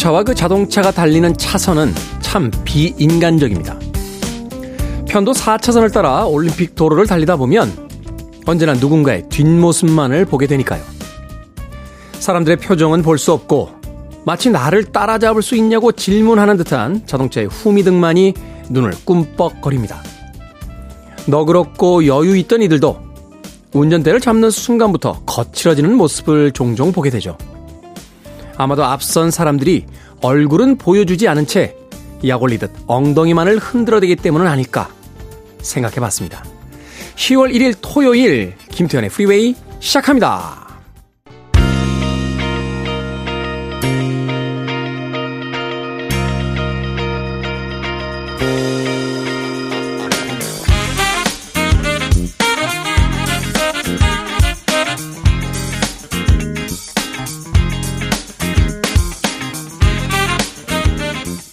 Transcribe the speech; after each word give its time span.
자동차와 0.00 0.22
그 0.22 0.34
자동차가 0.34 0.90
달리는 0.90 1.36
차선은 1.36 1.92
참 2.20 2.50
비인간적입니다. 2.64 3.78
편도 5.06 5.32
4차선을 5.32 5.92
따라 5.92 6.24
올림픽 6.24 6.74
도로를 6.74 7.06
달리다 7.06 7.36
보면 7.36 7.88
언제나 8.46 8.72
누군가의 8.72 9.28
뒷모습만을 9.28 10.24
보게 10.24 10.46
되니까요. 10.46 10.82
사람들의 12.18 12.58
표정은 12.58 13.02
볼 13.02 13.18
수 13.18 13.32
없고 13.32 13.70
마치 14.24 14.50
나를 14.50 14.84
따라잡을 14.84 15.42
수 15.42 15.54
있냐고 15.56 15.92
질문하는 15.92 16.56
듯한 16.56 17.06
자동차의 17.06 17.48
후미등만이 17.48 18.34
눈을 18.70 18.92
꿈뻑거립니다. 19.04 20.02
너그럽고 21.26 22.06
여유 22.06 22.36
있던 22.38 22.62
이들도 22.62 22.98
운전대를 23.74 24.20
잡는 24.20 24.50
순간부터 24.50 25.22
거칠어지는 25.26 25.94
모습을 25.94 26.52
종종 26.52 26.90
보게 26.90 27.10
되죠. 27.10 27.36
아마도 28.60 28.84
앞선 28.84 29.30
사람들이 29.30 29.86
얼굴은 30.22 30.76
보여주지 30.76 31.28
않은 31.28 31.46
채 31.46 31.80
약 32.26 32.42
올리듯 32.42 32.70
엉덩이만을 32.86 33.58
흔들어대기 33.58 34.16
때문은 34.16 34.46
아닐까 34.46 34.88
생각해 35.62 35.96
봤습니다. 35.96 36.44
10월 37.16 37.52
1일 37.54 37.76
토요일 37.80 38.54
김태현의 38.70 39.10
프리웨이 39.10 39.54
시작합니다. 39.80 40.59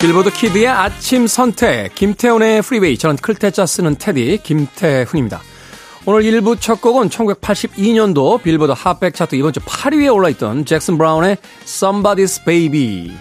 Billboard 0.07 0.31
Kid의 0.31 0.69
아침 0.69 1.27
선택, 1.27 1.93
김태훈의 1.93 2.61
Freeway, 2.61 2.97
저는 2.97 3.17
클테짜 3.17 3.65
쓰는 3.65 3.97
테디, 3.97 4.39
김태훈입니다. 4.41 5.41
오늘 6.05 6.21
1부 6.21 6.61
첫 6.61 6.79
곡은 6.79 7.09
1982년도 7.09 8.41
Billboard 8.41 8.71
Hot백 8.71 9.13
차트 9.13 9.35
이번 9.35 9.51
주 9.51 9.59
8위에 9.59 10.15
올라있던 10.15 10.63
잭슨 10.63 10.97
브라운의 10.97 11.35
Somebody's 11.65 12.45
Baby 12.45 13.11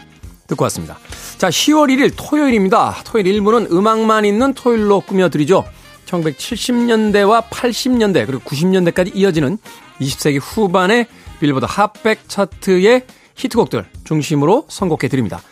듣고 0.47 0.63
왔습니다. 0.63 0.97
자, 1.39 1.49
10월 1.49 1.93
1일 1.93 2.13
토요일입니다. 2.17 2.99
토요일 3.05 3.41
1부는 3.41 3.73
음악만 3.73 4.25
있는 4.25 4.55
토요일로 4.55 5.01
꾸며드리죠. 5.01 5.65
1970년대와 6.07 7.49
80년대 7.51 8.27
그리고 8.27 8.43
90년대까지 8.45 9.11
이어지는 9.13 9.59
20세기 10.01 10.39
후반의 10.41 11.09
Billboard 11.41 11.67
Hot백 11.69 12.29
차트의 12.29 13.03
히트곡들 13.35 13.87
중심으로 14.05 14.67
선곡해 14.69 15.09
드립니다. 15.09 15.43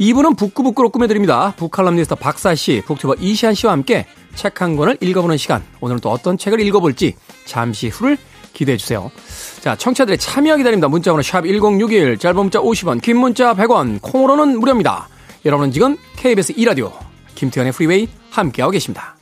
2부는 0.00 0.36
북구북구로 0.36 0.90
꾸며드립니다. 0.90 1.52
book칼럼니스트 1.56 2.14
박사씨, 2.14 2.82
booktuber 2.86 3.16
이시안씨와 3.18 3.72
함께 3.72 4.06
책 4.34 4.60
한 4.60 4.76
권을 4.76 4.98
읽어보는 5.00 5.36
시간. 5.36 5.64
오늘은 5.80 6.00
또 6.00 6.10
어떤 6.10 6.38
책을 6.38 6.60
읽어볼지 6.60 7.16
잠시 7.44 7.88
후를 7.88 8.16
기대해주세요. 8.52 9.10
자, 9.60 9.76
청취자들의 9.76 10.18
참여 10.18 10.56
기다립니다. 10.56 10.88
문자번호 10.88 11.22
샵1061, 11.22 12.18
짧은 12.18 12.36
문자 12.36 12.60
50원, 12.60 13.00
긴 13.02 13.18
문자 13.18 13.54
100원, 13.54 14.00
콩으로는 14.00 14.58
무료입니다. 14.58 15.08
여러분은 15.44 15.72
지금 15.72 15.96
KBS 16.16 16.54
2라디오 16.54 16.92
김태훈의 17.34 17.72
Freeway 17.72 18.08
함께하고 18.30 18.72
계십니다. 18.72 19.16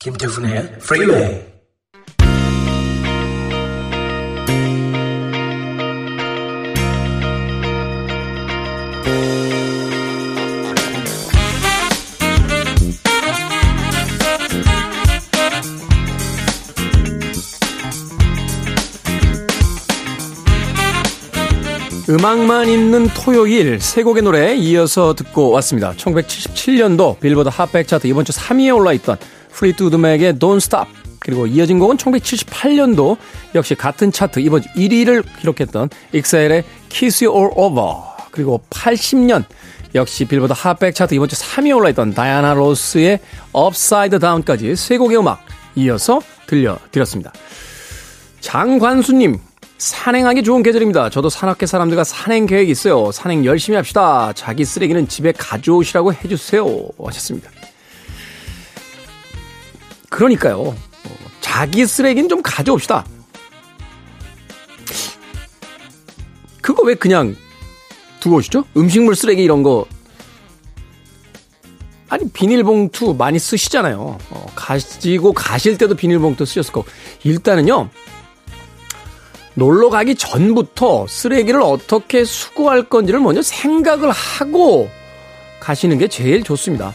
김태훈의 0.00 0.78
Freeway 0.80 1.51
음악만 22.12 22.68
있는 22.68 23.08
토요일 23.08 23.80
세 23.80 24.02
곡의 24.02 24.22
노래 24.22 24.54
이어서 24.54 25.14
듣고 25.14 25.48
왔습니다. 25.52 25.94
1977년도 25.94 27.18
Billboard 27.20 27.48
Hot백 27.48 27.88
차트 27.88 28.06
이번 28.06 28.26
주 28.26 28.32
3위에 28.32 28.76
올라있던 28.76 29.16
Fleetwood 29.50 29.96
Mac의 29.96 30.34
Don't 30.34 30.58
Stop 30.58 30.90
그리고 31.20 31.46
이어진 31.46 31.78
곡은 31.78 31.96
1978년도 31.96 33.16
역시 33.54 33.74
같은 33.74 34.12
차트 34.12 34.40
이번 34.40 34.60
주 34.60 34.68
1위를 34.76 35.24
기록했던 35.40 35.88
Exile의 36.12 36.64
Kiss 36.90 37.24
You 37.24 37.34
All 37.34 37.52
Over 37.56 37.94
그리고 38.30 38.60
80년 38.68 39.44
역시 39.94 40.26
Billboard 40.26 40.52
Hot백 40.54 40.94
차트 40.94 41.14
이번 41.14 41.30
주 41.30 41.36
3위에 41.36 41.74
올라있던 41.74 42.12
다이아나 42.12 42.52
로스의 42.52 43.20
Upside 43.56 44.18
Down까지 44.18 44.76
세 44.76 44.98
곡의 44.98 45.16
음악 45.16 45.46
이어서 45.76 46.20
들려드렸습니다. 46.46 47.32
장관수님 48.42 49.38
산행하기 49.82 50.44
좋은 50.44 50.62
계절입니다. 50.62 51.10
저도 51.10 51.28
산악회 51.28 51.66
사람들과 51.66 52.04
산행 52.04 52.46
계획이 52.46 52.70
있어요. 52.70 53.10
산행 53.10 53.44
열심히 53.44 53.76
합시다. 53.76 54.32
자기 54.32 54.64
쓰레기는 54.64 55.08
집에 55.08 55.32
가져오시라고 55.32 56.14
해주세요. 56.14 56.64
하셨습니다. 57.04 57.50
그러니까요. 60.08 60.76
자기 61.40 61.84
쓰레기는 61.84 62.28
좀 62.28 62.42
가져옵시다. 62.42 63.04
그거 66.60 66.84
왜 66.84 66.94
그냥 66.94 67.34
두고 68.20 68.36
오시죠? 68.36 68.64
음식물 68.76 69.16
쓰레기 69.16 69.42
이런 69.42 69.64
거. 69.64 69.84
아니, 72.08 72.30
비닐봉투 72.30 73.14
많이 73.14 73.40
쓰시잖아요. 73.40 74.18
어, 74.30 74.46
가지고 74.54 75.32
가실 75.32 75.76
때도 75.76 75.96
비닐봉투 75.96 76.44
쓰셨을 76.44 76.72
거고. 76.72 76.86
일단은요, 77.24 77.88
놀러 79.54 79.90
가기 79.90 80.14
전부터 80.14 81.06
쓰레기를 81.08 81.60
어떻게 81.60 82.24
수거할 82.24 82.84
건지를 82.84 83.20
먼저 83.20 83.42
생각을 83.42 84.10
하고 84.10 84.88
가시는 85.60 85.98
게 85.98 86.08
제일 86.08 86.42
좋습니다. 86.42 86.92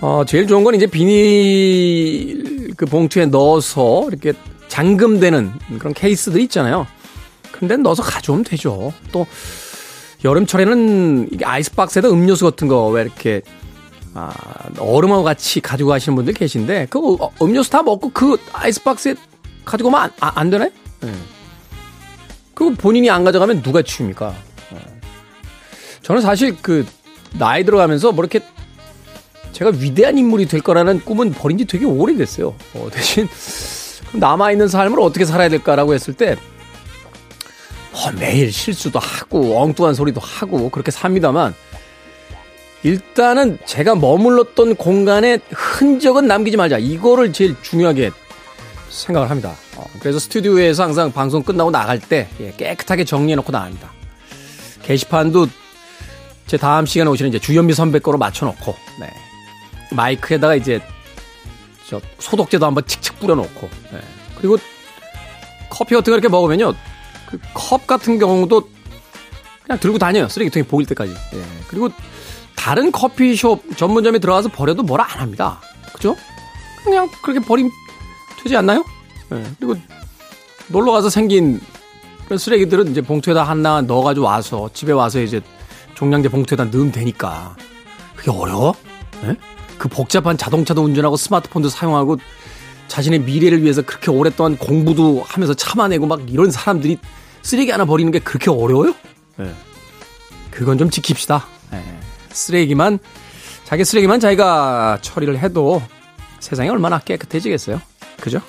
어, 0.00 0.24
제일 0.26 0.46
좋은 0.48 0.64
건 0.64 0.74
이제 0.74 0.86
비닐 0.86 2.74
그 2.76 2.86
봉투에 2.86 3.26
넣어서 3.26 4.06
이렇게 4.08 4.32
잠금되는 4.68 5.52
그런 5.78 5.94
케이스들 5.94 6.40
있잖아요. 6.42 6.86
근데 7.52 7.76
넣어서 7.76 8.02
가져오면 8.02 8.44
되죠. 8.44 8.92
또 9.12 9.26
여름철에는 10.24 11.30
아이스박스에다 11.44 12.08
음료수 12.10 12.44
같은 12.44 12.66
거 12.68 12.88
왜 12.88 13.02
이렇게 13.02 13.42
아, 14.14 14.32
얼음하고 14.78 15.22
같이 15.22 15.60
가지고 15.60 15.90
가시는 15.90 16.16
분들 16.16 16.34
계신데 16.34 16.88
그 16.90 16.98
음료수 17.40 17.70
다 17.70 17.82
먹고 17.82 18.10
그 18.12 18.36
아이스박스에 18.52 19.14
가지고 19.64 19.88
오면 19.88 20.00
안, 20.00 20.10
아, 20.20 20.32
안 20.34 20.50
되네? 20.50 20.70
네. 21.00 21.12
그거 22.62 22.76
본인이 22.78 23.10
안 23.10 23.24
가져가면 23.24 23.62
누가 23.62 23.82
치웁니까? 23.82 24.28
어. 24.70 24.80
저는 26.02 26.22
사실 26.22 26.56
그 26.62 26.86
나이 27.32 27.64
들어가면서 27.64 28.12
뭐 28.12 28.24
이렇게 28.24 28.40
제가 29.50 29.72
위대한 29.74 30.16
인물이 30.16 30.46
될 30.46 30.60
거라는 30.60 31.00
꿈은 31.00 31.32
버린 31.32 31.58
지 31.58 31.64
되게 31.64 31.84
오래됐어요. 31.84 32.54
어, 32.74 32.88
대신 32.94 33.28
남아있는 34.12 34.68
삶을 34.68 35.00
어떻게 35.00 35.24
살아야 35.24 35.48
될까라고 35.48 35.92
했을 35.92 36.14
때 36.14 36.36
어, 37.92 38.12
매일 38.12 38.52
실수도 38.52 39.00
하고 39.00 39.60
엉뚱한 39.60 39.94
소리도 39.94 40.20
하고 40.20 40.68
그렇게 40.68 40.92
삽니다만 40.92 41.54
일단은 42.84 43.58
제가 43.64 43.96
머물렀던 43.96 44.76
공간에 44.76 45.40
흔적은 45.50 46.28
남기지 46.28 46.56
말자. 46.56 46.78
이거를 46.78 47.32
제일 47.32 47.56
중요하게 47.60 48.12
생각을 48.88 49.30
합니다. 49.30 49.56
어, 49.82 49.90
그래서 50.00 50.18
스튜디오에서 50.18 50.84
항상 50.84 51.12
방송 51.12 51.42
끝나고 51.42 51.70
나갈 51.70 51.98
때 51.98 52.28
예, 52.40 52.52
깨끗하게 52.56 53.04
정리해놓고 53.04 53.50
나갑니다. 53.52 53.90
게시판도 54.82 55.48
제 56.46 56.56
다음 56.56 56.86
시간에 56.86 57.10
오시는 57.10 57.30
이제 57.30 57.38
주현미 57.38 57.72
선배 57.74 57.98
거로 57.98 58.18
맞춰놓고 58.18 58.74
네. 59.00 59.10
마이크에다가 59.92 60.54
이제 60.54 60.80
저 61.88 62.00
소독제도 62.18 62.64
한번 62.66 62.84
칙칙 62.86 63.18
뿌려놓고 63.20 63.68
네. 63.92 64.00
그리고 64.38 64.58
커피 65.70 65.94
같은 65.94 66.10
거 66.10 66.16
이렇게 66.16 66.28
먹으면요 66.28 66.72
그 67.28 67.38
컵 67.54 67.86
같은 67.86 68.18
경우도 68.18 68.68
그냥 69.62 69.78
들고 69.78 69.98
다녀요 69.98 70.28
쓰레기통에 70.28 70.64
보일 70.64 70.86
때까지 70.88 71.14
예. 71.34 71.42
그리고 71.68 71.88
다른 72.56 72.92
커피숍 72.92 73.62
전문점에 73.76 74.18
들어가서 74.18 74.48
버려도 74.50 74.82
뭐라 74.82 75.06
안 75.10 75.20
합니다 75.20 75.60
그죠? 75.94 76.16
그냥 76.84 77.08
그렇게 77.22 77.40
버림 77.40 77.70
되지 78.42 78.56
않나요? 78.56 78.84
네. 79.32 79.44
그리고 79.58 79.76
놀러 80.68 80.92
가서 80.92 81.10
생긴 81.10 81.60
그런 82.24 82.38
쓰레기들은 82.38 82.90
이제 82.90 83.00
봉투에다 83.00 83.42
하나 83.42 83.82
넣어가지고 83.82 84.26
와서 84.26 84.70
집에 84.72 84.92
와서 84.92 85.20
이제 85.20 85.40
종량제 85.94 86.28
봉투에다 86.28 86.64
넣으면 86.66 86.92
되니까 86.92 87.56
그게 88.16 88.30
어려워? 88.30 88.74
네? 89.22 89.36
그 89.78 89.88
복잡한 89.88 90.36
자동차도 90.36 90.82
운전하고 90.82 91.16
스마트폰도 91.16 91.68
사용하고 91.68 92.18
자신의 92.88 93.20
미래를 93.20 93.62
위해서 93.62 93.82
그렇게 93.82 94.10
오랫동안 94.10 94.56
공부도 94.56 95.24
하면서 95.26 95.54
참아내고 95.54 96.06
막 96.06 96.30
이런 96.30 96.50
사람들이 96.50 96.98
쓰레기 97.42 97.70
하나 97.70 97.84
버리는 97.84 98.10
게 98.12 98.18
그렇게 98.18 98.50
어려워요? 98.50 98.94
네. 99.36 99.52
그건 100.50 100.78
좀 100.78 100.90
지킵시다. 100.90 101.42
네. 101.70 101.82
쓰레기만, 102.30 102.98
자기 103.64 103.84
쓰레기만 103.84 104.20
자기가 104.20 104.98
처리를 105.00 105.38
해도 105.38 105.82
세상이 106.40 106.68
얼마나 106.68 106.98
깨끗해지겠어요? 106.98 107.80
그죠? 108.20 108.40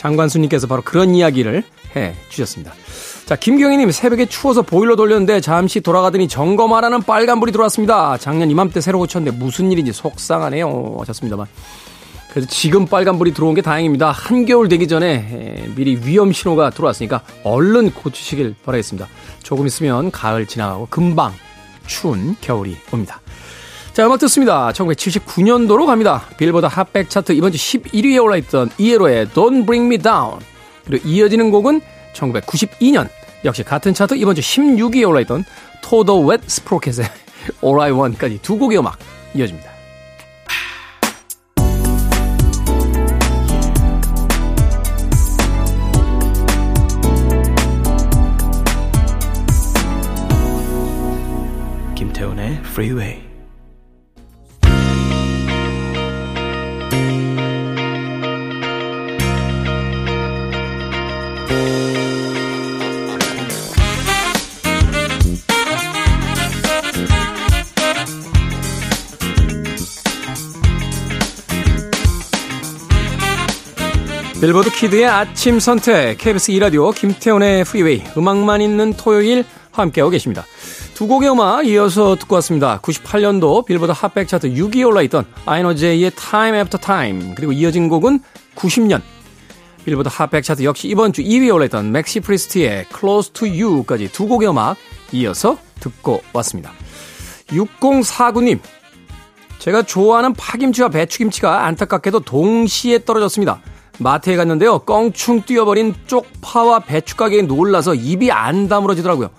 장관수님께서 0.00 0.66
바로 0.66 0.80
그런 0.82 1.14
이야기를 1.14 1.62
해 1.94 2.14
주셨습니다. 2.30 2.72
자, 3.26 3.36
김경희님 3.36 3.90
새벽에 3.90 4.26
추워서 4.26 4.62
보일러 4.62 4.96
돌렸는데 4.96 5.40
잠시 5.40 5.80
돌아가더니 5.80 6.26
점검하라는 6.26 7.02
빨간불이 7.02 7.52
들어왔습니다. 7.52 8.16
작년 8.16 8.50
이맘때 8.50 8.80
새로 8.80 8.98
고쳤는데 8.98 9.36
무슨 9.36 9.70
일인지 9.70 9.92
속상하네요. 9.92 10.96
하셨습니다만. 11.00 11.46
그래서 12.30 12.48
지금 12.48 12.86
빨간불이 12.86 13.34
들어온 13.34 13.54
게 13.54 13.60
다행입니다. 13.60 14.10
한겨울 14.10 14.68
되기 14.68 14.88
전에 14.88 15.68
미리 15.76 16.00
위험 16.02 16.32
신호가 16.32 16.70
들어왔으니까 16.70 17.22
얼른 17.44 17.90
고치시길 17.92 18.54
바라겠습니다. 18.64 19.06
조금 19.42 19.66
있으면 19.66 20.10
가을 20.10 20.46
지나가고 20.46 20.86
금방 20.88 21.32
추운 21.86 22.36
겨울이 22.40 22.76
옵니다. 22.92 23.20
자, 24.00 24.06
음악 24.06 24.18
듣습니다. 24.20 24.70
1979년도로 24.72 25.84
갑니다. 25.84 26.22
빌보드 26.38 26.64
핫백 26.64 27.10
차트 27.10 27.32
이번 27.32 27.52
주 27.52 27.58
11위에 27.58 28.24
올라있던 28.24 28.70
이에로의 28.78 29.26
Don't 29.26 29.66
Bring 29.66 29.94
Me 29.94 29.98
Down. 29.98 30.38
그리고 30.86 31.06
이어지는 31.06 31.50
곡은 31.50 31.82
1992년 32.14 33.10
역시 33.44 33.62
같은 33.62 33.92
차트 33.92 34.14
이번 34.14 34.36
주 34.36 34.40
16위에 34.40 35.06
올라있던 35.06 35.44
토더 35.82 36.14
웻 36.14 36.40
스프로켓의 36.46 37.04
All 37.62 37.78
I 37.78 37.90
Want까지 37.92 38.38
두 38.40 38.56
곡의 38.56 38.78
음악 38.78 38.98
이어집니다. 39.34 39.70
김태훈의 51.94 52.60
Freeway. 52.64 53.29
빌보드 74.40 74.70
키드의 74.70 75.04
아침 75.04 75.60
선택 75.60 76.16
KBS 76.16 76.52
2라디오 76.52 76.94
김태훈의 76.94 77.62
프리웨이 77.64 78.02
음악만 78.16 78.62
있는 78.62 78.94
토요일 78.94 79.44
함께하고 79.70 80.08
계십니다. 80.10 80.46
두 80.94 81.06
곡의 81.06 81.30
음악 81.30 81.66
이어서 81.66 82.16
듣고 82.16 82.36
왔습니다. 82.36 82.80
98년도 82.80 83.66
Billboard 83.66 83.92
Hot백 83.94 84.28
차트 84.28 84.54
6위에 84.54 84.86
올라있던 84.86 85.26
INOJ의 85.44 86.12
Time 86.12 86.56
After 86.58 86.80
Time 86.80 87.34
그리고 87.34 87.52
이어진 87.52 87.90
곡은 87.90 88.20
90년 88.54 89.02
Billboard 89.84 90.08
Hot백 90.10 90.42
차트 90.42 90.64
역시 90.64 90.88
이번 90.88 91.12
주 91.12 91.22
2위에 91.22 91.54
올라있던 91.54 91.92
맥시 91.92 92.20
프리스트의 92.20 92.86
Close 92.98 93.34
to 93.34 93.46
You까지 93.46 94.10
두 94.10 94.26
곡의 94.26 94.48
음악 94.48 94.78
이어서 95.12 95.58
듣고 95.80 96.22
왔습니다. 96.32 96.72
6049님 97.48 98.58
제가 99.58 99.82
좋아하는 99.82 100.32
파김치와 100.32 100.88
배추김치가 100.88 101.66
안타깝게도 101.66 102.20
동시에 102.20 103.04
떨어졌습니다. 103.04 103.60
마트에 104.00 104.36
갔는데요. 104.36 104.80
껑충 104.80 105.42
뛰어버린 105.42 105.94
쪽파와 106.06 106.80
배추 106.80 107.16
가격에 107.16 107.42
놀라서 107.42 107.94
입이 107.94 108.32
안 108.32 108.66
다물어지더라고요. 108.66 109.30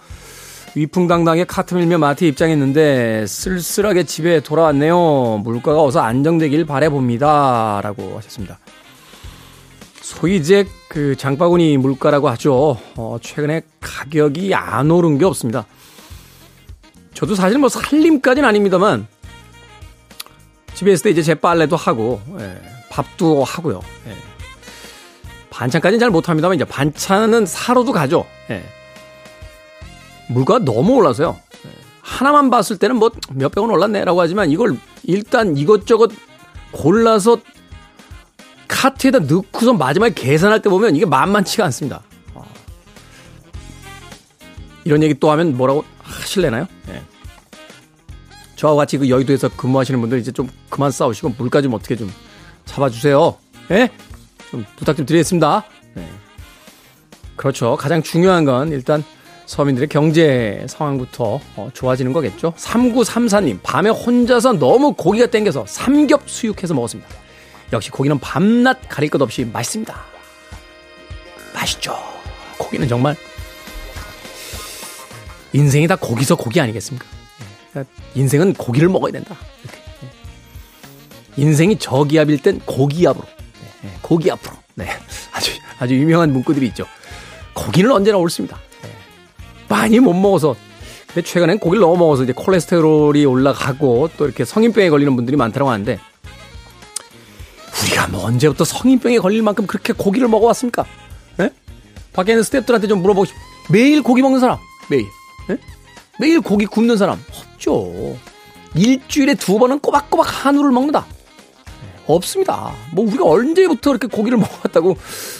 위풍당당하게 0.75 1.45
카트 1.45 1.73
밀며 1.73 1.97
마트에 1.97 2.27
입장했는데 2.29 3.25
쓸쓸하게 3.27 4.03
집에 4.05 4.39
돌아왔네요. 4.39 5.41
물가가 5.43 5.83
어서 5.83 5.99
안정되길 5.99 6.65
바래봅니다. 6.65 7.81
라고 7.83 8.17
하셨습니다. 8.17 8.59
소위 10.01 10.37
이제 10.37 10.65
그 10.87 11.15
장바구니 11.15 11.77
물가라고 11.77 12.29
하죠. 12.29 12.77
어, 12.95 13.17
최근에 13.21 13.61
가격이 13.79 14.53
안 14.53 14.91
오른 14.91 15.17
게 15.17 15.25
없습니다. 15.25 15.65
저도 17.13 17.35
사실 17.35 17.57
뭐 17.57 17.67
살림까지는 17.67 18.47
아닙니다만 18.47 19.07
집에 20.73 20.91
있을 20.93 21.03
때 21.03 21.09
이제 21.09 21.21
제 21.21 21.35
빨래도 21.35 21.75
하고 21.75 22.21
예, 22.39 22.61
밥도 22.89 23.43
하고요. 23.43 23.81
예. 24.07 24.30
반찬까지는 25.51 25.99
잘 25.99 26.09
못합니다만 26.09 26.55
이제 26.55 26.65
반찬은 26.65 27.45
사러도 27.45 27.91
가죠. 27.91 28.25
예. 28.49 28.63
물가가 30.27 30.63
너무 30.63 30.93
올라서요. 30.95 31.37
예. 31.65 31.69
하나만 32.01 32.49
봤을 32.49 32.77
때는 32.77 32.95
뭐 32.95 33.11
몇백 33.31 33.61
원 33.61 33.69
올랐네라고 33.69 34.19
하지만 34.19 34.49
이걸 34.49 34.75
일단 35.03 35.55
이것저것 35.57 36.11
골라서 36.71 37.37
카트에다 38.67 39.19
넣고서 39.19 39.73
마지막에 39.73 40.13
계산할 40.13 40.61
때 40.61 40.69
보면 40.69 40.95
이게 40.95 41.05
만만치가 41.05 41.65
않습니다. 41.65 42.01
어. 42.33 42.43
이런 44.85 45.03
얘기 45.03 45.13
또 45.19 45.29
하면 45.31 45.57
뭐라고 45.57 45.83
하실래나요? 46.01 46.65
예. 46.89 47.01
저와 48.55 48.75
같이 48.75 48.97
그 48.97 49.09
여의도에서 49.09 49.49
근무하시는 49.49 49.99
분들 49.99 50.19
이제 50.19 50.31
좀 50.31 50.49
그만 50.69 50.91
싸우시고 50.91 51.35
물가 51.37 51.61
좀 51.61 51.73
어떻게 51.73 51.97
좀 51.97 52.11
잡아주세요. 52.65 53.35
예? 53.71 53.89
좀 54.51 54.65
부탁 54.75 54.97
좀 54.97 55.05
드리겠습니다. 55.05 55.63
네. 55.95 56.07
그렇죠. 57.35 57.75
가장 57.77 58.03
중요한 58.03 58.45
건 58.45 58.71
일단 58.71 59.03
서민들의 59.45 59.89
경제 59.89 60.65
상황부터 60.69 61.39
어, 61.55 61.69
좋아지는 61.73 62.13
거겠죠. 62.13 62.53
3934님, 62.57 63.59
밤에 63.63 63.89
혼자서 63.89 64.53
너무 64.53 64.93
고기가 64.93 65.25
땡겨서 65.25 65.65
삼겹 65.67 66.29
수육해서 66.29 66.73
먹었습니다. 66.73 67.09
역시 67.73 67.89
고기는 67.89 68.19
밤낮 68.19 68.79
가릴 68.87 69.09
것 69.09 69.21
없이 69.21 69.45
맛있습니다. 69.45 69.95
맛있죠. 71.53 71.97
고기는 72.57 72.87
정말 72.87 73.15
인생이 75.53 75.87
다 75.87 75.95
고기서 75.95 76.35
고기 76.35 76.61
아니겠습니까? 76.61 77.05
예. 77.05 77.45
그러니까 77.71 77.93
인생은 78.15 78.53
고기를 78.53 78.89
먹어야 78.89 79.11
된다. 79.11 79.35
이렇게. 79.63 79.79
예. 80.03 81.41
인생이 81.41 81.77
저기압일 81.77 82.41
땐 82.41 82.59
고기압으로. 82.65 83.25
네, 84.11 84.15
고기 84.15 84.29
앞으로. 84.29 84.55
네. 84.75 84.89
아주, 85.31 85.51
아주 85.79 85.95
유명한 85.95 86.33
문구들이 86.33 86.67
있죠. 86.67 86.85
고기는 87.53 87.89
언제나 87.91 88.17
옳습니다. 88.17 88.57
네. 88.83 88.89
많이 89.69 89.99
못 89.99 90.13
먹어서. 90.13 90.55
근데 91.07 91.21
최근엔 91.21 91.59
고기를 91.59 91.81
너무 91.81 91.97
먹어서 91.97 92.23
이제 92.23 92.33
콜레스테롤이 92.33 93.25
올라가고 93.25 94.09
또 94.17 94.25
이렇게 94.25 94.43
성인병에 94.43 94.89
걸리는 94.89 95.15
분들이 95.15 95.37
많다고 95.37 95.69
하는데 95.69 95.99
우리가 97.83 98.07
뭐 98.07 98.25
언제부터 98.25 98.63
성인병에 98.63 99.19
걸릴 99.19 99.41
만큼 99.43 99.65
그렇게 99.65 99.93
고기를 99.93 100.27
먹어왔습니까? 100.27 100.85
네? 101.37 101.49
밖에 102.13 102.33
있는 102.33 102.43
스태프들한테 102.43 102.87
좀 102.87 103.01
물어보고 103.01 103.25
싶 103.25 103.35
매일 103.69 104.03
고기 104.03 104.21
먹는 104.21 104.39
사람. 104.39 104.57
매일. 104.89 105.05
네? 105.47 105.57
매일 106.19 106.41
고기 106.41 106.65
굽는 106.65 106.97
사람. 106.97 107.23
없죠. 107.29 108.17
일주일에 108.75 109.35
두 109.35 109.57
번은 109.57 109.79
꼬박꼬박 109.79 110.45
한우를 110.45 110.71
먹는다. 110.71 111.05
없습니다. 112.15 112.73
뭐 112.91 113.05
우리가 113.05 113.25
언제부터 113.25 113.91
이렇게 113.91 114.07
고기를 114.07 114.37
먹어왔다고 114.37 114.97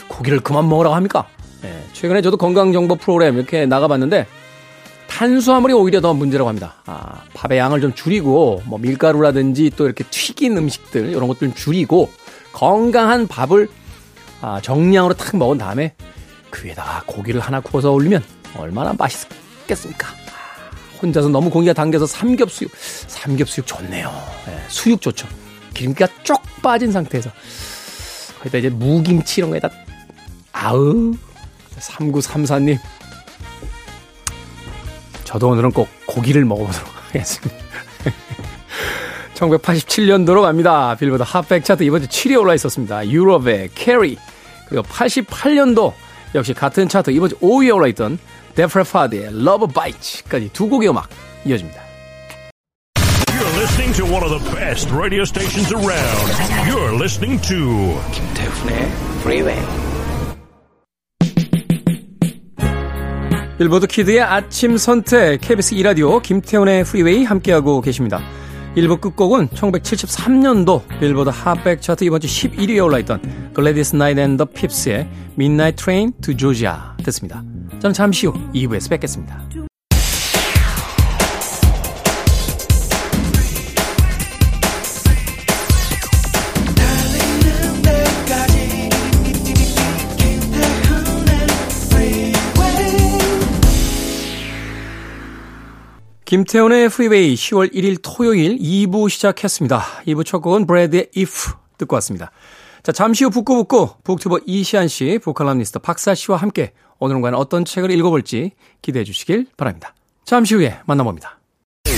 고기를 0.08 0.40
그만 0.40 0.68
먹으라고 0.70 0.96
합니까? 0.96 1.28
네, 1.62 1.86
최근에 1.94 2.22
저도 2.22 2.38
건강정보 2.38 2.96
프로그램 2.96 3.38
이렇게 3.38 3.66
나가봤는데 3.66 4.28
탄수화물이 5.08 5.74
오히려 5.74 6.02
더 6.02 6.14
문제라고 6.14 6.48
합니다. 6.48 6.76
아, 6.86 7.22
밥의 7.34 7.60
양을 7.60 7.82
좀 7.82 7.94
줄이고 7.94 8.64
뭐 8.66 8.80
밀가루라든지 8.80 9.72
또 9.76 9.86
이렇게 9.86 10.04
튀긴 10.10 10.58
음식들 10.58 11.10
이런 11.10 11.28
것들 11.28 11.50
좀 11.50 11.54
줄이고 11.54 12.10
건강한 12.54 13.28
밥을 13.28 13.68
아, 14.42 14.60
정량으로 14.62 15.14
탁 15.14 15.38
먹은 15.38 15.58
다음에 15.58 15.94
그 16.50 16.66
위에다가 16.66 17.04
고기를 17.06 17.42
하나 17.42 17.60
구워서 17.60 17.92
올리면 17.92 18.24
얼마나 18.58 18.94
맛있겠습니까? 18.98 20.08
아, 20.08 20.98
혼자서 21.02 21.30
너무 21.30 21.50
고기가 21.50 21.74
당겨서 21.74 22.06
삼겹수육, 22.08 22.72
삼겹수육 23.08 23.68
좋네요. 23.68 24.12
네, 24.48 24.58
수육 24.70 25.02
좋죠. 25.02 25.28
기름기가 25.74 26.08
쪽 26.24 26.42
빠진 26.62 26.92
상태에서 26.92 27.30
거기다 28.40 28.58
이제 28.58 28.70
무김치 28.70 29.42
이런 29.42 29.52
거에다 29.52 29.70
아우 30.52 31.14
3934님 31.80 32.78
저도 35.24 35.50
오늘은 35.50 35.72
꼭 35.72 35.88
고기를 36.06 36.44
먹어보도록 36.44 36.90
하겠습니다. 37.08 37.56
1987년도로 39.36 40.42
갑니다. 40.42 40.96
Billboard 40.96 41.24
Hot백 41.26 41.64
차트 41.64 41.84
이번 41.84 42.02
주 42.02 42.08
7위에 42.08 42.40
올라 42.40 42.54
있었습니다. 42.54 43.08
Europe의 43.08 43.70
Carrie 43.74 44.18
그리고 44.68 44.84
88년도 44.84 45.94
역시 46.36 46.54
같은 46.54 46.88
차트 46.88 47.12
이번 47.12 47.30
주 47.30 47.38
5위에 47.40 47.74
올라 47.74 47.88
있던 47.88 48.20
Def 48.56 48.78
Leppard의 48.78 49.44
Love 49.44 49.68
Bites까지 49.68 50.50
두 50.54 50.68
곡의 50.68 50.90
음악 50.90 51.10
이어집니다. 51.46 51.82
Listening 53.72 53.94
to 53.94 54.04
one 54.04 54.22
of 54.22 54.32
the 54.32 54.52
best 54.54 54.92
radio 54.92 55.24
stations 55.24 55.72
around. 55.72 56.28
You're 56.68 56.94
listening 56.94 57.40
to 57.48 57.96
김태훈의 58.12 58.92
Freeway. 59.22 59.62
Billboard 63.58 63.88
Kid의 63.88 64.22
아침 64.22 64.76
선택 64.76 65.40
KBS 65.40 65.76
2 65.76 65.84
라디오 65.84 66.20
김태훈의 66.20 66.84
Freeway 66.84 67.24
함께하고 67.24 67.80
계십니다. 67.80 68.20
1부 68.76 69.00
끝곡은 69.00 69.50
1973년도 69.50 71.00
Billboard 71.00 71.30
Hot백 71.30 71.82
차트 71.82 72.04
이번 72.04 72.20
주 72.20 72.28
11위에 72.28 72.84
올라있던 72.84 73.54
Gladys 73.54 73.96
Knight 73.96 74.20
and 74.20 74.33
the 74.33 74.46
Pips의 74.46 75.08
Midnight 75.38 75.82
Train 75.82 76.12
to 76.22 76.36
Georgia 76.36 76.76
듣습니다. 77.06 77.42
저는 77.80 77.94
잠시 77.94 78.28
후 78.28 78.34
2부에서 78.54 78.90
뵙겠습니다. 78.90 79.42
김태훈의 96.32 96.88
프리웨이 96.88 97.36
10월 97.36 97.74
1일 97.74 97.98
토요일 98.02 98.58
2부 98.58 99.10
시작했습니다. 99.10 99.82
2부 100.08 100.26
첫 100.26 100.40
곡은 100.40 100.66
브래드의 100.66 101.10
If 101.14 101.52
듣고 101.78 101.96
왔습니다. 101.96 102.32
자, 102.84 102.94
잠시 102.94 103.26
후 103.26 103.30
북구북구 103.30 103.96
북튜버 104.06 104.40
이시안 104.46 104.88
씨, 104.88 105.20
보컬럼니스트 105.22 105.80
박사 105.80 106.16
씨와 106.16 106.38
함께 106.38 106.72
오늘은 107.00 107.20
과연 107.20 107.36
어떤 107.36 107.66
책을 107.66 107.92
읽어볼지 107.92 108.52
기대해 108.82 109.04
주시길 109.04 109.48
바랍니다. 109.58 109.94
잠시 110.24 110.56
후에 110.56 110.80
만나봅니다. 110.86 111.38
I 111.88 111.94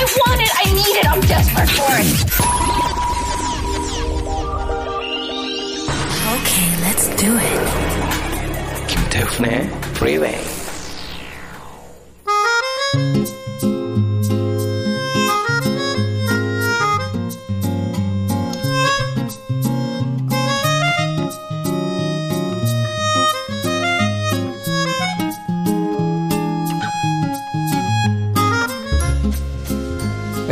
want 0.00 0.40
it. 0.40 0.50
I 0.56 0.72
need 0.72 0.96
it. 0.96 1.06
I'm 1.06 1.20
desperate 1.20 1.70
for 1.74 1.92
it. 1.92 2.08
Okay, 6.40 6.68
let's 6.88 7.14
do 7.20 7.36
it. 7.36 7.60
김태훈의 8.88 9.68
Freeway. 9.96 10.61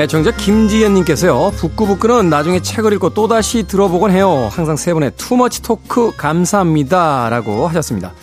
애청자 0.01 0.31
김지연님께서요, 0.31 1.53
북구북구는 1.57 2.31
나중에 2.31 2.63
책을 2.63 2.95
읽고 2.95 3.11
또다시 3.13 3.65
들어보곤 3.65 4.11
해요. 4.13 4.49
항상 4.51 4.75
세 4.77 4.95
분의 4.95 5.13
too 5.19 5.37
much 5.37 5.61
talk 5.61 6.13
감사합니다. 6.17 7.29
라고 7.29 7.69
하셨습니다. 7.69 8.15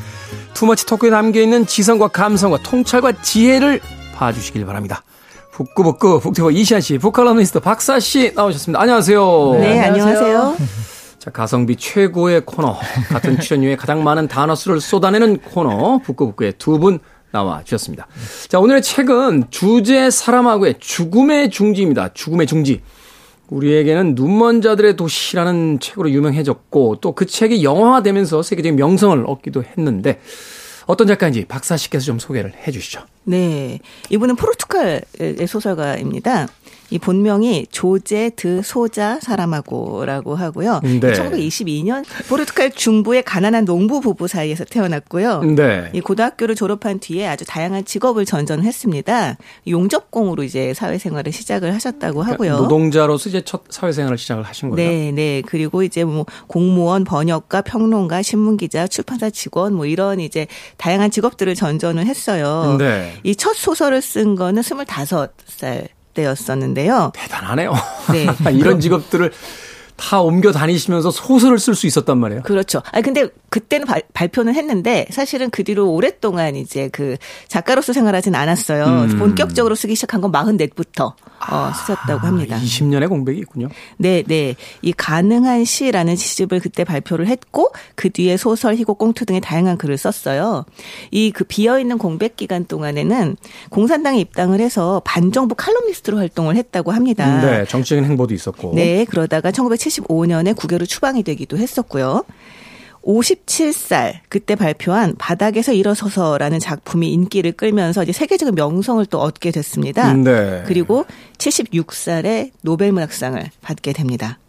too 0.55 0.69
much 0.69 0.87
talk에 0.87 1.11
담겨있는 1.11 1.67
지성과 1.67 2.07
감성과 2.07 2.63
통찰과 2.63 3.21
지혜를 3.21 3.79
봐주시길 4.15 4.65
바랍니다. 4.65 5.03
북구북구 5.51 6.19
booktuber 6.19 6.49
이시안 6.49 6.81
씨, 6.81 6.97
book칼럼니스트 6.97 7.59
박사 7.59 7.99
씨 7.99 8.31
나오셨습니다. 8.35 8.81
안녕하세요. 8.81 9.57
네, 9.59 9.79
안녕하세요. 9.81 10.55
자, 11.19 11.29
가성비 11.29 11.75
최고의 11.75 12.41
코너. 12.45 12.75
같은 13.09 13.39
출연료에 13.39 13.75
가장 13.75 14.03
많은 14.03 14.27
단어 14.27 14.55
수를 14.55 14.81
쏟아내는 14.81 15.37
코너. 15.41 15.99
북구북구의 16.03 16.53
두 16.57 16.79
분 16.79 16.99
나와 17.37 17.63
주셨습니다. 17.63 18.07
자, 18.47 18.59
오늘의 18.59 18.81
책은 18.81 19.45
주제 19.51 20.09
사람하고의 20.09 20.75
죽음의 20.79 21.51
중지입니다. 21.51 22.13
죽음의 22.13 22.47
중지. 22.47 22.81
우리에게는 23.49 24.15
눈먼 24.15 24.61
자들의 24.61 24.95
도시라는 24.97 25.79
책으로 25.79 26.09
유명해졌고 26.11 26.97
또 26.99 27.13
그 27.13 27.25
책이 27.25 27.63
영화화되면서 27.63 28.41
세계적인 28.43 28.75
명성을 28.75 29.23
얻기도 29.25 29.63
했는데 29.63 30.19
어떤 30.85 31.07
작가인지 31.07 31.45
박사 31.45 31.77
씨께서 31.77 32.05
좀 32.05 32.19
소개를 32.19 32.53
해 32.55 32.71
주시죠. 32.71 33.01
네. 33.27 33.79
이분은 34.09 34.35
포르투갈의 34.37 35.01
소설가입니다. 35.47 36.47
이 36.89 36.99
본명이 36.99 37.67
조제 37.69 38.31
드 38.37 38.61
소자 38.63 39.19
사람하고라고 39.21 40.35
하고요. 40.35 40.79
네. 40.83 40.99
1922년 40.99 42.05
포르투갈 42.29 42.71
중부의 42.71 43.23
가난한 43.23 43.65
농부 43.65 43.99
부부 43.99 44.29
사이에서 44.29 44.63
태어났고요. 44.63 45.41
네. 45.41 45.89
이 45.91 45.99
고등학교를 45.99 46.55
졸업한 46.55 46.99
뒤에 46.99 47.27
아주 47.27 47.43
다양한 47.45 47.83
직업을 47.83 48.23
전전했습니다. 48.23 49.37
용접공으로 49.67 50.43
이제 50.43 50.73
사회생활을 50.73 51.33
시작을 51.33 51.73
하셨다고 51.73 52.23
하고요. 52.23 52.55
노동자로서 52.57 53.27
이제 53.29 53.41
첫 53.41 53.63
사회생활을 53.69 54.17
시작을 54.17 54.43
하신 54.43 54.69
거예요. 54.69 54.89
네, 54.89 55.11
네. 55.11 55.41
그리고 55.45 55.83
이제 55.83 56.05
뭐 56.05 56.25
공무원, 56.47 57.03
번역가, 57.03 57.63
평론가, 57.63 58.21
신문기자, 58.21 58.87
출판사 58.87 59.29
직원 59.29 59.73
뭐 59.73 59.85
이런 59.85 60.21
이제 60.21 60.47
다양한 60.77 61.11
직업들을 61.11 61.53
전전을 61.53 62.05
했어요. 62.05 62.77
네. 62.79 63.13
이 63.23 63.35
첫 63.35 63.55
소설을 63.55 64.01
쓴 64.01 64.35
거는 64.35 64.61
25살 64.61 65.87
때였었는데요. 66.13 67.11
대단하네요. 67.15 67.73
네. 68.11 68.25
이런 68.53 68.79
직업들을 68.79 69.31
다 69.97 70.21
옮겨 70.21 70.51
다니시면서 70.51 71.11
소설을 71.11 71.59
쓸 71.59 71.75
수 71.75 71.87
있었단 71.87 72.17
말이에요. 72.17 72.43
그렇죠. 72.43 72.81
아 72.91 73.01
근데 73.01 73.27
그때는 73.49 73.85
발, 73.85 74.01
발표는 74.13 74.53
했는데 74.55 75.07
사실은 75.09 75.49
그 75.49 75.63
뒤로 75.63 75.91
오랫동안 75.91 76.55
이제 76.55 76.89
그 76.91 77.15
작가로서 77.47 77.93
생활하진 77.93 78.35
않았어요. 78.35 78.85
음. 78.85 79.19
본격적으로 79.19 79.75
쓰기 79.75 79.95
시작한 79.95 80.21
건 80.21 80.31
44부터 80.31 81.13
어, 81.49 81.71
쓰셨다고 81.73 82.27
합니다. 82.27 82.59
20년의 82.61 83.09
공백이 83.09 83.39
있군요. 83.39 83.69
네, 83.97 84.23
네. 84.27 84.55
이 84.81 84.91
가능한 84.91 85.65
시라는 85.65 86.15
시집을 86.15 86.59
그때 86.59 86.83
발표를 86.83 87.27
했고 87.27 87.71
그 87.95 88.09
뒤에 88.09 88.37
소설, 88.37 88.75
희곡, 88.75 88.97
꽁투 88.97 89.25
등의 89.25 89.41
다양한 89.41 89.77
글을 89.77 89.97
썼어요. 89.97 90.65
이 91.11 91.31
그 91.37 91.43
비어 91.43 91.79
있는 91.79 91.97
공백 91.99 92.35
기간 92.35 92.65
동안에는 92.65 93.37
공산당에 93.69 94.19
입당을 94.19 94.59
해서 94.59 95.01
반정부 95.05 95.53
칼럼니스트로 95.55 96.17
활동을 96.17 96.55
했다고 96.55 96.91
합니다. 96.91 97.41
네, 97.41 97.65
정치적인 97.65 98.05
행보도 98.05 98.33
있었고. 98.33 98.73
네, 98.73 99.05
그러다가 99.05 99.51
1975년에 99.87 100.55
국외로 100.55 100.85
추방이 100.85 101.23
되기도 101.23 101.57
했었고요. 101.57 102.23
57살 103.03 104.15
그때 104.27 104.55
발표한 104.55 105.15
바닥에서 105.17 105.71
일어서서라는 105.71 106.59
작품이 106.59 107.11
인기를 107.13 107.53
끌면서 107.53 108.03
이제 108.03 108.11
세계적인 108.11 108.55
명성을 108.55 109.05
또 109.05 109.21
얻게 109.21 109.51
됐습니다. 109.51 110.13
네. 110.13 110.63
그리고 110.67 111.05
76살에 111.37 112.51
노벨문학상을 112.61 113.41
받게 113.61 113.93
됩니다. 113.93 114.39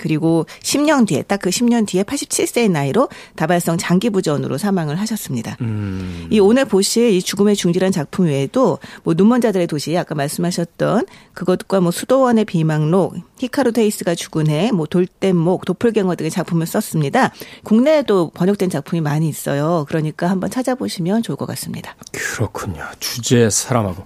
그리고 0.00 0.46
10년 0.62 1.08
뒤에 1.08 1.22
딱 1.22 1.40
그 1.40 1.50
10년 1.50 1.86
뒤에 1.86 2.02
87세의 2.04 2.70
나이로 2.70 3.08
다발성 3.34 3.78
장기 3.78 4.10
부전으로 4.10 4.58
사망을 4.58 4.96
하셨습니다. 5.00 5.56
음. 5.60 6.28
이 6.30 6.38
오늘 6.38 6.64
보실 6.64 7.10
이 7.10 7.22
죽음의 7.22 7.56
중지란 7.56 7.92
작품 7.92 8.26
외에도 8.26 8.78
뭐 9.02 9.14
눈먼 9.16 9.40
자들의 9.40 9.66
도시 9.66 9.96
아까 9.96 10.14
말씀하셨던 10.14 11.06
그것과 11.32 11.80
뭐 11.80 11.90
수도원의 11.90 12.44
비망록, 12.44 13.16
히카루 13.38 13.72
테이스가 13.72 14.14
죽은 14.14 14.48
해, 14.48 14.70
뭐 14.70 14.86
돌뗏목, 14.86 15.64
도플갱어 15.64 16.14
등의 16.16 16.30
작품을 16.30 16.66
썼습니다. 16.66 17.32
국내에도 17.64 18.30
번역된 18.30 18.70
작품이 18.70 19.00
많이 19.00 19.28
있어요. 19.28 19.86
그러니까 19.88 20.28
한번 20.28 20.50
찾아보시면 20.50 21.22
좋을 21.22 21.36
것 21.36 21.46
같습니다. 21.46 21.96
그렇군요. 22.12 22.84
주제 23.00 23.48
사람하고. 23.48 24.04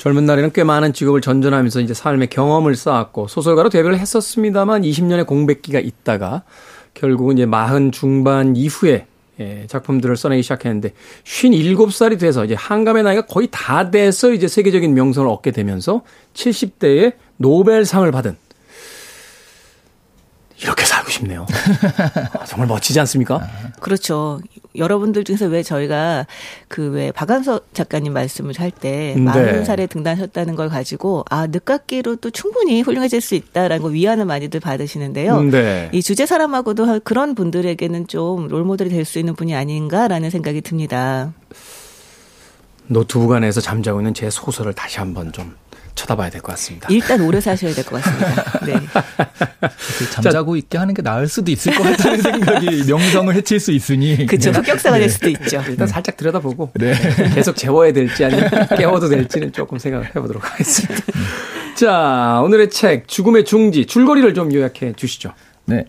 젊은 0.00 0.24
날에는 0.24 0.52
꽤 0.52 0.64
많은 0.64 0.94
직업을 0.94 1.20
전전하면서 1.20 1.80
이제 1.80 1.92
삶의 1.92 2.28
경험을 2.28 2.74
쌓았고 2.74 3.28
소설가로 3.28 3.68
데뷔를 3.68 3.98
했었습니다만 3.98 4.80
20년의 4.80 5.26
공백기가 5.26 5.78
있다가 5.78 6.42
결국은 6.94 7.36
이제 7.36 7.44
마흔 7.44 7.92
중반 7.92 8.56
이후에 8.56 9.06
예, 9.40 9.66
작품들을 9.66 10.16
써내기 10.16 10.42
시작했는데 10.42 10.94
57살이 11.24 12.18
돼서 12.18 12.46
이제 12.46 12.54
한감의 12.54 13.02
나이가 13.02 13.26
거의 13.26 13.48
다 13.50 13.90
돼서 13.90 14.32
이제 14.32 14.48
세계적인 14.48 14.94
명성을 14.94 15.28
얻게 15.28 15.50
되면서 15.50 16.00
70대에 16.32 17.12
노벨상을 17.36 18.10
받은 18.10 18.38
이렇게 20.62 20.86
살고 20.86 21.10
싶네요. 21.10 21.46
아, 22.40 22.44
정말 22.46 22.68
멋지지 22.68 22.98
않습니까? 23.00 23.46
그렇죠. 23.80 24.40
여러분들 24.76 25.24
중에서 25.24 25.46
왜 25.46 25.62
저희가 25.62 26.26
그 26.68 26.90
왜 26.90 27.12
박한서 27.12 27.60
작가님 27.72 28.12
말씀을 28.12 28.54
할때 28.58 29.14
네. 29.16 29.64
살에 29.64 29.86
등단하셨다는 29.86 30.56
걸 30.56 30.68
가지고 30.68 31.24
아 31.30 31.46
늦깎이로 31.46 32.16
또 32.16 32.30
충분히 32.30 32.82
훌륭해질 32.82 33.20
수 33.20 33.34
있다라는 33.34 33.82
거 33.82 33.88
위안을 33.88 34.24
많이들 34.24 34.60
받으시는데요. 34.60 35.42
네. 35.42 35.88
이 35.92 36.02
주제 36.02 36.26
사람하고도 36.26 37.00
그런 37.04 37.34
분들에게는 37.34 38.06
좀 38.08 38.48
롤모델이 38.48 38.90
될 38.90 39.04
수 39.04 39.18
있는 39.18 39.34
분이 39.34 39.54
아닌가라는 39.54 40.30
생각이 40.30 40.60
듭니다. 40.60 41.32
노트북 42.86 43.32
안에서 43.32 43.60
잠자고 43.60 44.00
있는 44.00 44.14
제 44.14 44.28
소설을 44.30 44.72
다시 44.72 44.98
한번 44.98 45.32
좀 45.32 45.54
쳐다봐야 45.94 46.30
될 46.30 46.40
것 46.42 46.52
같습니다. 46.52 46.88
일단 46.90 47.20
오래 47.20 47.40
사셔야 47.40 47.72
될 47.74 47.84
것 47.84 48.02
같습니다. 48.02 48.60
네. 48.66 48.74
그 49.98 50.10
잠자고 50.10 50.56
있게 50.56 50.78
하는 50.78 50.94
게 50.94 51.02
나을 51.02 51.28
수도 51.28 51.50
있을 51.50 51.74
것 51.74 51.82
같다는 51.82 52.20
생각이 52.22 52.84
명성을 52.86 53.34
해칠 53.34 53.60
수 53.60 53.72
있으니. 53.72 54.26
그렇죠. 54.26 54.52
네. 54.52 54.58
흑역사가 54.58 54.98
될 54.98 55.08
수도 55.10 55.28
있죠. 55.28 55.62
일단 55.68 55.86
살짝 55.86 56.16
들여다보고 56.16 56.70
네. 56.74 56.94
계속 57.34 57.56
재워야 57.56 57.92
될지 57.92 58.24
아니면 58.24 58.48
깨워도 58.76 59.08
될지는 59.08 59.52
조금 59.52 59.78
생각을 59.78 60.06
해보도록 60.16 60.50
하겠습니다. 60.52 61.04
자, 61.76 62.40
오늘의 62.44 62.70
책, 62.70 63.08
죽음의 63.08 63.44
중지, 63.44 63.86
줄거리를 63.86 64.34
좀 64.34 64.52
요약해 64.52 64.92
주시죠. 64.94 65.32
네. 65.66 65.84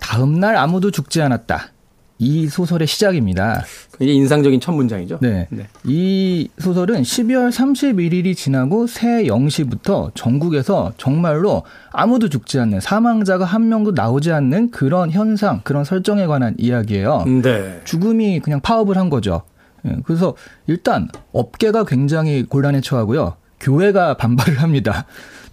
다음 0.00 0.38
날 0.40 0.56
아무도 0.56 0.90
죽지 0.90 1.20
않았다. 1.22 1.72
이 2.18 2.48
소설의 2.48 2.88
시작입니다. 2.88 3.64
굉장히 3.96 4.16
인상적인 4.18 4.60
첫 4.60 4.72
문장이죠. 4.72 5.18
네. 5.20 5.46
네. 5.50 5.66
이 5.84 6.48
소설은 6.58 7.02
12월 7.02 7.50
31일이 7.50 8.36
지나고 8.36 8.86
새 8.86 9.24
0시부터 9.24 10.12
전국에서 10.14 10.92
정말로 10.96 11.62
아무도 11.92 12.28
죽지 12.28 12.58
않는 12.58 12.80
사망자가 12.80 13.44
한 13.44 13.68
명도 13.68 13.92
나오지 13.92 14.32
않는 14.32 14.70
그런 14.70 15.10
현상, 15.10 15.60
그런 15.62 15.84
설정에 15.84 16.26
관한 16.26 16.54
이야기예요. 16.58 17.24
네. 17.42 17.80
죽음이 17.84 18.40
그냥 18.40 18.60
파업을 18.60 18.96
한 18.96 19.10
거죠. 19.10 19.42
예, 19.86 19.96
그래서 20.04 20.34
일단 20.66 21.08
업계가 21.32 21.84
굉장히 21.84 22.42
곤란에 22.42 22.80
처하고요. 22.80 23.34
교회가 23.60 24.16
반발을 24.16 24.60
합니다. 24.60 25.06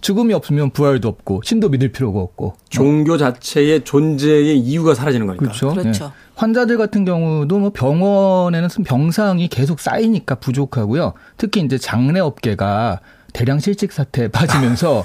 죽음이 0.06 0.34
없으면 0.34 0.70
부활도 0.70 1.08
없고 1.08 1.42
신도 1.44 1.68
믿을 1.68 1.90
필요가 1.90 2.20
없고 2.20 2.54
종교 2.68 3.18
자체의 3.18 3.82
존재의 3.82 4.56
이유가 4.56 4.94
사라지는 4.94 5.26
거니까. 5.26 5.46
그렇죠. 5.46 5.70
그렇죠. 5.70 6.04
예. 6.04 6.10
환자들 6.36 6.78
같은 6.78 7.04
경우도 7.04 7.58
뭐 7.58 7.70
병원에는 7.70 8.68
병상이 8.86 9.48
계속 9.48 9.80
쌓이니까 9.80 10.36
부족하고요. 10.36 11.14
특히 11.38 11.60
이제 11.60 11.76
장례 11.76 12.20
업계가 12.20 13.00
대량 13.36 13.58
실직 13.58 13.92
사태에 13.92 14.28
빠지면서 14.32 15.04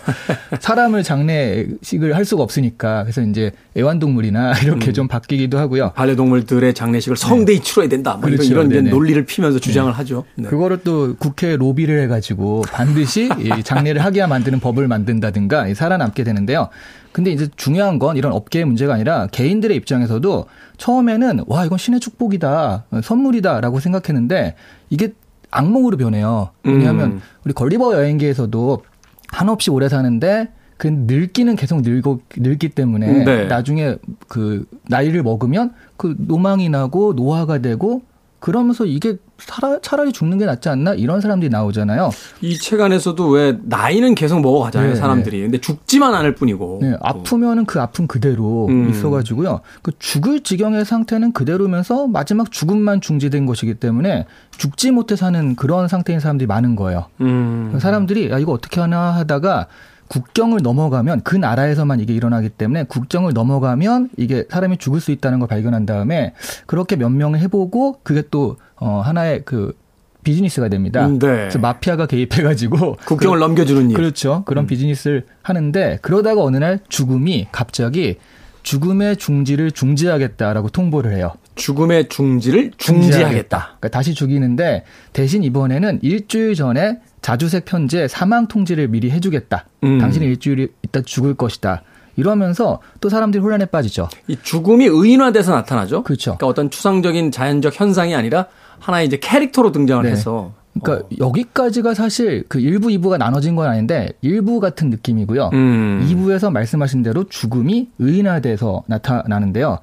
사람을 0.61 1.03
장례식을 1.03 2.15
할 2.15 2.23
수가 2.23 2.43
없으니까 2.43 3.03
그래서 3.03 3.21
이제 3.21 3.51
애완동물이나 3.75 4.53
이렇게 4.63 4.93
좀 4.93 5.09
바뀌기도 5.09 5.59
하고요. 5.59 5.91
반려동물들의 5.95 6.73
장례식을 6.73 7.17
성대히 7.17 7.59
치러야 7.59 7.89
된다. 7.89 8.13
뭐 8.13 8.29
그렇죠. 8.29 8.43
이런, 8.43 8.69
네네. 8.69 8.89
논리를 8.89 9.25
피면서 9.25 9.59
주장을 9.59 9.91
하죠. 9.91 10.23
네. 10.35 10.47
그거를 10.47 10.79
또 10.85 11.15
국회에 11.17 11.57
로비를 11.57 12.01
해가지고 12.03 12.61
반드시 12.71 13.29
이 13.37 13.63
장례를 13.63 14.01
하게야 14.01 14.27
만드는 14.27 14.61
법을 14.61 14.87
만든다든가 14.87 15.67
이 15.67 15.75
살아남게 15.75 16.23
되는데요. 16.23 16.69
근데 17.11 17.31
이제 17.31 17.49
중요한 17.57 17.99
건 17.99 18.15
이런 18.15 18.31
업계의 18.31 18.63
문제가 18.63 18.93
아니라 18.93 19.27
개인들의 19.27 19.75
입장에서도 19.75 20.45
처음에는 20.77 21.43
와 21.47 21.65
이건 21.65 21.77
신의 21.77 21.99
축복이다 21.99 22.85
선물이다라고 23.03 23.81
생각했는데 23.81 24.55
이게 24.89 25.11
악몽으로 25.51 25.97
변해요. 25.97 26.49
왜냐하면 26.63 27.11
음. 27.11 27.21
우리 27.45 27.53
걸리버 27.53 27.93
여행기에서도 27.93 28.83
한없이 29.29 29.69
오래 29.69 29.89
사는데 29.89 30.49
그 30.77 30.87
늙기는 30.87 31.55
계속 31.55 31.81
늙고 31.81 32.21
늙기 32.37 32.69
때문에 32.69 33.23
네. 33.23 33.45
나중에 33.45 33.97
그 34.27 34.65
나이를 34.87 35.21
먹으면 35.21 35.73
그 35.95 36.15
노망이 36.17 36.69
나고 36.69 37.13
노화가 37.13 37.59
되고 37.59 38.01
그러면서 38.41 38.85
이게 38.85 39.17
차라, 39.37 39.79
차라리 39.81 40.11
죽는 40.11 40.37
게 40.39 40.45
낫지 40.45 40.67
않나 40.67 40.93
이런 40.95 41.21
사람들이 41.21 41.49
나오잖아요. 41.49 42.09
이 42.41 42.57
책 42.57 42.81
안에서도 42.81 43.27
왜 43.29 43.57
나이는 43.63 44.13
계속 44.15 44.41
먹어가잖아요. 44.41 44.89
네, 44.89 44.95
사람들이. 44.95 45.41
근데 45.41 45.59
죽지만 45.59 46.13
않을 46.15 46.35
뿐이고. 46.35 46.79
네, 46.81 46.95
아프면은 47.01 47.65
그 47.65 47.79
아픔 47.79 48.07
그대로 48.07 48.65
음. 48.67 48.89
있어가지고요. 48.89 49.61
그 49.83 49.91
죽을 49.99 50.41
지경의 50.41 50.85
상태는 50.85 51.31
그대로면서 51.33 52.07
마지막 52.07 52.51
죽음만 52.51 53.01
중지된 53.01 53.45
것이기 53.45 53.75
때문에 53.75 54.25
죽지 54.57 54.91
못해 54.91 55.15
사는 55.15 55.55
그런 55.55 55.87
상태인 55.87 56.19
사람들이 56.19 56.47
많은 56.47 56.75
거예요. 56.75 57.05
음. 57.21 57.77
사람들이 57.79 58.31
야 58.31 58.39
이거 58.39 58.51
어떻게 58.51 58.81
하나 58.81 59.11
하다가 59.15 59.67
국경을 60.11 60.59
넘어가면 60.61 61.21
그 61.21 61.37
나라에서만 61.37 62.01
이게 62.01 62.13
일어나기 62.13 62.49
때문에 62.49 62.83
국경을 62.83 63.31
넘어가면 63.31 64.09
이게 64.17 64.43
사람이 64.49 64.75
죽을 64.75 64.99
수 64.99 65.11
있다는 65.11 65.39
걸 65.39 65.47
발견한 65.47 65.85
다음에 65.85 66.33
그렇게 66.65 66.97
몇 66.97 67.07
명을 67.07 67.39
해보고 67.39 68.01
그게 68.03 68.21
또 68.29 68.57
어, 68.75 68.99
하나의 68.99 69.43
그 69.45 69.73
비즈니스가 70.23 70.67
됩니다. 70.67 71.05
음, 71.05 71.17
네. 71.17 71.27
그래서 71.27 71.59
마피아가 71.59 72.07
개입해가지고 72.07 72.97
국경을 73.07 73.39
넘겨주는 73.39 73.89
일. 73.89 73.95
그렇죠. 73.95 74.39
음. 74.39 74.43
그런 74.43 74.67
비즈니스를 74.67 75.27
하는데 75.43 75.97
그러다가 76.01 76.43
어느 76.43 76.57
날 76.57 76.79
죽음이 76.89 77.47
갑자기 77.53 78.17
죽음의 78.63 79.15
중지를 79.15 79.71
중지하겠다라고 79.71 80.69
통보를 80.69 81.15
해요. 81.15 81.31
죽음의 81.55 82.09
중지를 82.09 82.71
중지하겠다. 82.75 83.77
그러니까 83.79 83.87
다시 83.87 84.13
죽이는데 84.13 84.83
대신 85.13 85.43
이번에는 85.43 85.99
일주일 86.01 86.55
전에 86.55 86.99
자주색 87.21 87.65
편지에 87.65 88.07
사망 88.07 88.47
통지를 88.47 88.87
미리 88.87 89.11
해주겠다. 89.11 89.65
음. 89.83 89.99
당신은 89.99 90.27
일주일 90.27 90.73
있다 90.83 91.01
죽을 91.01 91.33
것이다. 91.33 91.83
이러면서 92.17 92.79
또 92.99 93.09
사람들이 93.09 93.41
혼란에 93.41 93.65
빠지죠. 93.65 94.09
이 94.27 94.37
죽음이 94.41 94.85
의인화돼서 94.85 95.53
나타나죠. 95.53 96.03
그렇죠. 96.03 96.31
그러니까 96.37 96.47
어떤 96.47 96.69
추상적인 96.69 97.31
자연적 97.31 97.79
현상이 97.79 98.15
아니라 98.15 98.47
하나의 98.79 99.07
이제 99.07 99.17
캐릭터로 99.17 99.71
등장을 99.71 100.03
네. 100.03 100.11
해서. 100.11 100.53
그러니까 100.79 101.07
여기까지가 101.19 101.93
사실 101.93 102.45
그 102.47 102.59
1부, 102.59 102.85
2부가 102.97 103.17
나눠진 103.17 103.55
건 103.55 103.67
아닌데 103.67 104.09
일부 104.21 104.59
같은 104.59 104.89
느낌이고요. 104.89 105.49
음. 105.53 106.07
2부에서 106.09 106.51
말씀하신 106.51 107.03
대로 107.03 107.25
죽음이 107.25 107.89
의인화돼서 107.99 108.83
나타나는데요. 108.87 109.79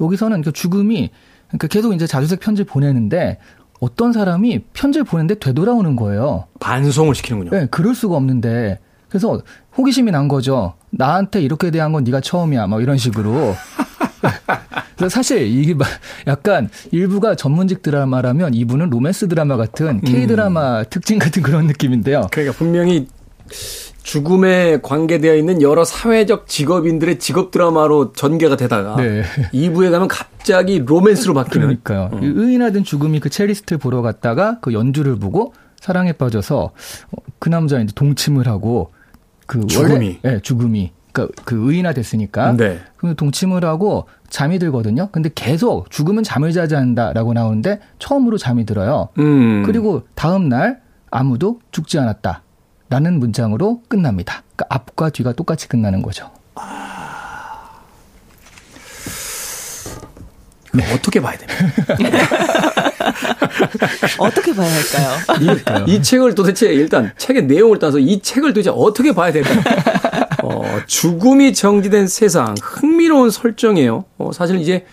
여기서는 0.00 0.42
그 0.42 0.52
죽음이 0.52 1.10
그러니까 1.48 1.68
계속 1.68 1.92
이제 1.92 2.06
자주색 2.06 2.40
편지 2.40 2.64
보내는데 2.64 3.38
어떤 3.82 4.12
사람이 4.12 4.60
편지를 4.74 5.04
보내는데 5.04 5.40
되돌아오는 5.40 5.96
거예요. 5.96 6.44
반송을 6.60 7.16
시키는군요. 7.16 7.50
네, 7.50 7.66
그럴 7.68 7.96
수가 7.96 8.14
없는데 8.14 8.78
그래서 9.08 9.42
호기심이 9.76 10.12
난 10.12 10.28
거죠. 10.28 10.74
나한테 10.90 11.42
이렇게 11.42 11.72
대한 11.72 11.92
건 11.92 12.04
네가 12.04 12.20
처음이야. 12.20 12.68
뭐 12.68 12.80
이런 12.80 12.96
식으로. 12.96 13.56
그래서 14.96 15.12
사실 15.12 15.48
이게 15.48 15.74
막 15.74 15.88
약간 16.28 16.68
일부가 16.92 17.34
전문직 17.34 17.82
드라마라면 17.82 18.52
2부는 18.52 18.88
로맨스 18.88 19.26
드라마 19.26 19.56
같은 19.56 20.00
K 20.02 20.28
드라마 20.28 20.84
특징 20.84 21.18
같은 21.18 21.42
그런 21.42 21.66
느낌인데요. 21.66 22.28
그러니까 22.30 22.56
분명히 22.56 23.08
죽음에 24.02 24.80
관계되어 24.82 25.36
있는 25.36 25.62
여러 25.62 25.84
사회적 25.84 26.48
직업인들의 26.48 27.18
직업 27.18 27.50
드라마로 27.50 28.12
전개가 28.12 28.56
되다가 28.56 28.96
네. 28.96 29.22
2부에 29.52 29.90
가면 29.90 30.08
갑자기 30.08 30.80
로맨스로 30.80 31.34
바뀌는. 31.34 31.80
그러니까요. 31.82 32.20
이 32.22 32.26
의인하던 32.26 32.84
죽음이 32.84 33.20
그 33.20 33.30
첼리스트 33.30 33.78
보러 33.78 34.02
갔다가 34.02 34.58
그 34.60 34.72
연주를 34.72 35.16
보고 35.16 35.54
사랑에 35.80 36.12
빠져서 36.12 36.58
어, 36.64 37.16
그 37.38 37.48
남자 37.48 37.80
이제 37.80 37.92
동침을 37.94 38.46
하고 38.48 38.90
그 39.46 39.66
죽음이. 39.66 39.92
원래, 39.92 40.18
네, 40.22 40.40
죽음이. 40.40 40.92
그러니까 41.12 41.42
그 41.44 41.70
의인화 41.70 41.92
됐으니까. 41.92 42.56
네. 42.56 42.80
그럼 42.96 43.14
동침을 43.14 43.64
하고 43.64 44.06
잠이 44.30 44.58
들거든요. 44.58 45.10
근데 45.12 45.30
계속 45.34 45.90
죽음은 45.90 46.22
잠을 46.22 46.52
자지 46.52 46.74
않는다라고 46.74 47.34
나오는데 47.34 47.80
처음으로 47.98 48.38
잠이 48.38 48.64
들어요. 48.64 49.10
음. 49.18 49.62
그리고 49.64 50.02
다음 50.14 50.48
날 50.48 50.80
아무도 51.10 51.60
죽지 51.70 51.98
않았다. 51.98 52.42
라는 52.92 53.18
문장으로 53.18 53.80
끝납니다. 53.88 54.42
그러니까 54.54 54.66
앞과 54.68 55.08
뒤가 55.08 55.32
똑같이 55.32 55.66
끝나는 55.66 56.02
거죠. 56.02 56.30
어떻게 60.92 61.22
봐야 61.22 61.38
됩니까? 61.38 61.64
어떻게 64.18 64.54
봐야 64.54 64.68
할까요? 64.70 65.08
이, 65.86 65.90
이 65.90 66.02
책을 66.02 66.34
도대체 66.34 66.66
일단 66.66 67.12
책의 67.16 67.46
내용을 67.46 67.78
따서 67.78 67.98
이 67.98 68.20
책을 68.20 68.52
도대체 68.52 68.68
어떻게 68.68 69.14
봐야 69.14 69.32
될까요? 69.32 69.62
어, 70.42 70.62
죽음이 70.86 71.54
정지된 71.54 72.08
세상 72.08 72.54
흥미로운 72.60 73.30
설정이에요. 73.30 74.04
어, 74.18 74.32
사실 74.34 74.60
이제 74.60 74.84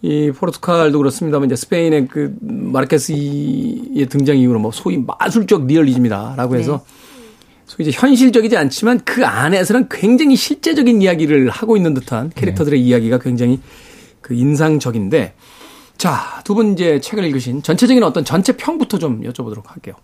이 0.00 0.32
포르투갈도 0.34 0.96
그렇습니다만 0.96 1.48
이제 1.48 1.56
스페인의 1.56 2.08
그 2.08 2.34
마르케스의 2.40 4.06
등장 4.08 4.38
이후로 4.38 4.58
뭐 4.58 4.70
소위 4.72 4.96
마술적 4.96 5.66
리얼리즘이다라고 5.66 6.56
해서 6.56 6.82
소위 7.72 7.88
이제 7.88 7.98
현실적이지 7.98 8.54
않지만 8.54 9.00
그 9.04 9.24
안에서는 9.24 9.88
굉장히 9.90 10.36
실제적인 10.36 11.00
이야기를 11.00 11.48
하고 11.48 11.78
있는 11.78 11.94
듯한 11.94 12.30
캐릭터들의 12.34 12.78
이야기가 12.78 13.18
굉장히 13.18 13.60
그 14.20 14.34
인상적인데 14.34 15.32
자, 15.96 16.42
두 16.44 16.54
분 16.54 16.72
이제 16.74 17.00
책을 17.00 17.24
읽으신 17.24 17.62
전체적인 17.62 18.02
어떤 18.02 18.24
전체 18.26 18.52
평부터 18.56 18.98
좀 18.98 19.22
여쭤보도록 19.22 19.68
할게요. 19.68 19.94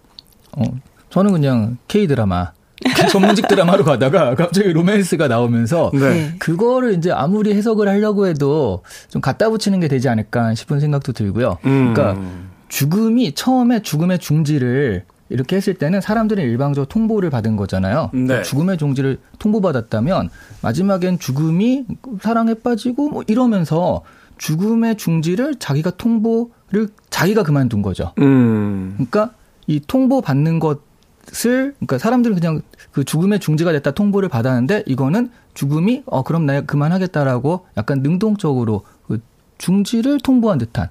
어, 0.57 0.63
저는 1.11 1.33
그냥 1.33 1.77
K 1.89 2.07
드라마 2.07 2.53
전문직 3.11 3.49
드라마로 3.49 3.85
가다가 3.85 4.35
갑자기 4.35 4.73
로맨스가 4.73 5.29
나오면서 5.29 5.91
네. 5.93 6.33
그거를 6.39 6.95
이제 6.95 7.11
아무리 7.11 7.53
해석을 7.53 7.87
하려고 7.87 8.27
해도 8.29 8.83
좀 9.11 9.21
갖다 9.21 9.51
붙이는 9.51 9.79
게 9.81 9.89
되지 9.89 10.09
않을까 10.09 10.55
싶은 10.55 10.81
생각도 10.81 11.13
들고요. 11.13 11.59
음. 11.67 11.93
그러니까 11.93 12.23
죽음이 12.69 13.35
처음에 13.35 13.83
죽음의 13.83 14.21
중지를 14.21 15.05
이렇게 15.31 15.57
했을 15.57 15.75
때는 15.75 16.01
사람들은 16.01 16.43
일방적으로 16.43 16.87
통보를 16.87 17.31
받은 17.31 17.57
거잖아요. 17.57 18.11
네. 18.12 18.23
그러니까 18.23 18.43
죽음의 18.43 18.79
중지를 18.79 19.19
통보받았다면 19.38 20.31
마지막엔 20.62 21.19
죽음이 21.19 21.85
사랑에 22.21 22.55
빠지고 22.55 23.11
뭐 23.11 23.23
이러면서 23.27 24.03
죽음의 24.38 24.97
중지를 24.97 25.57
자기가 25.57 25.91
통보를 25.93 26.88
자기가 27.11 27.43
그만둔 27.43 27.83
거죠. 27.83 28.12
음. 28.19 28.93
그러니까 28.95 29.33
이 29.67 29.81
통보 29.87 30.23
받는 30.23 30.61
것을 30.61 31.75
그러니까 31.75 31.99
사람들은 31.99 32.37
그냥 32.37 32.62
그 32.93 33.05
죽음의 33.05 33.41
중지가 33.41 33.73
됐다 33.73 33.91
통보를 33.91 34.29
받았는데 34.29 34.85
이거는 34.87 35.31
죽음이 35.55 36.05
어 36.07 36.23
그럼 36.23 36.47
나 36.47 36.61
그만하겠다라고 36.62 37.67
약간 37.77 38.03
능동적으로 38.03 38.83
그 39.07 39.21
중지를 39.59 40.19
통보한 40.21 40.59
듯한 40.59 40.88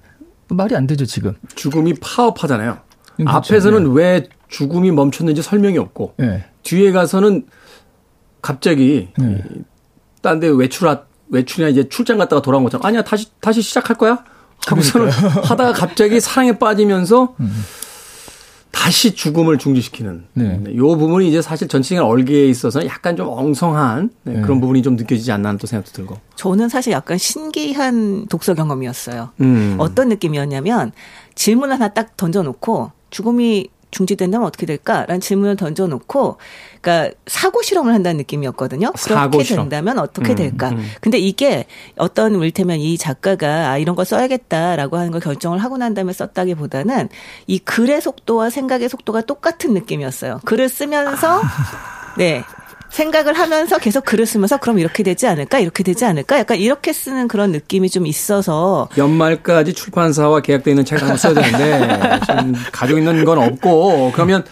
말이 0.50 0.76
안 0.76 0.88
되죠 0.88 1.06
지금. 1.06 1.34
죽음이 1.56 1.96
파업하잖아요. 1.96 2.78
그렇죠. 3.26 3.38
앞에서는 3.38 3.92
왜 3.94 4.28
죽음이 4.48 4.92
멈췄는지 4.92 5.42
설명이 5.42 5.78
없고 5.78 6.14
예. 6.22 6.46
뒤에 6.64 6.92
가서는 6.92 7.46
갑자기 8.42 9.10
네. 9.18 9.44
딴 10.22 10.40
데 10.40 10.48
외출 10.48 10.88
외출이나 11.30 11.70
이제 11.70 11.90
출장 11.90 12.18
갔다가 12.18 12.42
돌아온 12.42 12.64
것처럼 12.64 12.86
아니야 12.86 13.04
다시 13.04 13.28
다시 13.42 13.62
시작할 13.62 13.98
거야 13.98 14.24
하고서는 14.66 15.10
하다가 15.10 15.74
갑자기 15.74 16.20
사랑에 16.20 16.58
빠지면서 16.58 17.36
다시 18.72 19.16
죽음을 19.16 19.58
중지시키는 19.58 20.26
네. 20.34 20.60
네. 20.64 20.76
요 20.76 20.96
부분이 20.98 21.28
이제 21.28 21.42
사실 21.42 21.68
전체적인 21.68 22.04
얼개에 22.04 22.46
있어서 22.48 22.86
약간 22.86 23.16
좀 23.18 23.28
엉성한 23.28 24.12
네, 24.24 24.34
네. 24.34 24.42
그런 24.42 24.62
부분이 24.62 24.82
좀 24.84 24.96
느껴지지 24.96 25.32
않나 25.32 25.50
하는 25.50 25.58
또 25.58 25.66
생각도 25.68 25.92
들고. 25.94 26.18
저는 26.36 26.70
사실 26.70 26.94
약간 26.94 27.18
신기한 27.18 28.28
독서 28.28 28.54
경험이었어요. 28.54 29.32
음. 29.42 29.76
어떤 29.80 30.10
느낌이었냐면 30.10 30.92
질문 31.36 31.72
하나 31.72 31.88
딱 31.90 32.16
던져놓고 32.18 32.92
죽음이 33.10 33.70
중지된다면 33.90 34.46
어떻게 34.46 34.66
될까라는 34.66 35.22
질문을 35.22 35.56
던져놓고, 35.56 36.38
그러니까 36.82 37.16
사고 37.26 37.62
실험을 37.62 37.94
한다는 37.94 38.18
느낌이었거든요. 38.18 38.92
사고 38.96 39.32
그렇게 39.32 39.46
실험. 39.46 39.70
된다면 39.70 39.98
어떻게 40.00 40.34
음, 40.34 40.36
될까? 40.36 40.70
음. 40.70 40.86
근데 41.00 41.18
이게 41.18 41.66
어떤 41.98 42.36
일테면 42.42 42.80
이 42.80 42.98
작가가 42.98 43.72
아 43.72 43.78
이런 43.78 43.96
거 43.96 44.04
써야겠다라고 44.04 44.98
하는 44.98 45.12
걸 45.12 45.22
결정을 45.22 45.60
하고 45.60 45.78
난 45.78 45.94
다음에 45.94 46.12
썼다기보다는 46.12 47.08
이 47.48 47.60
글의 47.60 48.02
속도와 48.02 48.50
생각의 48.50 48.90
속도가 48.90 49.22
똑같은 49.22 49.74
느낌이었어요. 49.74 50.42
글을 50.44 50.68
쓰면서 50.68 51.42
네. 52.18 52.44
생각을 52.90 53.34
하면서 53.34 53.78
계속 53.78 54.06
글을 54.06 54.26
쓰면서 54.26 54.58
그럼 54.58 54.80
이렇게 54.80 55.04
되지 55.04 55.28
않을까? 55.28 55.60
이렇게 55.60 55.84
되지 55.84 56.06
않을까? 56.06 56.40
약간 56.40 56.58
이렇게 56.58 56.94
쓰는 56.94 57.28
그런 57.28 57.52
느낌이 57.52 57.90
좀 57.90 58.06
있어서 58.08 58.90
연말까지 58.98 59.74
출판사와 59.74 60.42
계약돼 60.42 60.72
있는 60.72 60.86
책을 60.86 61.02
한번 61.02 61.18
써야 61.18 61.34
되는데 61.34 62.20
지금 62.26 62.54
가지고 62.72 63.00
있는 63.00 63.26
건 63.26 63.38
없고 63.40 64.12
그러면 64.14 64.46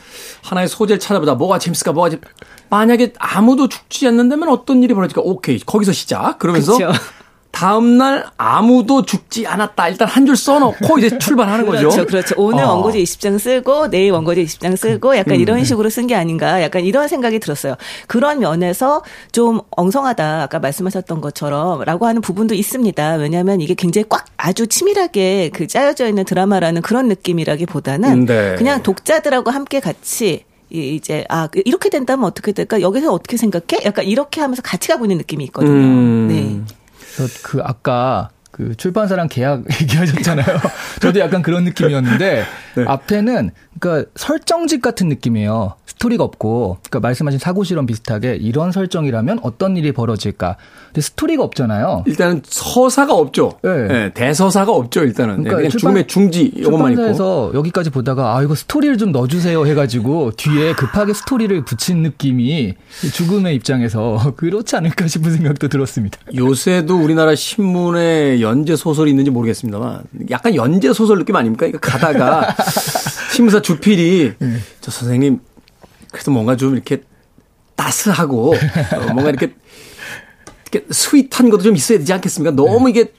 하나의 0.43 0.67
소재를 0.67 0.99
찾아보다 0.99 1.35
뭐가 1.35 1.59
재밌을까 1.59 1.91
뭐가 1.91 2.09
재밌... 2.09 2.23
만약에 2.69 3.13
아무도 3.17 3.67
죽지 3.67 4.07
않는다면 4.07 4.49
어떤 4.49 4.83
일이 4.83 4.93
벌어질까 4.93 5.21
오케이 5.23 5.59
거기서 5.59 5.91
시작 5.91 6.37
그러면서 6.39 6.73
그쵸. 6.77 6.91
다음 7.55 7.97
날 7.97 8.25
아무도 8.37 9.05
죽지 9.05 9.47
않았다 9.47 9.87
일단 9.87 10.09
한 10.09 10.25
줄 10.25 10.35
써놓고 10.35 10.99
이제 10.99 11.15
출발하는 11.19 11.65
거죠. 11.65 11.87
그렇죠, 11.89 12.05
그렇죠. 12.05 12.35
오늘 12.37 12.65
어. 12.65 12.73
원고지 12.73 13.01
20장 13.01 13.39
쓰고 13.39 13.89
내일 13.89 14.11
원고지 14.11 14.43
20장 14.43 14.75
쓰고 14.75 15.15
약간 15.15 15.35
음. 15.35 15.39
이런 15.39 15.63
식으로 15.63 15.89
쓴 15.89 16.07
게 16.07 16.15
아닌가 16.15 16.61
약간 16.61 16.83
이런 16.83 17.07
생각이 17.07 17.39
들었어요. 17.39 17.75
그런 18.07 18.39
면에서 18.39 19.03
좀 19.31 19.61
엉성하다 19.71 20.43
아까 20.43 20.59
말씀하셨던 20.59 21.21
것처럼 21.21 21.81
라고 21.83 22.05
하는 22.07 22.21
부분도 22.21 22.55
있습니다. 22.55 23.13
왜냐하면 23.15 23.61
이게 23.61 23.73
굉장히 23.73 24.05
꽉 24.09 24.25
아주 24.37 24.67
치밀하게 24.67 25.51
그 25.53 25.67
짜여져 25.67 26.07
있는 26.09 26.25
드라마라는 26.25 26.81
그런 26.81 27.07
느낌이라기 27.07 27.67
보다는 27.67 28.25
네. 28.25 28.55
그냥 28.57 28.83
독자들하고 28.83 29.51
함께 29.51 29.79
같이 29.79 30.43
이- 30.71 30.95
이제 30.95 31.23
아 31.29 31.47
이렇게 31.63 31.89
된다면 31.89 32.25
어떻게 32.25 32.51
될까 32.51 32.81
여기서 32.81 33.13
어떻게 33.13 33.37
생각해? 33.37 33.83
약간 33.85 34.03
이렇게 34.05 34.41
하면서 34.41 34.61
같이 34.61 34.87
가고 34.89 35.05
있는 35.05 35.17
느낌이 35.19 35.43
있거든요. 35.45 35.71
음. 35.71 36.27
네. 36.27 36.75
그 37.43 37.61
아까 37.63 38.29
그 38.51 38.73
출판사랑 38.75 39.27
계약 39.27 39.63
얘기하셨잖아요. 39.81 40.45
저도 41.01 41.19
약간 41.19 41.41
그런 41.41 41.65
느낌이었는데 41.65 42.45
네. 42.75 42.85
앞에는 42.87 43.51
그러니까 43.79 44.09
설정집 44.15 44.81
같은 44.81 45.09
느낌이에요. 45.09 45.73
스토리가 45.85 46.23
없고 46.23 46.77
그러니까 46.83 46.99
말씀하신 47.07 47.39
사고 47.39 47.63
실험 47.63 47.85
비슷하게 47.85 48.35
이런 48.35 48.71
설정이라면 48.71 49.39
어떤 49.43 49.77
일이 49.77 49.91
벌어질까. 49.91 50.57
근데 50.87 51.01
스토리가 51.01 51.43
없잖아요. 51.43 52.03
일단은 52.05 52.41
서사가 52.45 53.13
없죠. 53.13 53.53
네. 53.63 53.87
네, 53.87 54.13
대서사가 54.13 54.71
없죠 54.71 55.03
일단은. 55.03 55.37
네, 55.37 55.43
그러니까 55.43 55.55
그냥 55.57 55.69
출판- 55.71 55.89
죽음의 55.91 56.07
중지 56.07 56.41
이것만 56.55 56.91
있고. 56.91 57.01
출판사에서 57.01 57.51
여기까지 57.53 57.89
보다가 57.91 58.35
아 58.37 58.43
이거 58.43 58.55
스토리를 58.55 58.97
좀 58.97 59.11
넣어주세요 59.11 59.65
해가지고 59.65 60.31
뒤에 60.37 60.73
급하게 60.73 61.13
스토리를 61.13 61.63
붙인 61.65 62.03
느낌이 62.03 62.73
죽음의 63.13 63.55
입장에서 63.55 64.33
그렇지 64.35 64.75
않을까 64.75 65.07
싶은 65.07 65.31
생각도 65.31 65.67
들었습니다. 65.69 66.17
요새도 66.35 66.97
우리나라 66.97 67.35
신문에 67.35 68.41
연재 68.41 68.75
소설이 68.75 69.11
있는지 69.11 69.31
모르겠습니다만 69.31 70.03
약간 70.29 70.55
연재 70.55 70.91
소설 70.93 71.19
느낌 71.19 71.35
아닙니까? 71.35 71.67
그러니까 71.67 71.79
가다가 71.89 72.55
신문사 73.35 73.61
주필이 73.61 74.33
저 74.79 74.91
선생님 74.91 75.41
그래도 76.09 76.31
뭔가 76.31 76.55
좀 76.55 76.73
이렇게 76.73 77.03
따스하고 77.75 78.53
어, 78.53 79.13
뭔가 79.13 79.29
이렇게 79.29 79.53
이렇게 80.71 80.87
sweet한 80.89 81.49
것도 81.49 81.63
좀 81.63 81.75
있어야 81.75 81.97
되지 81.97 82.13
않겠습니까? 82.13 82.55
너무 82.55 82.89
이게 82.89 83.11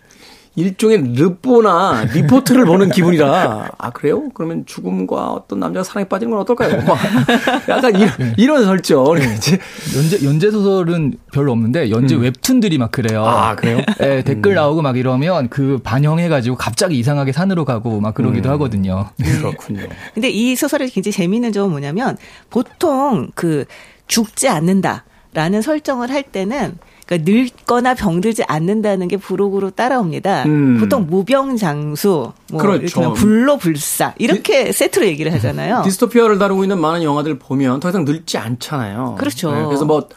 일종의 0.57 1.15
르포나 1.15 2.05
리포트를 2.13 2.65
보는 2.67 2.91
기분이라 2.91 3.71
아 3.77 3.91
그래요? 3.91 4.29
그러면 4.35 4.65
죽음과 4.67 5.33
어떤 5.33 5.61
남자가 5.61 5.85
사랑에 5.85 6.09
빠지는 6.09 6.31
건 6.31 6.41
어떨까요? 6.41 6.83
막 6.83 6.99
약간 7.69 7.95
이런, 7.95 8.35
이런 8.37 8.65
설정 8.65 9.17
이제 9.37 9.59
연재 9.95 10.25
연재 10.25 10.51
소설은 10.51 11.15
별로 11.33 11.53
없는데 11.53 11.91
연재 11.91 12.17
웹툰들이 12.17 12.79
막 12.79 12.91
그래요. 12.91 13.23
음. 13.23 13.29
아, 13.29 13.55
그래요? 13.55 13.79
예, 14.01 14.23
댓글 14.23 14.55
나오고 14.55 14.83
막 14.83 14.97
이러면 14.97 15.49
그 15.49 15.79
반영해가지고 15.83 16.57
갑자기 16.57 16.99
이상하게 16.99 17.33
산으로 17.33 17.65
가고 17.65 18.01
막 18.01 18.11
음. 18.11 18.15
그러기도 18.15 18.51
하거든요. 18.51 19.11
그렇군요. 19.23 19.83
근데 20.15 20.31
이 20.31 20.57
소설의 20.57 20.91
굉장히 20.91 21.13
재미있는 21.13 21.53
점은 21.53 21.71
뭐냐면 21.71 22.17
보통 22.51 23.31
그 23.35 23.65
죽지 24.07 24.49
않는다라는 24.49 25.63
설정을 25.63 26.11
할 26.11 26.23
때는 26.23 26.79
그러니까 27.07 27.31
늙거나 27.31 27.95
병들지 27.95 28.43
않는다는 28.49 29.07
게 29.09 29.17
부록으로 29.17 29.71
따라옵니다. 29.71 30.45
음. 30.45 30.79
보통 30.79 31.07
무병장수, 31.09 32.33
뭐 32.51 32.61
그렇죠. 32.61 33.13
불로불사 33.15 34.15
이렇게 34.19 34.73
세트로 34.73 35.07
얘기를 35.07 35.33
하잖아요. 35.35 35.83
디스토피아를 35.87 36.39
다루고 36.39 36.65
있는 36.65 36.81
많은 36.81 37.05
영화들 37.05 37.39
보면 37.39 37.81
더 37.81 37.91
이상 37.91 38.05
늙지 38.05 38.39
않잖아요. 38.39 39.15
그렇죠. 39.19 39.51
그래서 39.69 39.85
뭐 39.85 40.09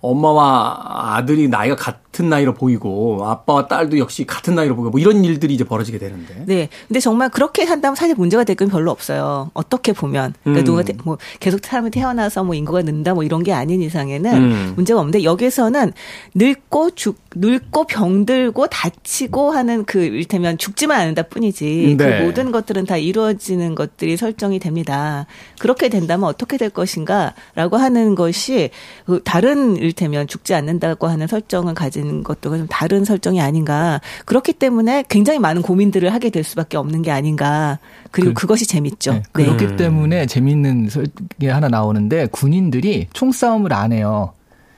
엄마와 0.00 1.14
아들이 1.16 1.48
나이가 1.48 1.76
같 1.76 2.00
은 2.20 2.28
나이로 2.30 2.54
보이고 2.54 3.24
아빠와 3.26 3.66
딸도 3.68 3.98
역시 3.98 4.24
같은 4.26 4.54
나이로 4.54 4.74
보이고 4.76 4.90
뭐 4.90 5.00
이런 5.00 5.24
일들이 5.24 5.54
이제 5.54 5.64
벌어지게 5.64 5.98
되는데. 5.98 6.44
네. 6.46 6.68
근데 6.88 7.00
정말 7.00 7.28
그렇게 7.30 7.64
한다면 7.64 7.94
사실 7.96 8.14
문제가 8.16 8.42
될 8.44 8.56
건 8.56 8.68
별로 8.68 8.90
없어요. 8.90 9.50
어떻게 9.52 9.92
보면. 9.92 10.32
그러니까 10.42 10.62
음. 10.62 10.64
누가 10.64 10.82
태- 10.82 10.94
뭐 11.04 11.18
계속 11.40 11.60
사람이 11.64 11.90
태어나서 11.90 12.42
뭐 12.44 12.54
인구가 12.54 12.80
는다 12.82 13.12
뭐 13.12 13.22
이런 13.22 13.42
게 13.42 13.52
아닌 13.52 13.82
이상에는 13.82 14.34
음. 14.34 14.72
문제가 14.76 14.98
없는데 15.00 15.24
여기서는 15.24 15.92
늙고 16.34 16.92
죽, 16.92 17.18
늙고 17.34 17.84
병들고 17.86 18.66
다치고 18.68 19.50
하는 19.50 19.84
그 19.84 19.98
일테면 20.04 20.56
죽지만 20.58 21.00
않는다 21.00 21.24
뿐이지. 21.24 21.96
네. 21.98 22.18
그 22.20 22.24
모든 22.24 22.50
것들은 22.50 22.86
다 22.86 22.96
이루어지는 22.96 23.74
것들이 23.74 24.16
설정이 24.16 24.58
됩니다. 24.58 25.26
그렇게 25.58 25.88
된다면 25.90 26.28
어떻게 26.28 26.56
될 26.56 26.70
것인가 26.70 27.34
라고 27.54 27.76
하는 27.76 28.14
것이 28.14 28.70
그 29.04 29.20
다른 29.24 29.76
일테면 29.76 30.26
죽지 30.28 30.54
않는다고 30.54 31.06
하는 31.08 31.26
설정을 31.26 31.74
가진 31.74 32.05
것들과 32.22 32.56
좀 32.58 32.66
다른 32.68 33.04
설정이 33.04 33.40
아닌가. 33.40 34.00
그렇기 34.24 34.54
때문에 34.54 35.04
굉장히 35.08 35.38
많은 35.38 35.62
고민들을 35.62 36.12
하게 36.12 36.30
될 36.30 36.44
수밖에 36.44 36.76
없는 36.76 37.02
게 37.02 37.10
아닌가. 37.10 37.78
그리고 38.10 38.30
그- 38.34 38.42
그, 38.42 38.46
것이 38.46 38.66
재밌죠. 38.66 39.12
네, 39.12 39.22
네. 39.34 39.44
그렇기 39.44 39.76
때문에 39.76 40.26
재미있는 40.26 40.88
설- 40.88 41.06
게 41.38 41.50
하나 41.50 41.68
나오는데 41.68 42.26
군인들이 42.26 43.08
총싸움을 43.12 43.72
안 43.72 43.92
해요. 43.92 44.32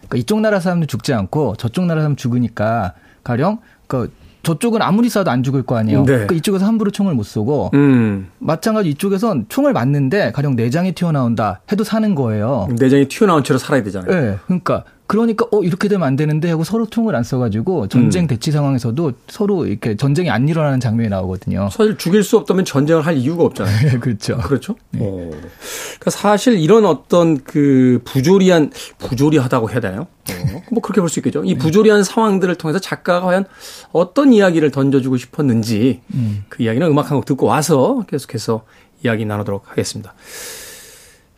그러니까 0.08 0.16
이쪽 0.18 0.40
나라 0.40 0.58
사람도 0.60 0.86
죽지 0.86 1.12
않고 1.12 1.56
저쪽 1.56 1.84
나라 1.86 2.00
사람 2.00 2.16
죽으니까 2.16 2.94
가령 3.24 3.58
그 3.86 4.12
저쪽은 4.44 4.80
아무리 4.80 5.08
쏴도 5.08 5.28
안 5.28 5.42
죽을 5.42 5.62
거 5.64 5.76
아니에요. 5.76 5.98
네. 6.00 6.04
그러니까 6.12 6.34
이쪽에서 6.36 6.64
함부로 6.64 6.90
총을 6.90 7.12
못 7.12 7.24
쏘고 7.24 7.70
음. 7.74 8.28
마찬가지 8.38 8.88
이쪽에선 8.90 9.46
총을 9.50 9.72
맞는데 9.74 10.32
가령 10.32 10.56
내장이 10.56 10.92
튀어나온다 10.92 11.60
해도 11.70 11.84
사는 11.84 12.14
거예요. 12.14 12.68
내장이 12.78 13.08
튀어나온 13.08 13.44
채로 13.44 13.58
살아야 13.58 13.82
되잖아요. 13.82 14.10
네, 14.10 14.36
그러니까 14.46 14.84
그러니까 15.08 15.46
어 15.50 15.62
이렇게 15.62 15.88
되면 15.88 16.06
안 16.06 16.16
되는데 16.16 16.50
하고 16.50 16.64
서로 16.64 16.86
총을 16.86 17.16
안 17.16 17.24
써가지고 17.24 17.88
전쟁 17.88 18.24
음. 18.24 18.26
대치 18.28 18.52
상황에서도 18.52 19.12
서로 19.26 19.66
이렇게 19.66 19.96
전쟁이 19.96 20.28
안 20.30 20.46
일어나는 20.48 20.80
장면이 20.80 21.08
나오거든요. 21.08 21.70
사실 21.72 21.96
죽일 21.96 22.22
수 22.22 22.36
없다면 22.36 22.66
전쟁을 22.66 23.04
할 23.06 23.16
이유가 23.16 23.42
없잖아요. 23.44 23.88
네, 23.88 23.98
그렇죠. 23.98 24.36
그렇죠? 24.36 24.74
어. 24.98 25.30
그러니까 25.30 26.10
사실 26.10 26.58
이런 26.58 26.84
어떤 26.84 27.42
그 27.42 28.00
부조리한 28.04 28.70
부조리하다고 28.98 29.70
해야 29.70 29.80
되나요? 29.80 30.02
어, 30.30 30.62
뭐 30.70 30.82
그렇게 30.82 31.00
볼 31.00 31.08
수 31.08 31.20
있겠죠. 31.20 31.42
이 31.42 31.56
부조리한 31.56 32.04
상황들을 32.04 32.54
통해서 32.56 32.78
작가가 32.78 33.24
과연 33.24 33.46
어떤 33.92 34.34
이야기를 34.34 34.70
던져주고 34.70 35.16
싶었는지 35.16 36.02
그 36.50 36.62
이야기는 36.62 36.86
음악 36.86 37.10
한 37.10 37.16
곡 37.18 37.24
듣고 37.24 37.46
와서 37.46 38.04
계속해서 38.08 38.62
이야기 39.02 39.24
나누도록 39.24 39.70
하겠습니다. 39.70 40.12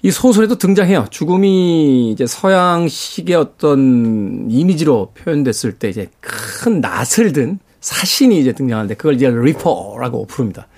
이 0.03 0.11
소설에도 0.11 0.57
등장해요. 0.57 1.07
죽음이 1.11 2.11
이제 2.11 2.27
서양식의 2.27 3.37
어떤 3.37 4.47
이미지로 4.51 5.13
표현됐을 5.13 5.73
때 5.79 5.91
이제 5.91 6.09
큰 6.21 6.81
낫을 6.81 7.33
든 7.33 7.59
사신이 7.81 8.39
이제 8.41 8.53
등장하는데 8.53 8.95
그걸 8.95 9.15
이제 9.15 9.29
Reaper라고 9.29 10.27
부릅니다. 10.27 10.69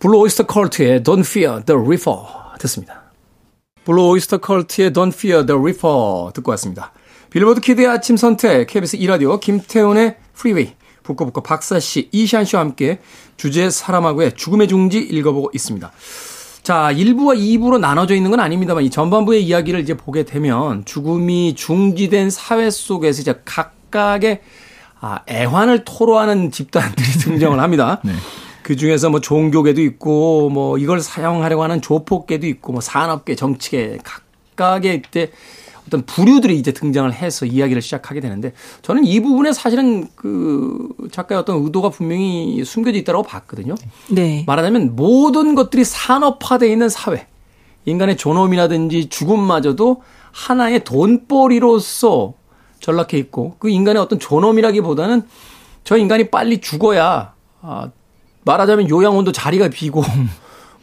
Blue 0.00 0.18
Öyster 0.18 0.46
Cult의 0.46 1.00
Don't 1.02 1.20
Fear 1.20 1.64
the 1.64 1.80
Reaper 1.80 2.16
듣습니다. 2.58 3.02
Blue 3.84 4.08
Öyster 4.08 4.38
Cult의 4.38 4.90
Don't 4.90 5.14
Fear 5.14 5.46
the 5.46 5.58
Reaper 5.58 6.32
듣고 6.34 6.50
왔습니다. 6.50 6.92
Billboard 7.30 7.60
Kid의 7.62 7.86
아침 7.86 8.18
선택 8.18 8.66
KBS 8.66 8.98
2라디오 8.98 9.40
김태훈의 9.40 10.16
Freeway 10.34 10.74
북구북구 11.02 11.42
박사씨 11.42 12.10
이시안 12.12 12.44
씨와 12.44 12.60
함께 12.60 13.00
주제 13.36 13.70
사람하고의 13.70 14.34
죽음의 14.34 14.68
중지 14.68 14.98
읽어보고 14.98 15.50
있습니다. 15.54 15.90
자, 16.62 16.90
1부와 16.92 17.36
2부로 17.36 17.78
나눠져 17.80 18.14
있는 18.14 18.30
건 18.30 18.38
아닙니다만 18.38 18.84
이 18.84 18.90
전반부의 18.90 19.44
이야기를 19.44 19.80
이제 19.80 19.94
보게 19.94 20.24
되면 20.24 20.84
죽음이 20.84 21.54
중지된 21.56 22.30
사회 22.30 22.70
속에서 22.70 23.20
이제 23.20 23.40
각각의 23.44 24.40
아, 25.00 25.20
애환을 25.28 25.84
토로하는 25.84 26.52
집단들이 26.52 27.06
등장을 27.18 27.58
합니다. 27.58 28.00
네. 28.04 28.12
그 28.62 28.76
중에서 28.76 29.10
뭐 29.10 29.20
종교계도 29.20 29.82
있고 29.82 30.48
뭐 30.50 30.78
이걸 30.78 31.00
사용하려고 31.00 31.64
하는 31.64 31.82
조폭계도 31.82 32.46
있고 32.46 32.72
뭐 32.72 32.80
산업계, 32.80 33.34
정치계 33.34 33.98
각각의 34.54 35.02
이제 35.08 35.32
어떤 35.86 36.02
부류들이 36.06 36.56
이제 36.56 36.72
등장을 36.72 37.12
해서 37.12 37.46
이야기를 37.46 37.82
시작하게 37.82 38.20
되는데 38.20 38.52
저는 38.82 39.04
이 39.04 39.20
부분에 39.20 39.52
사실은 39.52 40.08
그 40.14 40.88
작가의 41.10 41.40
어떤 41.40 41.62
의도가 41.64 41.90
분명히 41.90 42.64
숨겨져 42.64 42.98
있다고 42.98 43.22
봤거든요. 43.22 43.74
네. 44.10 44.44
말하자면 44.46 44.96
모든 44.96 45.54
것들이 45.54 45.84
산업화되어 45.84 46.68
있는 46.68 46.88
사회. 46.88 47.26
인간의 47.84 48.16
존엄이라든지 48.16 49.08
죽음마저도 49.08 50.02
하나의 50.30 50.84
돈벌이로서 50.84 52.34
전락해 52.80 53.18
있고 53.18 53.56
그 53.58 53.68
인간의 53.68 54.00
어떤 54.00 54.18
존엄이라기보다는 54.18 55.22
저 55.84 55.96
인간이 55.96 56.30
빨리 56.30 56.60
죽어야 56.60 57.34
아, 57.60 57.90
말하자면 58.44 58.88
요양원도 58.88 59.32
자리가 59.32 59.68
비고 59.68 60.02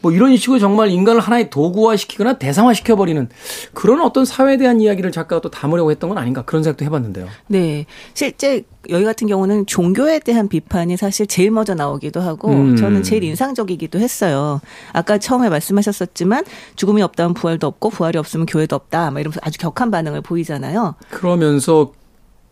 뭐 0.02 0.12
이런 0.12 0.36
식으로 0.36 0.58
정말 0.58 0.88
인간을 0.88 1.20
하나의 1.20 1.50
도구화 1.50 1.96
시키거나 1.96 2.38
대상화 2.38 2.72
시켜버리는 2.74 3.28
그런 3.74 4.00
어떤 4.00 4.24
사회에 4.24 4.56
대한 4.56 4.80
이야기를 4.80 5.12
작가가 5.12 5.40
또 5.40 5.50
담으려고 5.50 5.90
했던 5.90 6.08
건 6.08 6.18
아닌가 6.18 6.42
그런 6.42 6.62
생각도 6.62 6.84
해봤는데요. 6.84 7.26
네. 7.48 7.86
실제 8.14 8.64
여기 8.88 9.04
같은 9.04 9.26
경우는 9.26 9.66
종교에 9.66 10.20
대한 10.20 10.48
비판이 10.48 10.96
사실 10.96 11.26
제일 11.26 11.50
먼저 11.50 11.74
나오기도 11.74 12.20
하고 12.20 12.50
음. 12.50 12.76
저는 12.76 13.02
제일 13.02 13.24
인상적이기도 13.24 13.98
했어요. 13.98 14.60
아까 14.92 15.18
처음에 15.18 15.50
말씀하셨었지만 15.50 16.44
죽음이 16.76 17.02
없다면 17.02 17.34
부활도 17.34 17.66
없고 17.66 17.90
부활이 17.90 18.18
없으면 18.18 18.46
교회도 18.46 18.74
없다. 18.74 19.10
막 19.10 19.20
이러면서 19.20 19.40
아주 19.42 19.58
격한 19.58 19.90
반응을 19.90 20.22
보이잖아요. 20.22 20.94
그러면서 21.10 21.92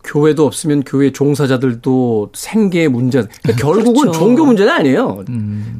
교회도 0.03 0.45
없으면 0.45 0.83
교회 0.83 1.11
종사자들도 1.11 2.31
생계의 2.33 2.87
문제. 2.87 3.25
그러니까 3.43 3.61
결국은 3.61 4.01
그렇죠. 4.03 4.19
종교 4.19 4.45
문제는 4.45 4.71
아니에요. 4.71 5.23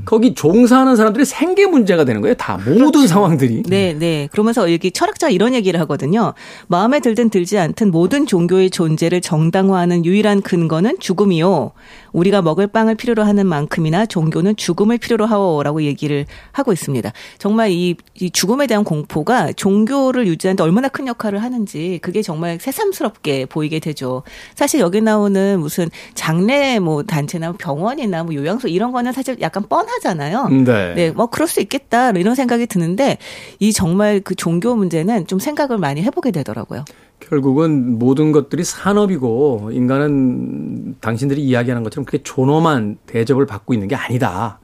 거기 0.05 0.33
종사하는 0.33 0.95
사람들이 0.95 1.25
생계 1.25 1.65
문제가 1.65 2.03
되는 2.03 2.21
거예요. 2.21 2.35
다 2.35 2.59
모든 2.65 3.07
상황들이. 3.07 3.63
네, 3.67 3.93
네. 3.97 4.27
그러면서 4.31 4.71
여기 4.71 4.91
철학자가 4.91 5.31
이런 5.31 5.53
얘기를 5.53 5.79
하거든요. 5.81 6.33
마음에 6.67 6.99
들든 6.99 7.29
들지 7.29 7.57
않든 7.57 7.91
모든 7.91 8.25
종교의 8.25 8.69
존재를 8.71 9.21
정당화하는 9.21 10.05
유일한 10.05 10.41
근거는 10.41 10.97
죽음이요. 10.99 11.71
우리가 12.11 12.41
먹을 12.41 12.67
빵을 12.67 12.95
필요로 12.95 13.23
하는 13.23 13.47
만큼이나 13.47 14.05
종교는 14.05 14.55
죽음을 14.55 14.97
필요로 14.97 15.25
하오라고 15.25 15.83
얘기를 15.83 16.25
하고 16.51 16.73
있습니다. 16.73 17.11
정말 17.37 17.71
이, 17.71 17.95
이 18.19 18.31
죽음에 18.31 18.67
대한 18.67 18.83
공포가 18.83 19.53
종교를 19.53 20.27
유지하는데 20.27 20.61
얼마나 20.63 20.87
큰 20.87 21.07
역할을 21.07 21.41
하는지 21.41 21.99
그게 22.01 22.21
정말 22.21 22.57
새삼스럽게 22.59 23.45
보이게 23.45 23.79
되죠. 23.79 24.08
사실 24.55 24.79
여기 24.79 25.01
나오는 25.01 25.59
무슨 25.59 25.89
장례 26.13 26.79
뭐 26.79 27.03
단체나 27.03 27.53
병원이나 27.53 28.23
뭐 28.23 28.33
요양소 28.33 28.67
이런 28.67 28.91
거는 28.91 29.11
사실 29.11 29.37
약간 29.41 29.63
뻔하잖아요. 29.67 30.47
네. 30.49 30.93
네, 30.93 31.11
뭐 31.11 31.27
그럴 31.27 31.47
수 31.47 31.61
있겠다 31.61 32.11
이런 32.11 32.35
생각이 32.35 32.67
드는데 32.67 33.17
이 33.59 33.73
정말 33.73 34.21
그 34.21 34.35
종교 34.35 34.75
문제는 34.75 35.27
좀 35.27 35.39
생각을 35.39 35.77
많이 35.77 36.01
해보게 36.03 36.31
되더라고요. 36.31 36.85
결국은 37.19 37.99
모든 37.99 38.31
것들이 38.31 38.63
산업이고 38.63 39.71
인간은 39.73 40.95
당신들이 41.01 41.43
이야기하는 41.43 41.83
것처럼 41.83 42.05
그렇게 42.05 42.23
존엄한 42.23 42.97
대접을 43.05 43.45
받고 43.45 43.73
있는 43.73 43.87
게 43.87 43.95
아니다. 43.95 44.59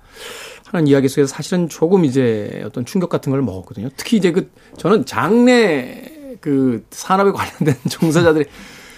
하는 0.71 0.87
이야기 0.87 1.07
속에서 1.07 1.27
사실은 1.27 1.69
조금 1.69 2.05
이제 2.05 2.63
어떤 2.65 2.85
충격 2.85 3.09
같은 3.09 3.31
걸 3.31 3.41
먹었거든요. 3.41 3.89
특히 3.97 4.17
이제 4.17 4.31
그 4.31 4.49
저는 4.77 5.05
장례 5.05 6.37
그 6.41 6.85
산업에 6.91 7.31
관련된 7.31 7.75
종사자들이 7.89 8.45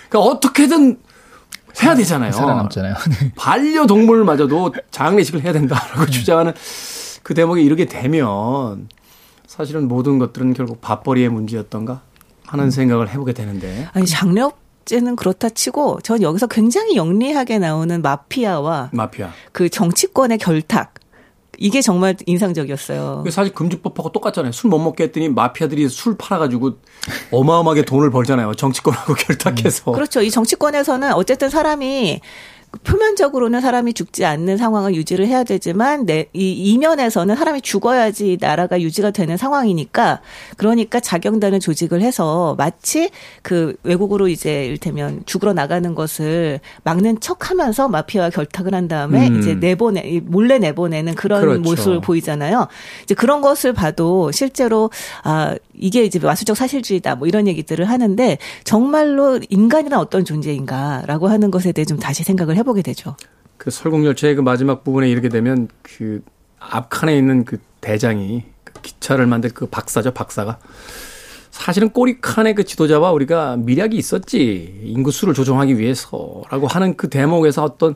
그러니까 0.09 0.31
어떻게든 0.31 0.99
해야 1.83 1.95
되잖아요. 1.95 2.31
살아남잖아요. 2.31 2.95
네. 3.21 3.31
반려동물마저도 3.35 4.73
장례식을 4.91 5.43
해야 5.43 5.53
된다라고 5.53 6.07
주장하는 6.07 6.53
그 7.23 7.33
대목에 7.33 7.61
이르게 7.61 7.85
되면 7.85 8.87
사실은 9.45 9.87
모든 9.87 10.17
것들은 10.19 10.53
결국 10.53 10.81
밥벌이의 10.81 11.29
문제였던가 11.29 12.01
하는 12.45 12.71
생각을 12.71 13.09
해보게 13.09 13.33
되는데 13.33 13.89
아니 13.93 14.05
장례업체는 14.05 15.15
그렇다 15.15 15.49
치고 15.49 15.99
전 16.01 16.21
여기서 16.21 16.47
굉장히 16.47 16.95
영리하게 16.95 17.59
나오는 17.59 18.01
마피아와 18.01 18.89
마피아. 18.93 19.31
그 19.51 19.69
정치권의 19.69 20.37
결탁 20.37 20.93
이게 21.57 21.81
정말 21.81 22.15
인상적이었어요. 22.25 23.23
사실 23.31 23.53
금주법하고 23.53 24.11
똑같잖아요. 24.11 24.51
술 24.51 24.69
못 24.69 24.79
먹게 24.79 25.05
했더니 25.05 25.29
마피아들이 25.29 25.87
술 25.89 26.17
팔아가지고 26.17 26.73
어마어마하게 27.31 27.83
돈을 27.83 28.11
벌잖아요. 28.11 28.53
정치권하고 28.55 29.13
결탁해서. 29.15 29.91
그렇죠. 29.91 30.21
이 30.21 30.29
정치권에서는 30.29 31.13
어쨌든 31.13 31.49
사람이 31.49 32.21
표면적으로는 32.83 33.61
사람이 33.61 33.93
죽지 33.93 34.25
않는 34.25 34.57
상황을 34.57 34.95
유지를 34.95 35.27
해야 35.27 35.43
되지만 35.43 36.05
내, 36.05 36.27
이 36.33 36.51
이면에서는 36.51 37.35
사람이 37.35 37.61
죽어야지 37.61 38.37
나라가 38.39 38.81
유지가 38.81 39.11
되는 39.11 39.37
상황이니까 39.37 40.21
그러니까 40.57 40.99
자경단을 40.99 41.59
조직을 41.59 42.01
해서 42.01 42.55
마치 42.57 43.09
그 43.41 43.75
외국으로 43.83 44.27
이제 44.27 44.65
일테면 44.65 45.23
죽으러 45.25 45.53
나가는 45.53 45.95
것을 45.95 46.59
막는 46.83 47.19
척하면서 47.19 47.89
마피아와 47.89 48.29
결탁을 48.29 48.73
한 48.73 48.87
다음에 48.87 49.27
음. 49.27 49.39
이제 49.39 49.55
내보내 49.55 50.01
이 50.05 50.19
몰래 50.19 50.57
내보내는 50.59 51.15
그런 51.15 51.41
그렇죠. 51.41 51.61
모습을 51.61 52.01
보이잖아요. 52.01 52.67
이제 53.03 53.15
그런 53.15 53.41
것을 53.41 53.73
봐도 53.73 54.31
실제로 54.31 54.89
아 55.23 55.55
이게 55.77 56.03
이제 56.03 56.19
마수적 56.19 56.57
사실주의다 56.57 57.15
뭐 57.15 57.27
이런 57.27 57.47
얘기들을 57.47 57.85
하는데 57.85 58.37
정말로 58.63 59.39
인간이란 59.49 59.99
어떤 59.99 60.25
존재인가라고 60.25 61.27
하는 61.27 61.51
것에 61.51 61.71
대해 61.71 61.85
좀 61.85 61.97
다시 61.97 62.23
생각을 62.23 62.55
해보게 62.57 62.81
되죠. 62.81 63.15
그 63.57 63.71
설국열차의 63.71 64.35
그 64.35 64.41
마지막 64.41 64.83
부분에 64.83 65.09
이르게 65.09 65.29
되면 65.29 65.67
그 65.81 66.21
앞칸에 66.59 67.17
있는 67.17 67.45
그 67.45 67.59
대장이 67.81 68.43
그 68.63 68.73
기차를 68.81 69.27
만들 69.27 69.51
그 69.53 69.65
박사죠, 69.67 70.11
박사가. 70.13 70.59
사실은 71.51 71.89
꼬리칸에 71.89 72.53
그 72.53 72.63
지도자와 72.63 73.11
우리가 73.11 73.57
미략이 73.57 73.97
있었지. 73.97 74.79
인구 74.83 75.11
수를 75.11 75.33
조정하기 75.33 75.79
위해서라고 75.79 76.67
하는 76.67 76.95
그 76.95 77.09
대목에서 77.09 77.63
어떤 77.63 77.95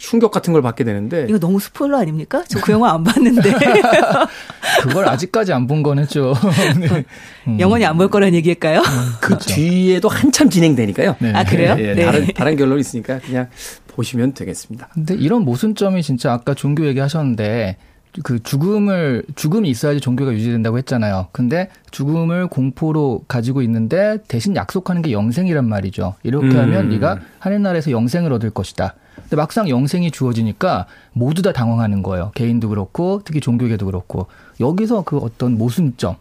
충격 0.00 0.30
같은 0.30 0.52
걸 0.54 0.62
받게 0.62 0.82
되는데. 0.82 1.26
이거 1.28 1.38
너무 1.38 1.60
스포일러 1.60 1.98
아닙니까? 1.98 2.42
저 2.48 2.58
그 2.60 2.72
영화 2.72 2.92
안 2.94 3.04
봤는데 3.04 3.52
그걸 4.82 5.06
아직까지 5.08 5.52
안 5.52 5.66
본 5.66 5.82
거는 5.82 6.08
좀. 6.08 6.32
네. 6.80 7.04
음. 7.46 7.60
영원히 7.60 7.84
안 7.84 7.96
볼 7.98 8.08
거란 8.08 8.34
얘기일까요? 8.34 8.82
그 9.20 9.36
뒤에도 9.38 10.08
한참 10.08 10.48
진행되니까요. 10.48 11.16
네. 11.20 11.32
아 11.34 11.44
그래요? 11.44 11.76
예, 11.78 11.94
네. 11.94 12.04
다른, 12.06 12.26
다른 12.34 12.56
결론이 12.56 12.80
있으니까 12.80 13.18
그냥 13.20 13.48
보시면 13.88 14.32
되겠습니다. 14.32 14.88
근데 14.94 15.14
이런 15.14 15.42
모순점이 15.44 16.02
진짜 16.02 16.32
아까 16.32 16.54
종교 16.54 16.86
얘기하셨는데 16.86 17.76
그 18.22 18.42
죽음을 18.42 19.24
죽음이 19.36 19.68
있어야지 19.70 20.00
종교가 20.00 20.32
유지된다고 20.32 20.78
했잖아요. 20.78 21.28
근데 21.32 21.68
죽음을 21.90 22.48
공포로 22.48 23.24
가지고 23.28 23.62
있는데 23.62 24.18
대신 24.26 24.56
약속하는 24.56 25.02
게 25.02 25.12
영생이란 25.12 25.68
말이죠. 25.68 26.14
이렇게 26.22 26.48
음. 26.48 26.58
하면 26.58 26.88
네가 26.88 27.20
하늘 27.38 27.62
나라에서 27.62 27.90
영생을 27.90 28.32
얻을 28.32 28.50
것이다. 28.50 28.94
근데 29.14 29.36
막상 29.36 29.68
영생이 29.68 30.10
주어지니까 30.10 30.86
모두 31.12 31.42
다 31.42 31.52
당황하는 31.52 32.02
거예요. 32.02 32.32
개인도 32.34 32.68
그렇고 32.68 33.22
특히 33.24 33.40
종교계도 33.40 33.86
그렇고 33.86 34.26
여기서 34.58 35.02
그 35.02 35.18
어떤 35.18 35.56
모순점 35.56 36.16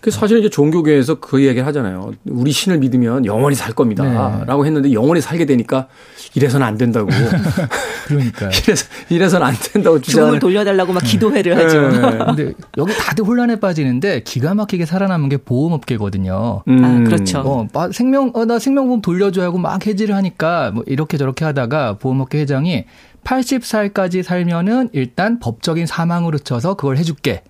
그 0.00 0.10
사실 0.10 0.38
이제 0.38 0.48
종교계에서 0.48 1.16
그 1.16 1.44
얘기를 1.44 1.66
하잖아요. 1.66 2.12
우리 2.26 2.52
신을 2.52 2.78
믿으면 2.78 3.26
영원히 3.26 3.56
살 3.56 3.72
겁니다. 3.72 4.04
네. 4.38 4.44
라고 4.46 4.64
했는데 4.66 4.92
영원히 4.92 5.20
살게 5.20 5.46
되니까 5.46 5.88
이래서는 6.34 6.66
안 6.66 6.76
된다고. 6.78 7.08
그러니까요. 8.06 8.50
이래서, 8.64 8.86
이래서는 9.08 9.46
안 9.46 9.54
된다고 9.54 10.00
죽음을 10.00 10.02
주장하는. 10.02 10.38
돌려달라고 10.38 10.92
막 10.92 11.00
기도회를 11.00 11.56
하죠. 11.58 11.88
네. 11.90 12.18
근데 12.24 12.52
여기 12.76 12.92
다들 12.96 13.24
혼란에 13.24 13.58
빠지는데 13.58 14.22
기가 14.24 14.54
막히게 14.54 14.86
살아남은 14.86 15.28
게 15.28 15.36
보험업계거든요. 15.38 16.62
음. 16.68 16.84
아, 16.84 17.08
그렇죠. 17.08 17.40
어, 17.40 17.66
마- 17.72 17.90
생명, 17.90 18.30
어, 18.34 18.44
나 18.44 18.58
생명보험 18.58 19.00
돌려줘 19.02 19.42
하고 19.42 19.58
막 19.58 19.86
해지를 19.86 20.14
하니까 20.14 20.70
뭐 20.72 20.84
이렇게 20.86 21.16
저렇게 21.16 21.44
하다가 21.44 21.98
보험업계 21.98 22.38
회장이 22.40 22.84
80살까지 23.24 24.22
살면은 24.22 24.90
일단 24.92 25.38
법적인 25.38 25.86
사망으로 25.86 26.38
쳐서 26.38 26.74
그걸 26.74 26.96
해줄게. 26.98 27.42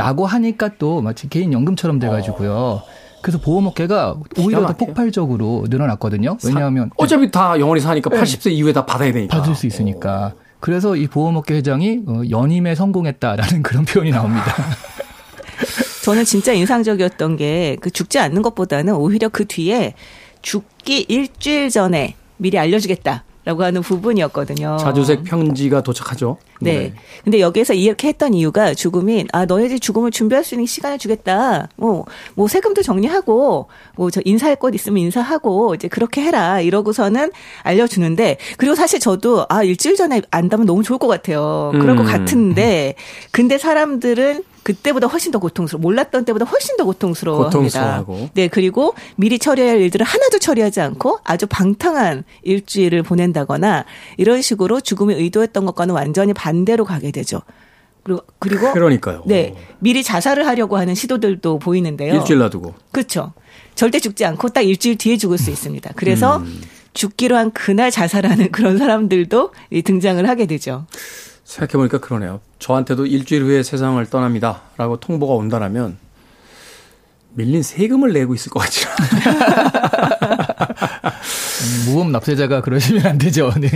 라고 0.00 0.26
하니까 0.26 0.70
또 0.78 1.00
마치 1.02 1.28
개인 1.28 1.52
연금처럼 1.52 1.98
돼가지고요. 1.98 2.82
그래서 3.22 3.38
보험업계가 3.38 4.16
오히려 4.38 4.66
더. 4.66 4.72
폭발적으로 4.76 5.66
늘어났거든요. 5.68 6.38
왜냐하면 6.44 6.90
어차피 6.96 7.30
다 7.30 7.58
영원히 7.60 7.80
사니까 7.82 8.08
80세 8.10 8.50
이후에 8.52 8.72
다 8.72 8.86
받아야 8.86 9.12
되니까. 9.12 9.36
받을 9.36 9.54
수 9.54 9.66
있으니까. 9.66 10.32
그래서 10.58 10.96
이 10.96 11.06
보험업계 11.06 11.54
회장이 11.56 12.00
어, 12.06 12.22
연임에 12.30 12.74
성공했다라는 12.74 13.62
그런 13.64 13.84
표현이 13.84 14.10
나옵니다. 14.10 14.44
저는 16.02 16.24
진짜 16.24 16.52
인상적이었던 16.52 17.36
게 17.36 17.76
그 17.80 17.90
죽지 17.90 18.18
않는 18.18 18.40
것보다는 18.42 18.94
오히려 18.94 19.28
그 19.28 19.46
뒤에 19.46 19.94
죽기 20.42 21.04
일주일 21.08 21.68
전에 21.68 22.14
미리 22.38 22.58
알려주겠다. 22.58 23.24
라고 23.44 23.64
하는 23.64 23.80
부분이었거든요. 23.80 24.76
자주색 24.78 25.24
편지가 25.24 25.82
도착하죠. 25.82 26.36
네. 26.60 26.92
근데 27.24 27.40
여기에서 27.40 27.72
이렇게 27.72 28.08
했던 28.08 28.34
이유가 28.34 28.74
죽음이 28.74 29.26
아 29.32 29.46
너희들이 29.46 29.80
죽음을 29.80 30.10
준비할 30.10 30.44
수 30.44 30.54
있는 30.54 30.66
시간을 30.66 30.98
주겠다. 30.98 31.68
뭐 31.76 32.04
뭐 32.34 32.48
세금도 32.48 32.82
정리하고 32.82 33.68
뭐 33.96 34.10
저 34.10 34.20
인사할 34.24 34.56
것 34.56 34.74
있으면 34.74 34.98
인사하고 34.98 35.74
이제 35.74 35.88
그렇게 35.88 36.20
해라 36.20 36.60
이러고서는 36.60 37.30
알려주는데 37.62 38.36
그리고 38.58 38.74
사실 38.74 39.00
저도 39.00 39.46
아 39.48 39.62
일주일 39.62 39.96
전에 39.96 40.20
안다면 40.30 40.66
너무 40.66 40.82
좋을 40.82 40.98
것 40.98 41.06
같아요. 41.08 41.70
그럴 41.72 41.96
것 41.96 42.02
음. 42.02 42.06
같은데 42.06 42.94
근데 43.30 43.56
사람들은 43.56 44.44
그때보다 44.72 45.06
훨씬 45.06 45.32
더 45.32 45.38
고통스러워 45.38 45.80
몰랐던 45.80 46.24
때보다 46.24 46.44
훨씬 46.44 46.76
더 46.76 46.84
고통스러워합니다. 46.84 47.58
고통스러워하고. 47.58 48.30
네 48.34 48.48
그리고 48.48 48.94
미리 49.16 49.38
처리할 49.38 49.80
일들을 49.80 50.04
하나도 50.04 50.38
처리하지 50.38 50.80
않고 50.80 51.18
아주 51.24 51.46
방탕한 51.46 52.24
일주일을 52.42 53.02
보낸다거나 53.02 53.84
이런 54.16 54.42
식으로 54.42 54.80
죽음이 54.80 55.14
의도했던 55.14 55.66
것과는 55.66 55.94
완전히 55.94 56.32
반대로 56.32 56.84
가게 56.84 57.10
되죠. 57.10 57.42
그리고 58.02 58.22
그리고 58.38 58.72
그러니까요. 58.72 59.22
네 59.26 59.54
미리 59.78 60.02
자살을 60.02 60.46
하려고 60.46 60.76
하는 60.76 60.94
시도들도 60.94 61.58
보이는데요. 61.58 62.14
일주일 62.14 62.38
놔두고. 62.38 62.74
그렇죠. 62.92 63.32
절대 63.74 63.98
죽지 63.98 64.24
않고 64.24 64.50
딱 64.50 64.62
일주일 64.62 64.96
뒤에 64.96 65.16
죽을 65.16 65.38
수 65.38 65.50
있습니다. 65.50 65.92
그래서 65.96 66.38
음. 66.38 66.60
죽기로 66.92 67.36
한 67.36 67.50
그날 67.52 67.90
자살하는 67.90 68.50
그런 68.52 68.78
사람들도 68.78 69.52
이 69.70 69.82
등장을 69.82 70.26
하게 70.28 70.46
되죠. 70.46 70.86
생각해보니까 71.50 71.98
그러네요. 71.98 72.40
저한테도 72.60 73.06
일주일 73.06 73.42
후에 73.42 73.62
세상을 73.62 74.04
떠납니다. 74.06 74.62
라고 74.76 74.98
통보가 74.98 75.34
온다라면 75.34 75.98
밀린 77.34 77.62
세금을 77.62 78.12
내고 78.12 78.34
있을 78.34 78.50
것 78.50 78.60
같지 78.60 78.86
않아요. 78.86 79.70
음, 81.60 81.84
무법 81.86 82.10
납세자가 82.10 82.60
그러시면 82.60 83.06
안 83.06 83.18
되죠. 83.18 83.52
네. 83.60 83.68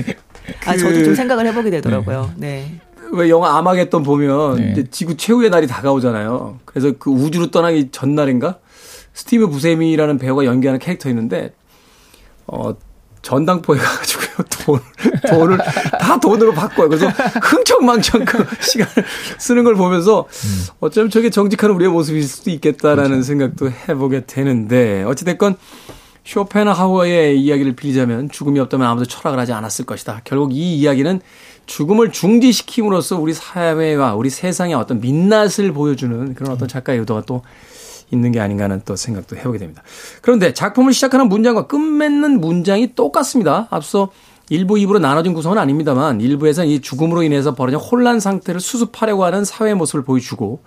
아 0.67 0.77
저도 0.77 1.05
좀 1.05 1.15
생각을 1.15 1.47
해보게 1.49 1.71
되더라고요. 1.71 2.33
네. 2.37 2.81
왜 3.13 3.29
영화 3.29 3.59
아마겟돈 3.59 4.03
보면 4.03 4.57
네. 4.57 4.71
이제 4.73 4.87
지구 4.91 5.17
최후의 5.17 5.51
날이 5.51 5.67
다가오잖아요. 5.67 6.61
그래서 6.65 6.93
그 6.99 7.11
우주로 7.11 7.51
떠나기 7.51 7.91
전날인가 7.91 8.59
스티브 9.15 9.49
부세미라는 9.49 10.19
배우가 10.19 10.45
연기하는 10.45 10.79
캐릭터 10.81 11.09
있는데 11.09 11.53
어 12.47 12.75
전당포에 13.23 13.79
가가지고요 13.79 14.24
돈 14.65 14.81
돈을 15.29 15.59
다 15.59 16.19
돈으로 16.19 16.53
바꿔요. 16.53 16.89
그래서 16.89 17.09
흥청망청 17.09 18.25
그 18.25 18.45
시간을 18.61 18.93
쓰는 19.39 19.65
걸 19.65 19.75
보면서 19.75 20.27
어쩌면 20.81 21.11
저게 21.11 21.31
정직한 21.31 21.71
우리의 21.71 21.91
모습일 21.91 22.23
수도 22.25 22.51
있겠다라는 22.51 23.23
생각도 23.23 23.71
해보게 23.71 24.25
되는데 24.27 25.05
어찌됐건 25.05 25.57
쇼펜하우어의 26.25 27.39
이야기를 27.41 27.77
빌리자면 27.77 28.31
죽음이 28.31 28.59
없다면 28.61 28.87
아무도 28.87 29.05
철학을 29.05 29.39
하지 29.39 29.53
않았을 29.53 29.85
것이다. 29.85 30.23
결국 30.25 30.55
이 30.55 30.79
이야기는 30.79 31.21
죽음을 31.67 32.13
중지시킴으로써 32.13 33.19
우리 33.19 33.35
사회와 33.35 34.15
우리 34.15 34.31
세상의 34.31 34.75
어떤 34.75 35.01
민낯을 35.01 35.73
보여주는 35.75 36.35
그런 36.35 36.53
어떤 36.53 36.67
작가의 36.67 37.01
의도가 37.01 37.23
또 37.27 37.43
있는 38.11 38.33
게 38.33 38.41
아닌가 38.41 38.65
하는 38.65 38.83
또 38.85 38.97
생각도 38.97 39.37
해보게 39.37 39.59
됩니다. 39.59 39.83
그런데 40.23 40.55
작품을 40.55 40.93
시작하는 40.93 41.29
문장과 41.29 41.67
끝맺는 41.67 42.41
문장이 42.41 42.95
똑같습니다. 42.95 43.69
앞서 43.71 44.11
1부, 44.51 44.73
2부로 44.73 45.01
나눠진 45.01 45.33
구성은 45.33 45.59
아닙니다만 45.59 46.19
1부에서는 46.19 46.69
이 46.69 46.81
죽음으로 46.81 47.23
인해서 47.23 47.55
벌어진 47.55 47.79
혼란 47.79 48.21
상태를 48.21 48.61
수습하려고 48.61 49.25
하는 49.25 49.45
사회의 49.45 49.75
모습을 49.75 50.05
보여주고 50.05 50.61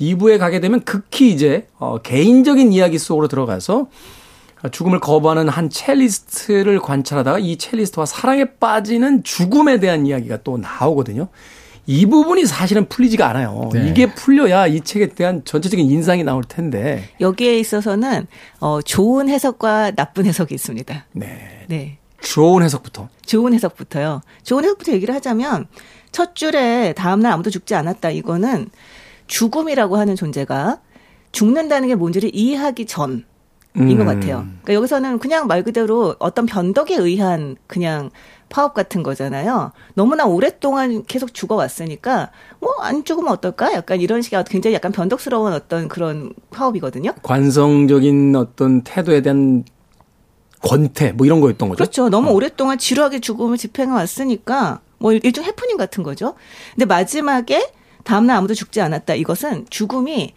2부에 0.00 0.38
가게 0.38 0.60
되면 0.60 0.82
극히 0.82 1.30
이제 1.30 1.66
어, 1.78 1.98
개인적인 1.98 2.72
이야기 2.72 2.98
속으로 2.98 3.28
들어가서 3.28 3.88
죽음을 4.70 5.00
거부하는 5.00 5.48
한 5.48 5.70
첼리스트를 5.70 6.80
관찰하다가 6.80 7.38
이 7.38 7.56
첼리스트와 7.56 8.04
사랑에 8.06 8.44
빠지는 8.58 9.22
죽음에 9.22 9.78
대한 9.80 10.06
이야기가 10.06 10.42
또 10.42 10.58
나오거든요. 10.58 11.28
이 11.86 12.04
부분이 12.06 12.46
사실은 12.46 12.88
풀리지가 12.88 13.28
않아요. 13.30 13.70
네. 13.72 13.88
이게 13.88 14.12
풀려야 14.12 14.66
이 14.66 14.80
책에 14.80 15.08
대한 15.08 15.42
전체적인 15.44 15.88
인상이 15.88 16.24
나올 16.24 16.42
텐데. 16.42 17.08
여기에 17.20 17.58
있어서는 17.58 18.26
어 18.60 18.82
좋은 18.82 19.28
해석과 19.28 19.92
나쁜 19.92 20.26
해석이 20.26 20.54
있습니다. 20.54 21.06
네. 21.12 21.64
네. 21.68 21.98
좋은 22.20 22.62
해석부터. 22.64 23.08
좋은 23.24 23.54
해석부터요. 23.54 24.22
좋은 24.42 24.64
해석부터 24.64 24.92
얘기를 24.92 25.14
하자면 25.14 25.66
첫 26.10 26.34
줄에 26.34 26.92
다음 26.94 27.20
날 27.20 27.32
아무도 27.32 27.50
죽지 27.50 27.74
않았다. 27.74 28.10
이거는 28.10 28.68
죽음이라고 29.28 29.96
하는 29.96 30.16
존재가 30.16 30.80
죽는다는 31.30 31.88
게 31.88 31.94
뭔지를 31.94 32.30
이해하기 32.34 32.86
전. 32.86 33.24
인것 33.76 34.00
음. 34.00 34.06
같아요. 34.06 34.36
그러니까 34.62 34.74
여기서는 34.74 35.18
그냥 35.18 35.46
말 35.46 35.62
그대로 35.62 36.16
어떤 36.18 36.46
변덕에 36.46 36.96
의한 36.96 37.56
그냥 37.66 38.10
파업 38.48 38.74
같은 38.74 39.02
거잖아요. 39.02 39.72
너무나 39.94 40.24
오랫동안 40.24 41.04
계속 41.04 41.34
죽어왔으니까 41.34 42.30
뭐 42.60 42.76
안 42.80 43.04
죽으면 43.04 43.32
어떨까? 43.32 43.72
약간 43.72 44.00
이런 44.00 44.22
식의 44.22 44.44
굉장히 44.48 44.74
약간 44.74 44.92
변덕스러운 44.92 45.52
어떤 45.52 45.88
그런 45.88 46.32
파업이거든요. 46.50 47.12
관성적인 47.22 48.34
어떤 48.36 48.82
태도에 48.82 49.22
대한 49.22 49.64
권태 50.62 51.12
뭐 51.12 51.26
이런 51.26 51.40
거였던 51.40 51.68
거죠. 51.68 51.76
그렇죠. 51.78 52.08
너무 52.08 52.30
오랫동안 52.30 52.78
지루하게 52.78 53.20
죽음을 53.20 53.56
집행해 53.56 53.92
왔으니까 53.92 54.80
뭐 54.98 55.12
일종 55.12 55.44
해프닝 55.44 55.76
같은 55.76 56.02
거죠. 56.02 56.34
근데 56.74 56.86
마지막에 56.86 57.70
다음날 58.04 58.36
아무도 58.36 58.54
죽지 58.54 58.80
않았다. 58.80 59.14
이것은 59.14 59.66
죽음이 59.68 60.32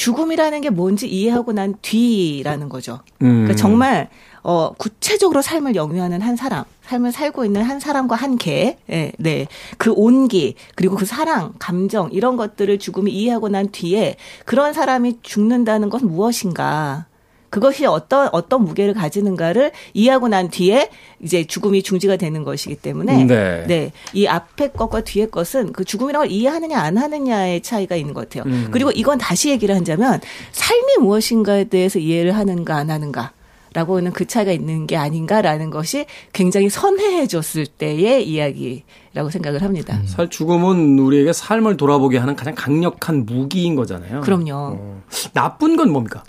죽음이라는 0.00 0.62
게 0.62 0.70
뭔지 0.70 1.06
이해하고 1.06 1.52
난 1.52 1.74
뒤라는 1.82 2.70
거죠. 2.70 3.00
음. 3.20 3.44
그러니까 3.44 3.54
정말 3.54 4.08
어 4.42 4.72
구체적으로 4.78 5.42
삶을 5.42 5.74
영위하는 5.74 6.22
한 6.22 6.36
사람, 6.36 6.64
삶을 6.86 7.12
살고 7.12 7.44
있는 7.44 7.62
한 7.62 7.80
사람과 7.80 8.16
한 8.16 8.38
개, 8.38 8.78
예, 8.90 9.12
네, 9.18 9.46
그 9.76 9.92
온기 9.92 10.54
그리고 10.74 10.96
그 10.96 11.04
사랑, 11.04 11.52
감정 11.58 12.08
이런 12.12 12.38
것들을 12.38 12.78
죽음이 12.78 13.12
이해하고 13.12 13.50
난 13.50 13.68
뒤에 13.70 14.16
그런 14.46 14.72
사람이 14.72 15.18
죽는다는 15.20 15.90
것은 15.90 16.08
무엇인가? 16.08 17.04
그것이 17.50 17.84
어떤 17.84 18.28
어떤 18.32 18.64
무게를 18.64 18.94
가지는가를 18.94 19.72
이해하고 19.92 20.28
난 20.28 20.48
뒤에 20.48 20.88
이제 21.20 21.44
죽음이 21.44 21.82
중지가 21.82 22.16
되는 22.16 22.44
것이기 22.44 22.76
때문에 22.76 23.24
네. 23.24 23.64
네. 23.66 23.92
이 24.14 24.26
앞에 24.26 24.68
것과 24.68 25.02
뒤에 25.02 25.26
것은 25.26 25.72
그 25.72 25.84
죽음이라고 25.84 26.20
걸 26.22 26.30
이해하느냐 26.30 26.78
안 26.78 26.96
하느냐의 26.96 27.60
차이가 27.60 27.96
있는 27.96 28.14
것 28.14 28.28
같아요. 28.28 28.44
음. 28.50 28.68
그리고 28.70 28.90
이건 28.92 29.18
다시 29.18 29.50
얘기를 29.50 29.74
하자면 29.74 30.20
삶이 30.52 30.98
무엇인가에 31.00 31.64
대해서 31.64 31.98
이해를 31.98 32.36
하는가 32.36 32.76
안 32.76 32.90
하는가. 32.90 33.32
라고 33.72 33.98
하는 33.98 34.10
그 34.10 34.26
차이가 34.26 34.50
있는 34.50 34.88
게 34.88 34.96
아닌가라는 34.96 35.70
것이 35.70 36.06
굉장히 36.32 36.68
선회해졌을 36.68 37.66
때의 37.66 38.28
이야기라고 38.28 39.30
생각을 39.30 39.62
합니다. 39.62 40.00
살 40.06 40.28
죽음은 40.28 40.98
우리에게 40.98 41.32
삶을 41.32 41.76
돌아보게 41.76 42.18
하는 42.18 42.34
가장 42.34 42.56
강력한 42.56 43.24
무기인 43.26 43.76
거잖아요. 43.76 44.22
그럼요. 44.22 44.52
어. 44.52 45.02
나쁜 45.34 45.76
건 45.76 45.92
뭡니까? 45.92 46.24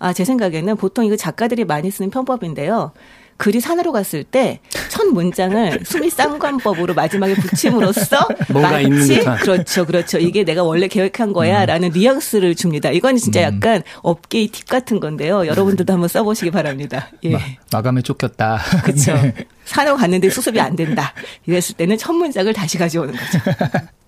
아, 0.00 0.12
제 0.12 0.24
생각에는 0.24 0.76
보통 0.76 1.04
이거 1.04 1.14
작가들이 1.14 1.64
많이 1.64 1.90
쓰는 1.92 2.10
편법인데요. 2.10 2.90
글이 3.36 3.60
산으로 3.60 3.92
갔을 3.92 4.22
때 4.24 4.60
첫 4.90 5.06
문장을 5.06 5.80
수미 5.86 6.10
쌍관법으로 6.10 6.92
마지막에 6.94 7.34
붙임으로써 7.36 8.28
뭔가 8.50 8.72
마치 8.72 8.84
있는 8.84 9.06
듯한. 9.06 9.38
그렇죠, 9.38 9.86
그렇죠. 9.86 10.18
이게 10.18 10.44
내가 10.44 10.62
원래 10.64 10.88
계획한 10.88 11.32
거야라는 11.32 11.92
뉘앙스를 11.94 12.54
줍니다. 12.56 12.90
이건 12.90 13.16
진짜 13.16 13.40
약간 13.42 13.82
업계의 14.02 14.48
팁 14.48 14.68
같은 14.68 15.00
건데요. 15.00 15.46
여러분들도 15.46 15.90
한번 15.92 16.08
써보시기 16.08 16.50
바랍니다. 16.50 17.08
예, 17.22 17.30
마, 17.30 17.38
마감에 17.72 18.02
쫓겼다. 18.02 18.58
그렇죠. 18.84 19.14
네. 19.14 19.32
산으로 19.64 19.96
갔는데 19.96 20.28
수습이 20.28 20.60
안 20.60 20.74
된다. 20.76 21.14
이랬을 21.46 21.76
때는 21.76 21.96
첫 21.96 22.12
문장을 22.12 22.52
다시 22.52 22.76
가져오는 22.76 23.14
거죠. 23.14 23.38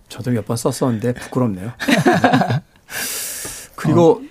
저도 0.09 0.31
몇 0.33 0.45
번 0.45 0.57
썼었는데 0.59 1.15
부끄럽네요. 1.15 1.73
네. 1.89 2.61
그리고 3.77 4.23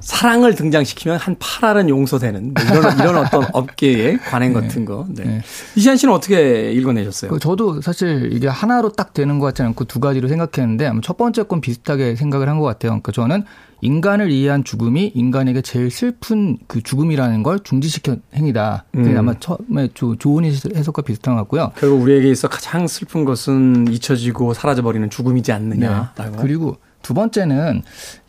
사랑을 0.00 0.54
등장시키면 0.54 1.18
한 1.18 1.34
8알은 1.36 1.88
용서되는 1.88 2.54
뭐 2.54 2.78
이런 2.78 2.98
이런 3.00 3.16
어떤 3.16 3.44
업계의 3.52 4.18
관행 4.18 4.52
같은 4.52 4.84
거. 4.84 5.06
네. 5.08 5.24
네. 5.24 5.42
이시안 5.74 5.96
씨는 5.96 6.14
어떻게 6.14 6.70
읽어내셨어요? 6.72 7.30
그 7.30 7.38
저도 7.40 7.80
사실 7.80 8.30
이게 8.32 8.46
하나로 8.46 8.92
딱 8.92 9.12
되는 9.12 9.38
것 9.40 9.46
같지 9.46 9.62
않고 9.62 9.84
두 9.84 9.98
가지로 9.98 10.28
생각했는데 10.28 10.86
아마 10.86 11.00
첫 11.02 11.16
번째 11.16 11.42
건 11.44 11.60
비슷하게 11.60 12.14
생각을 12.16 12.48
한 12.48 12.58
것 12.58 12.64
같아요. 12.64 12.90
그러니까 12.92 13.12
저는 13.12 13.44
인간을 13.80 14.30
이해한 14.32 14.64
죽음이 14.64 15.12
인간에게 15.14 15.62
제일 15.62 15.90
슬픈 15.90 16.58
그 16.66 16.82
죽음이라는 16.82 17.42
걸 17.44 17.60
중지시킨 17.60 18.22
행위다. 18.34 18.84
그게 18.92 19.10
음. 19.10 19.18
아마 19.18 19.34
처음에 19.38 19.88
조, 19.94 20.16
좋은 20.16 20.44
해석과 20.44 21.02
비슷한 21.02 21.34
것 21.34 21.42
같고요. 21.42 21.70
결국 21.76 22.02
우리에게 22.02 22.28
있어 22.30 22.48
가장 22.48 22.86
슬픈 22.88 23.24
것은 23.24 23.86
잊혀지고 23.92 24.54
사라져버리는 24.54 25.08
죽음이지 25.10 25.52
않느냐. 25.52 26.12
네. 26.18 26.24
그리고 26.40 26.76
두 27.02 27.14
번째는 27.14 27.82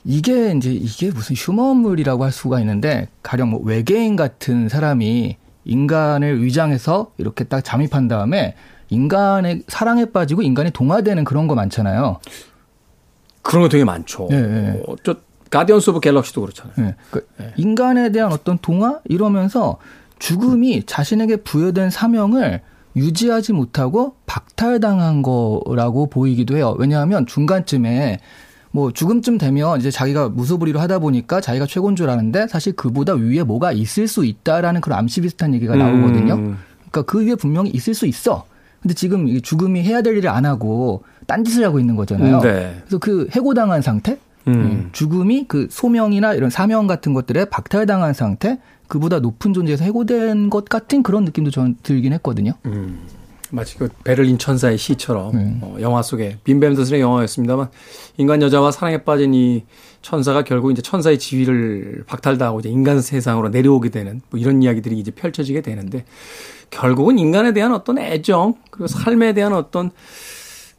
이게 0.10 0.54
이제 0.58 0.72
이게 0.72 1.12
무슨 1.12 1.36
human물이라고 1.36 2.24
할 2.24 2.32
수가 2.32 2.60
있는데 2.62 3.10
가령 3.22 3.52
뭐 3.52 3.62
외계인 3.64 4.16
같은 4.16 4.68
사람이 4.68 5.38
인간을 5.66 6.44
위장해서 6.44 7.12
이렇게 7.20 7.44
딱 7.44 7.64
잠입한 7.64 8.08
다음에 8.08 8.56
인간의 8.90 9.66
사랑에 9.68 10.06
빠지고 10.06 10.42
인간이 10.42 10.72
동화되는 10.72 11.24
그런 11.26 11.48
거 11.48 11.54
많잖아요. 11.54 12.20
그런 13.44 13.62
거 13.62 13.70
되게 13.70 13.84
많죠. 13.84 14.26
네, 14.32 14.42
네. 14.42 14.84
어, 14.88 14.96
저 15.04 15.18
Guardians 15.52 15.92
of 15.92 16.00
Galaxy도 16.00 16.42
그렇잖아요. 16.42 16.74
네. 16.78 16.96
그 17.12 17.28
인간에 17.56 18.12
대한 18.12 18.32
어떤 18.32 18.58
동화 18.58 19.02
이러면서 19.06 19.78
죽음이 20.18 20.88
자신에게 20.88 21.36
부여된 21.44 21.92
사명을 21.92 22.62
유지하지 22.96 23.54
못하고 23.54 24.16
박탈당한 24.26 25.22
거라고 25.22 26.08
보이기도 26.10 26.58
해요. 26.58 26.76
왜냐하면 26.80 27.28
중간쯤에 27.28 28.20
뭐 28.72 28.92
죽음쯤 28.92 29.38
되면 29.38 29.80
이제 29.80 29.90
자기가 29.90 30.30
무소불위로 30.30 30.80
하다 30.80 31.00
보니까 31.00 31.42
자기가 31.42 31.66
최고인 31.66 31.96
줄 31.96 32.10
아는데 32.10 32.48
사실 32.48 32.74
그보다 32.74 33.14
위에 33.14 33.44
뭐가 33.44 33.72
있을 33.72 34.08
수 34.08 34.26
있다라는 34.26 34.82
그런 34.82 35.00
암시 35.00 35.22
비슷한 35.22 35.54
얘기가 35.54 35.76
나오거든요. 35.76 36.36
음. 36.36 36.58
그러니까 36.90 37.02
그 37.04 37.26
위에 37.26 37.36
분명히 37.36 37.72
있을 37.72 37.94
수 37.94 38.06
있어. 38.06 38.46
근데 38.82 38.94
지금 38.94 39.28
이 39.28 39.42
죽음이 39.42 39.82
해야 39.84 40.02
될 40.02 40.18
일을 40.18 40.30
안 40.30 40.46
하고 40.46 41.04
딴짓을 41.28 41.66
하고 41.66 41.80
있는 41.80 41.96
거잖아요. 41.96 42.40
네. 42.42 42.78
그래서 42.82 42.98
그 43.00 43.28
해고당한 43.32 43.82
상태, 43.82 44.18
음. 44.48 44.90
죽음이 44.92 45.46
그 45.48 45.68
소명이나 45.70 46.34
이런 46.34 46.50
사명 46.50 46.88
같은 46.88 47.14
것들에 47.14 47.46
박탈당한 47.46 48.14
상태, 48.14 48.60
그보다 48.88 49.20
높은 49.20 49.54
존재에서 49.54 49.84
해고된 49.84 50.50
것 50.50 50.66
같은 50.66 51.04
그런 51.04 51.26
느낌도 51.26 51.52
저는 51.52 51.76
들긴 51.84 52.14
했거든요. 52.14 52.54
마치 53.52 53.78
그 53.78 53.90
베를린 54.04 54.38
천사의 54.38 54.78
시처럼 54.78 55.32
네. 55.34 55.58
어, 55.62 55.78
영화 55.82 56.02
속에 56.02 56.38
빈 56.44 56.60
벤더슨의 56.60 57.02
영화였습니다만 57.02 57.70
인간 58.18 58.42
여자와 58.42 58.72
사랑에 58.72 59.04
빠진 59.04 59.34
이 59.34 59.64
천사가 60.02 60.44
결국 60.44 60.72
이제 60.72 60.82
천사의 60.82 61.20
지위를 61.20 62.04
박탈당하고 62.08 62.60
이제 62.60 62.70
인간 62.70 63.02
세상으로 63.02 63.50
내려오게 63.50 63.90
되는 63.90 64.22
뭐 64.30 64.40
이런 64.40 64.62
이야기들이 64.62 64.98
이제 64.98 65.12
펼쳐지게 65.12 65.62
되는데 65.62 66.06
결국은 66.70 67.18
인간에 67.18 67.54
대한 67.54 67.74
어떤 67.74 67.98
애정 67.98 68.56
그리고 68.70 68.88
삶에 68.88 69.34
대한 69.34 69.54
어떤 69.54 69.92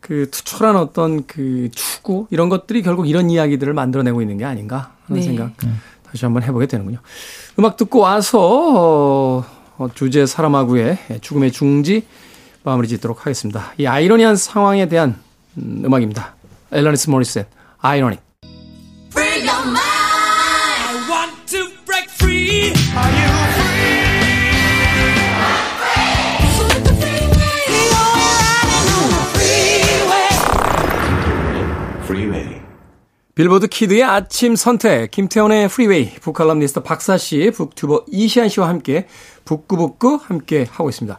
그 0.01 0.31
투철한 0.31 0.77
어떤 0.77 1.27
그 1.27 1.69
추구 1.73 2.27
이런 2.31 2.49
것들이 2.49 2.83
결국 2.83 3.09
이런 3.09 3.31
이야기들을 3.31 3.73
만들어내고 3.75 4.23
있는 4.23 4.39
게 4.39 4.45
아닌가 4.45 4.95
하는 5.07 5.21
네. 5.21 5.27
생각 5.27 5.53
다시 6.11 6.25
한번 6.25 6.43
해보게 6.43 6.67
되는군요. 6.67 6.99
음악 7.59 7.77
듣고 7.77 8.01
와서 8.01 8.39
어, 8.41 9.45
어, 9.79 9.89
주제 9.95 10.27
사람하고의 10.27 10.99
죽음의 11.21 11.53
중지 11.53 12.05
마무리 12.63 12.89
짓도록 12.89 13.21
하겠습니다. 13.21 13.73
이 13.79 13.87
아이러니한 13.87 14.37
상황에 14.37 14.89
대한 14.89 15.17
음, 15.57 15.83
음악입니다. 15.85 16.35
엘라니스 16.73 17.11
모리셋, 17.11 17.47
아이러니. 17.79 18.19
빌보드 33.41 33.69
키드의 33.69 34.05
아침 34.05 34.55
선택, 34.55 35.11
김태원의 35.11 35.69
프리웨이, 35.69 36.13
북칼럼니스트 36.17 36.83
박사 36.83 37.17
씨, 37.17 37.51
북튜버 37.55 38.05
이시안 38.11 38.51
씨와 38.51 38.69
함께 38.69 39.07
북구북구 39.47 40.19
함께 40.23 40.67
하고 40.71 40.91
있습니다. 40.91 41.19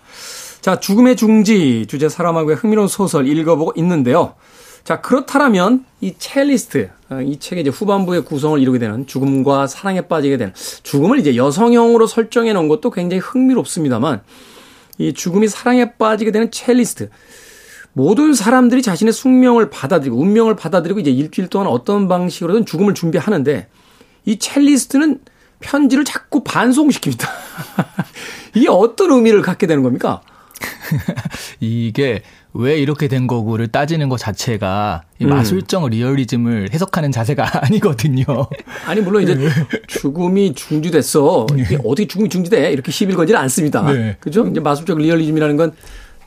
자, 0.61 0.79
죽음의 0.79 1.15
중지 1.15 1.87
주제 1.89 2.07
사라마구의 2.07 2.55
흥미로운 2.55 2.87
소설 2.87 3.27
읽어보고 3.27 3.73
있는데요. 3.77 4.35
자, 4.83 5.01
그렇다면 5.01 5.85
이 6.01 6.13
첼리스트, 6.17 6.91
어, 7.09 7.19
이 7.21 7.39
책의 7.39 7.61
이제 7.61 7.69
후반부의 7.71 8.25
구성을 8.25 8.59
이루게 8.59 8.77
되는 8.77 9.07
죽음과 9.07 9.65
사랑에 9.65 10.01
빠지게 10.01 10.37
되는 10.37 10.53
죽음을 10.83 11.19
이제 11.19 11.35
여성형으로 11.35 12.05
설정해 12.05 12.53
놓은 12.53 12.67
것도 12.67 12.91
굉장히 12.91 13.21
흥미롭습니다만 13.21 14.21
이 14.99 15.13
죽음이 15.13 15.47
사랑에 15.47 15.93
빠지게 15.93 16.31
되는 16.31 16.51
첼리스트. 16.51 17.09
모든 17.93 18.33
사람들이 18.35 18.83
자신의 18.83 19.13
숙명을 19.13 19.71
받아들이고 19.71 20.15
운명을 20.15 20.55
받아들이고 20.55 20.99
이제 20.99 21.09
일주일 21.09 21.47
동안 21.47 21.67
어떤 21.67 22.07
방식으로든 22.07 22.65
죽음을 22.67 22.93
준비하는데 22.93 23.67
이 24.25 24.37
첼리스트는 24.37 25.19
편지를 25.59 26.05
자꾸 26.05 26.43
반송시킵니다. 26.43 27.27
이게 28.55 28.69
어떤 28.69 29.11
의미를 29.11 29.41
갖게 29.41 29.65
되는 29.65 29.81
겁니까? 29.83 30.21
이게 31.59 32.21
왜 32.53 32.77
이렇게 32.77 33.07
된 33.07 33.27
거고를 33.27 33.67
따지는 33.69 34.09
것 34.09 34.17
자체가 34.17 35.03
이 35.19 35.25
음. 35.25 35.29
마술적 35.29 35.89
리얼리즘을 35.89 36.69
해석하는 36.73 37.11
자세가 37.11 37.63
아니거든요. 37.65 38.25
아니 38.85 39.01
물론 39.01 39.23
이제 39.23 39.37
죽음이 39.87 40.53
중지됐어. 40.53 41.47
이게 41.57 41.77
어떻게 41.85 42.07
죽음이 42.07 42.29
중지돼? 42.29 42.71
이렇게 42.71 42.91
시비를 42.91 43.15
걸지는 43.17 43.39
않습니다. 43.41 43.91
네. 43.91 44.17
그죠? 44.19 44.45
이제 44.47 44.59
마술적 44.59 44.97
리얼리즘이라는 44.97 45.57
건 45.57 45.73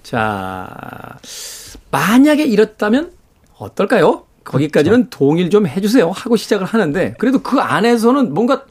자, 0.03 0.69
만약에 1.91 2.45
이렇다면 2.45 3.13
어떨까요? 3.59 4.25
거기까지는 4.45 5.09
동의를 5.09 5.51
좀 5.51 5.67
해주세요. 5.67 6.11
하고 6.11 6.37
시작을 6.37 6.67
하는데 6.67 7.15
그래도 7.19 7.39
그 7.43 7.59
안에서는 7.59 8.35
뭔가 8.35 8.65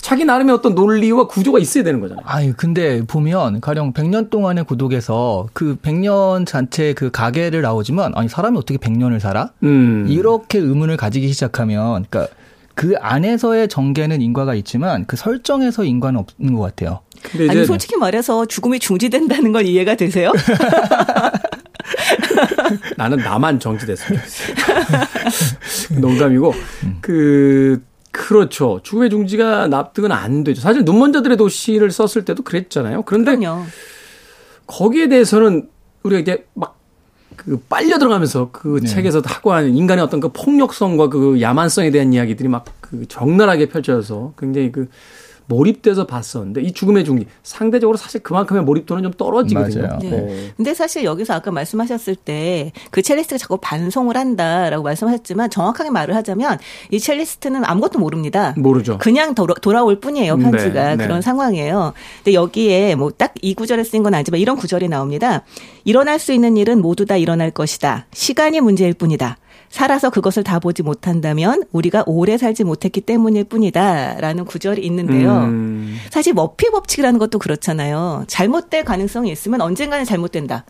자기 0.00 0.24
나름의 0.24 0.54
어떤 0.54 0.74
논리와 0.74 1.26
구조가 1.26 1.58
있어야 1.58 1.84
되는 1.84 2.00
거잖아요. 2.00 2.24
아니, 2.26 2.56
근데 2.56 3.02
보면 3.06 3.60
가령 3.60 3.92
100년 3.92 4.30
동안의 4.30 4.64
고독에서 4.64 5.48
그 5.52 5.76
100년 5.76 6.46
자체 6.46 6.92
그 6.94 7.10
가계를 7.10 7.62
나오지만 7.62 8.12
아니, 8.14 8.28
사람이 8.28 8.56
어떻게 8.56 8.78
100년을 8.78 9.20
살아? 9.20 9.50
음. 9.62 10.06
이렇게 10.08 10.58
의문을 10.58 10.96
가지기 10.96 11.30
시작하면 11.32 12.04
그러니까 12.08 12.32
그 12.74 12.94
안에서의 13.00 13.68
전개는 13.68 14.22
인과가 14.22 14.54
있지만 14.54 15.04
그 15.06 15.16
설정에서 15.16 15.84
인과는 15.84 16.20
없는 16.20 16.54
것 16.54 16.60
같아요. 16.60 17.00
근데 17.22 17.46
이제 17.46 17.58
아니 17.58 17.66
솔직히 17.66 17.96
말해서 17.96 18.46
죽음이 18.46 18.78
중지된다는 18.78 19.50
건 19.52 19.66
이해가 19.66 19.96
되세요? 19.96 20.32
나는 22.96 23.18
나만 23.18 23.58
정지됐으면 23.58 24.20
좋겠어. 24.20 25.94
농담이고, 26.00 26.54
그, 27.00 27.82
그렇죠. 28.10 28.80
죽음의 28.82 29.10
중지가 29.10 29.68
납득은 29.68 30.12
안 30.12 30.44
되죠. 30.44 30.60
사실 30.60 30.84
눈먼자들의 30.84 31.36
도시를 31.36 31.90
썼을 31.90 32.24
때도 32.24 32.42
그랬잖아요. 32.42 33.02
그런데 33.02 33.36
그럼요. 33.36 33.64
거기에 34.66 35.08
대해서는 35.08 35.68
우리가 36.02 36.20
이제 36.20 36.46
막 36.54 36.78
그 37.38 37.56
빨려 37.68 37.98
들어가면서 37.98 38.50
그 38.50 38.80
책에서 38.84 39.22
하고 39.24 39.52
하는 39.52 39.76
인간의 39.76 40.02
어떤 40.04 40.18
그 40.18 40.28
폭력성과 40.30 41.08
그 41.08 41.40
야만성에 41.40 41.92
대한 41.92 42.12
이야기들이 42.12 42.48
막 42.48 42.64
그 42.90 43.06
적나라하게 43.06 43.68
펼쳐져서 43.68 44.32
굉장히 44.38 44.72
그 44.72 44.88
몰입돼서 45.48 46.06
봤었는데 46.06 46.60
이 46.62 46.72
죽음의 46.72 47.04
중지 47.04 47.26
상대적으로 47.42 47.96
사실 47.96 48.22
그만큼의 48.22 48.62
몰입도는 48.62 49.02
좀 49.02 49.12
떨어지거든요. 49.12 49.82
맞아요. 49.82 49.98
네. 50.00 50.12
어. 50.12 50.52
근데 50.56 50.74
사실 50.74 51.04
여기서 51.04 51.34
아까 51.34 51.50
말씀하셨을 51.50 52.14
때 52.16 52.72
그 52.90 53.02
첼리스트가 53.02 53.38
자꾸 53.38 53.58
반송을 53.60 54.16
한다라고 54.16 54.82
말씀하셨지만 54.82 55.50
정확하게 55.50 55.90
말을 55.90 56.14
하자면 56.16 56.58
이 56.90 56.98
첼리스트는 57.00 57.64
아무것도 57.64 57.98
모릅니다. 57.98 58.54
모르죠. 58.56 58.98
그냥 58.98 59.34
돌아, 59.34 59.54
돌아올 59.54 60.00
뿐이에요, 60.00 60.36
편지가. 60.36 60.88
네, 60.90 60.96
네. 60.96 61.04
그런 61.06 61.22
상황이에요. 61.22 61.92
근데 62.18 62.34
여기에 62.34 62.94
뭐 62.96 63.10
딱 63.10 63.32
이 63.40 63.54
구절에 63.54 63.84
쓰인 63.84 64.02
건 64.02 64.14
아니지만 64.14 64.40
이런 64.40 64.56
구절이 64.56 64.88
나옵니다. 64.88 65.44
일어날 65.84 66.18
수 66.18 66.32
있는 66.32 66.56
일은 66.56 66.80
모두 66.82 67.06
다 67.06 67.16
일어날 67.16 67.50
것이다. 67.50 68.06
시간이 68.12 68.60
문제일 68.60 68.92
뿐이다. 68.94 69.36
살아서 69.70 70.10
그것을 70.10 70.44
다 70.44 70.58
보지 70.58 70.82
못한다면 70.82 71.62
우리가 71.72 72.04
오래 72.06 72.38
살지 72.38 72.64
못했기 72.64 73.02
때문일 73.02 73.44
뿐이다. 73.44 74.20
라는 74.20 74.44
구절이 74.44 74.84
있는데요. 74.86 75.44
음. 75.44 75.98
사실 76.10 76.34
머피 76.34 76.70
법칙이라는 76.70 77.18
것도 77.18 77.38
그렇잖아요. 77.38 78.24
잘못될 78.26 78.84
가능성이 78.84 79.30
있으면 79.30 79.60
언젠가는 79.60 80.04
잘못된다. 80.04 80.64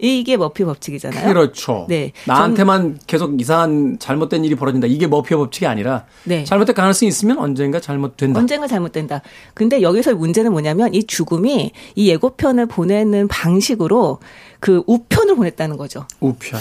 이게 0.00 0.36
머피 0.36 0.64
법칙이잖아요. 0.64 1.28
그렇죠. 1.28 1.86
네. 1.88 2.12
나한테만 2.24 3.00
계속 3.06 3.40
이상한 3.40 3.98
잘못된 3.98 4.44
일이 4.44 4.54
벌어진다. 4.54 4.86
이게 4.86 5.06
머피의 5.06 5.38
법칙이 5.38 5.66
아니라 5.66 6.04
네. 6.24 6.44
잘못될 6.44 6.74
가능성이 6.74 7.08
있으면 7.08 7.38
언젠가 7.38 7.80
잘못된다. 7.80 8.38
언젠가 8.38 8.66
잘못된다. 8.68 9.22
근데 9.54 9.82
여기서 9.82 10.14
문제는 10.14 10.52
뭐냐면 10.52 10.94
이 10.94 11.04
죽음이 11.04 11.72
이 11.96 12.08
예고편을 12.10 12.66
보내는 12.66 13.26
방식으로 13.28 14.20
그 14.60 14.82
우편을 14.86 15.34
보냈다는 15.34 15.76
거죠. 15.76 16.06
우편. 16.20 16.60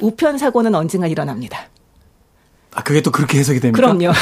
우편 0.00 0.38
사고는 0.38 0.74
언젠가 0.74 1.06
일어납니다. 1.06 1.68
아, 2.74 2.82
그게 2.82 3.00
또 3.00 3.10
그렇게 3.10 3.38
해석이 3.38 3.60
됩니까? 3.60 3.80
그럼요. 3.80 4.12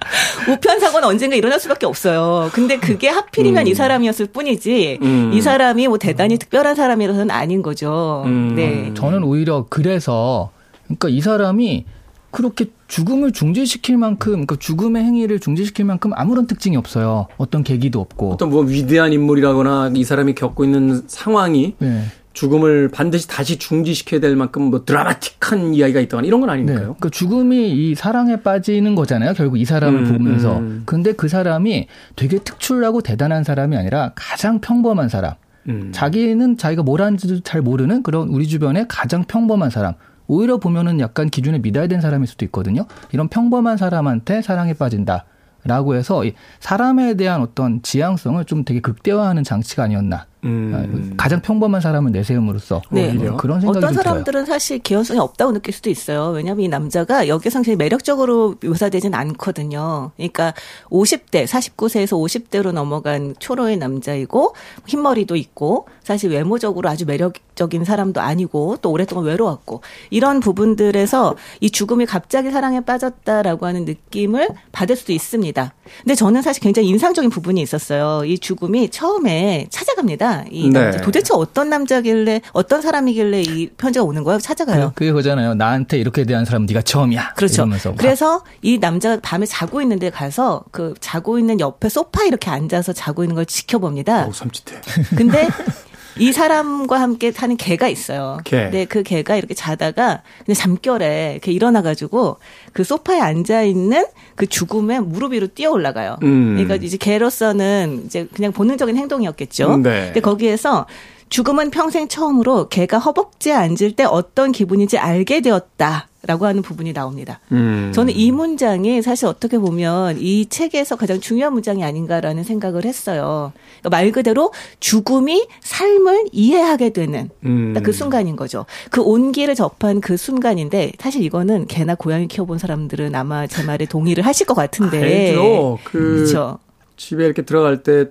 우편 0.48 0.78
사고는 0.80 1.08
언젠가 1.08 1.36
일어날 1.36 1.58
수밖에 1.60 1.86
없어요. 1.86 2.50
근데 2.52 2.78
그게 2.78 3.08
하필이면 3.08 3.66
이 3.66 3.74
사람이었을 3.74 4.26
뿐이지 4.26 4.98
음. 5.02 5.30
이 5.32 5.40
사람이 5.40 5.88
뭐 5.88 5.98
대단히 5.98 6.38
특별한 6.38 6.74
사람이라서는 6.74 7.30
아닌 7.30 7.62
거죠. 7.62 8.22
음. 8.26 8.54
네. 8.54 8.92
저는 8.94 9.24
오히려 9.24 9.66
그래서 9.68 10.50
그러니까 10.84 11.08
이 11.08 11.20
사람이 11.20 11.84
그렇게 12.30 12.66
죽음을 12.86 13.32
중지시킬 13.32 13.96
만큼 13.96 14.32
그러니까 14.32 14.56
죽음의 14.56 15.02
행위를 15.02 15.40
중지시킬 15.40 15.84
만큼 15.84 16.12
아무런 16.14 16.46
특징이 16.46 16.76
없어요. 16.76 17.26
어떤 17.36 17.64
계기도 17.64 18.00
없고. 18.00 18.32
어떤 18.32 18.50
뭐 18.50 18.62
위대한 18.62 19.12
인물이라거나 19.12 19.92
이 19.94 20.04
사람이 20.04 20.34
겪고 20.34 20.64
있는 20.64 21.02
상황이 21.08 21.74
네. 21.78 22.04
죽음을 22.32 22.88
반드시 22.88 23.26
다시 23.26 23.58
중지시켜야 23.58 24.20
될 24.20 24.36
만큼 24.36 24.62
뭐 24.62 24.84
드라마틱한 24.84 25.74
이야기가 25.74 26.00
있다거나 26.00 26.26
이런 26.26 26.40
건 26.40 26.48
네. 26.48 26.52
아니니까요. 26.54 26.80
그러니까 26.80 27.08
죽음이 27.10 27.72
이 27.72 27.94
사랑에 27.94 28.36
빠지는 28.36 28.94
거잖아요. 28.94 29.34
결국 29.34 29.58
이 29.58 29.64
사람을 29.64 30.00
음, 30.00 30.12
보면서. 30.12 30.58
음. 30.58 30.82
근데 30.86 31.12
그 31.12 31.28
사람이 31.28 31.88
되게 32.16 32.38
특출나고 32.38 33.00
대단한 33.02 33.44
사람이 33.44 33.76
아니라 33.76 34.12
가장 34.14 34.60
평범한 34.60 35.08
사람. 35.08 35.34
음. 35.68 35.90
자기는 35.92 36.56
자기가 36.56 36.82
뭘 36.82 37.02
하는지도 37.02 37.40
잘 37.40 37.62
모르는 37.62 38.02
그런 38.02 38.28
우리 38.28 38.46
주변의 38.46 38.86
가장 38.88 39.24
평범한 39.24 39.70
사람. 39.70 39.94
오히려 40.26 40.58
보면은 40.58 41.00
약간 41.00 41.28
기준에 41.28 41.58
미달된 41.58 42.00
사람일 42.00 42.28
수도 42.28 42.44
있거든요. 42.46 42.86
이런 43.12 43.28
평범한 43.28 43.76
사람한테 43.76 44.42
사랑에 44.42 44.74
빠진다. 44.74 45.24
라고 45.64 45.94
해서 45.94 46.24
이 46.24 46.32
사람에 46.60 47.14
대한 47.14 47.42
어떤 47.42 47.82
지향성을 47.82 48.42
좀 48.46 48.64
되게 48.64 48.80
극대화하는 48.80 49.44
장치가 49.44 49.82
아니었나. 49.82 50.26
음. 50.44 51.14
가장 51.16 51.40
평범한 51.40 51.80
사람을 51.80 52.12
내세움으로써 52.12 52.80
네. 52.90 53.12
뭐 53.12 53.36
그런 53.36 53.60
생각이 53.60 53.84
어떤. 53.84 53.94
사람들은 53.94 54.46
사실 54.46 54.78
개연성이 54.78 55.20
없다고 55.20 55.52
느낄 55.52 55.74
수도 55.74 55.90
있어요. 55.90 56.28
왜냐하면 56.28 56.64
이 56.64 56.68
남자가 56.68 57.28
여기서 57.28 57.58
굉장히 57.58 57.76
매력적으로 57.76 58.56
묘사되진 58.62 59.14
않거든요. 59.14 60.12
그러니까 60.16 60.54
50대, 60.90 61.46
49세에서 61.46 62.12
50대로 62.12 62.72
넘어간 62.72 63.34
초로의 63.38 63.76
남자이고 63.76 64.54
흰머리도 64.86 65.36
있고 65.36 65.86
사실 66.02 66.30
외모적으로 66.30 66.88
아주 66.88 67.04
매력적인 67.06 67.84
사람도 67.84 68.20
아니고 68.20 68.78
또 68.80 68.90
오랫동안 68.90 69.26
외로웠고 69.26 69.82
이런 70.08 70.40
부분들에서 70.40 71.36
이 71.60 71.70
죽음이 71.70 72.06
갑자기 72.06 72.50
사랑에 72.50 72.80
빠졌다라고 72.80 73.66
하는 73.66 73.84
느낌을 73.84 74.48
받을 74.72 74.96
수도 74.96 75.12
있습니다. 75.12 75.74
근데 76.02 76.14
저는 76.14 76.42
사실 76.42 76.62
굉장히 76.62 76.88
인상적인 76.88 77.30
부분이 77.30 77.60
있었어요. 77.60 78.24
이 78.24 78.38
죽음이 78.38 78.88
처음에 78.90 79.66
찾아갑니다. 79.70 80.29
이 80.50 80.70
네. 80.70 80.80
남자 80.80 81.00
도대체 81.00 81.34
어떤 81.34 81.70
남자길래 81.70 82.40
어떤 82.52 82.80
사람이길래 82.82 83.42
이 83.42 83.68
편지가 83.70 84.04
오는 84.04 84.24
거예요? 84.24 84.38
찾아가요. 84.38 84.92
그, 84.94 85.00
그게 85.00 85.12
그잖아요. 85.12 85.54
나한테 85.54 85.98
이렇게 85.98 86.24
대한 86.24 86.44
사람 86.44 86.62
은 86.62 86.66
네가 86.66 86.82
처음이야. 86.82 87.34
그렇죠. 87.34 87.62
이러면서 87.62 87.94
그래서 87.96 88.42
이 88.62 88.78
남자가 88.78 89.18
밤에 89.22 89.46
자고 89.46 89.80
있는데 89.82 90.10
가서 90.10 90.64
그 90.70 90.94
자고 91.00 91.38
있는 91.38 91.60
옆에 91.60 91.88
소파 91.88 92.24
이렇게 92.24 92.50
앉아서 92.50 92.92
자고 92.92 93.24
있는 93.24 93.34
걸 93.34 93.46
지켜봅니다. 93.46 94.26
어우, 94.26 94.32
섬찟해. 94.32 95.16
근데 95.16 95.48
이 96.18 96.32
사람과 96.32 97.00
함께 97.00 97.32
사는 97.32 97.56
개가 97.56 97.88
있어요. 97.88 98.38
개. 98.44 98.62
근데 98.62 98.84
그 98.84 99.02
개가 99.02 99.36
이렇게 99.36 99.54
자다가 99.54 100.22
그냥 100.44 100.54
잠결에 100.54 101.32
이렇게 101.32 101.52
일어나가지고 101.52 102.38
그 102.72 102.84
소파에 102.84 103.20
앉아 103.20 103.62
있는 103.62 104.04
그 104.34 104.46
죽음에 104.46 105.00
무릎 105.00 105.32
위로 105.32 105.46
뛰어 105.46 105.70
올라가요. 105.70 106.18
음. 106.22 106.54
그러니까 106.56 106.76
이제 106.76 106.96
개로서는 106.96 108.02
이제 108.06 108.28
그냥 108.34 108.52
본능적인 108.52 108.96
행동이었겠죠. 108.96 109.76
네. 109.78 110.06
근데 110.06 110.20
거기에서 110.20 110.86
죽음은 111.30 111.70
평생 111.70 112.08
처음으로 112.08 112.68
개가 112.68 112.98
허벅지에 112.98 113.52
앉을 113.52 113.92
때 113.96 114.04
어떤 114.04 114.52
기분인지 114.52 114.98
알게 114.98 115.40
되었다 115.40 116.08
라고 116.22 116.44
하는 116.44 116.60
부분이 116.60 116.92
나옵니다. 116.92 117.40
음. 117.50 117.92
저는 117.94 118.14
이 118.14 118.30
문장이 118.30 119.00
사실 119.00 119.26
어떻게 119.26 119.58
보면 119.58 120.18
이 120.18 120.46
책에서 120.46 120.96
가장 120.96 121.18
중요한 121.18 121.54
문장이 121.54 121.82
아닌가라는 121.82 122.44
생각을 122.44 122.84
했어요. 122.84 123.52
그러니까 123.80 123.88
말 123.88 124.12
그대로 124.12 124.52
죽음이 124.80 125.46
삶을 125.62 126.26
이해하게 126.32 126.90
되는 126.90 127.30
음. 127.46 127.72
딱그 127.72 127.92
순간인 127.92 128.36
거죠. 128.36 128.66
그 128.90 129.00
온기를 129.00 129.54
접한 129.54 130.02
그 130.02 130.18
순간인데 130.18 130.92
사실 130.98 131.22
이거는 131.22 131.66
개나 131.66 131.94
고양이 131.94 132.28
키워본 132.28 132.58
사람들은 132.58 133.14
아마 133.14 133.46
제 133.46 133.62
말에 133.62 133.86
동의를 133.86 134.26
하실 134.26 134.46
것 134.46 134.54
같은데. 134.54 135.30
알죠. 135.30 135.78
그. 135.84 136.26
집에 136.26 137.20
집에 137.20 137.24
이렇게 137.24 137.42
들어갈 137.42 137.82
때 137.82 138.06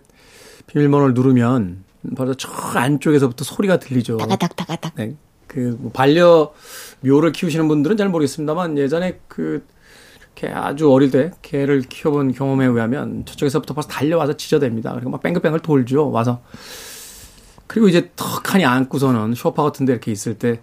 비밀번호를 0.68 1.14
누르면 1.14 1.84
바로 2.16 2.34
저 2.34 2.50
안쪽에서부터 2.50 3.44
소리가 3.44 3.78
들리죠. 3.80 4.18
따가닥 4.18 4.56
따가닥. 4.56 4.94
네. 4.96 5.16
그뭐 5.50 5.92
반려 5.94 6.54
묘를 7.02 7.34
키우시는 7.34 7.68
분들은 7.68 7.98
잘 7.98 8.08
모르겠습니다만 8.08 8.78
예전에 8.78 9.20
그 9.28 9.66
이렇게 10.38 10.48
아주 10.48 10.90
어릴 10.90 11.12
때 11.12 11.32
개를 11.42 11.82
키워본 11.82 12.32
경험에 12.32 12.66
의하면 12.66 13.26
저쪽에서부터 13.26 13.74
벌써 13.74 13.90
달려와서 13.90 14.34
지저댑니다. 14.34 14.94
그리고 14.94 15.10
막 15.10 15.22
뺑글뺑글 15.22 15.60
돌죠. 15.60 16.10
와서 16.12 16.42
그리고 17.68 17.90
이제 17.90 18.10
턱하니 18.16 18.64
안고서는 18.66 19.36
쇼파 19.36 19.64
같은 19.64 19.86
데 19.86 19.92
이렇게 19.92 20.12
있을 20.12 20.36
때 20.36 20.62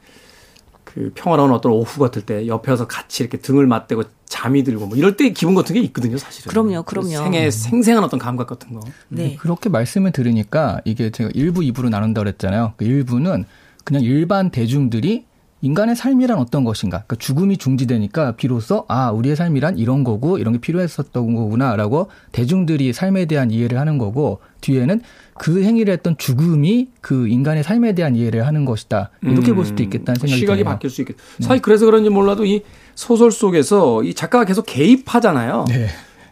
그 0.97 1.13
평화로운 1.15 1.53
어떤 1.53 1.73
오후 1.73 2.01
같을 2.01 2.23
때 2.23 2.47
옆에 2.47 2.75
서 2.75 2.87
같이 2.87 3.23
이렇게 3.23 3.37
등을 3.37 3.67
맞대고 3.67 4.05
잠이 4.25 4.65
들고 4.65 4.87
뭐 4.87 4.97
이럴 4.97 5.15
때 5.15 5.31
기분 5.31 5.55
같은 5.55 5.75
게 5.75 5.81
있거든요, 5.83 6.17
사실은. 6.17 6.49
그럼요, 6.49 6.85
그럼요. 6.85 7.09
생애 7.09 7.51
생생한 7.51 8.03
어떤 8.03 8.19
감각 8.19 8.47
같은 8.47 8.73
거. 8.73 8.81
네. 9.09 9.37
그렇게 9.37 9.69
말씀을 9.69 10.13
들으니까 10.13 10.81
이게 10.87 11.11
제가 11.11 11.29
1부, 11.31 11.57
2부로 11.71 11.91
나눈다 11.91 12.23
그랬잖아요. 12.23 12.73
그 12.79 12.87
1부는 12.87 13.45
그냥 13.87 14.03
일반 14.03 14.51
대중들이 14.51 15.27
인간의 15.63 15.95
삶이란 15.95 16.39
어떤 16.39 16.65
것인가. 16.65 17.05
그러니까 17.07 17.17
죽음이 17.17 17.57
중지되니까 17.57 18.33
비로소 18.33 18.85
아, 18.89 19.11
우리의 19.13 19.37
삶이란 19.37 19.79
이런 19.79 20.03
거고 20.03 20.39
이런 20.39 20.55
게 20.55 20.61
필요했었던 20.61 21.35
거구나라고 21.35 22.11
대중들이 22.33 22.93
삶에 22.93 23.27
대한 23.27 23.53
이해를 23.53 23.79
하는 23.79 23.97
거고 23.97 24.41
뒤에는 24.61 25.01
그 25.39 25.63
행위를 25.63 25.93
했던 25.95 26.17
죽음이 26.19 26.89
그 27.01 27.29
인간의 27.29 27.63
삶에 27.63 27.95
대한 27.95 28.17
이해를 28.17 28.47
하는 28.47 28.65
것이다. 28.65 29.11
이렇게 29.23 29.53
볼 29.53 29.65
수도 29.65 29.85
있겠다는 29.85 30.19
생각이 30.19 30.35
음. 30.35 30.41
시각이 30.41 30.59
드네요. 30.59 30.75
바뀔 30.75 30.91
수 30.91 31.03
있겠. 31.03 31.17
사실 31.41 31.63
그래서 31.63 31.87
그런지 31.87 32.11
몰라도 32.11 32.45
이 32.45 32.63
소설 32.97 33.31
속에서 33.31 34.03
이 34.03 34.15
작가가 34.15 34.45
계속 34.45 34.67
개입하잖아요. 34.67 35.65
네. 35.69 35.87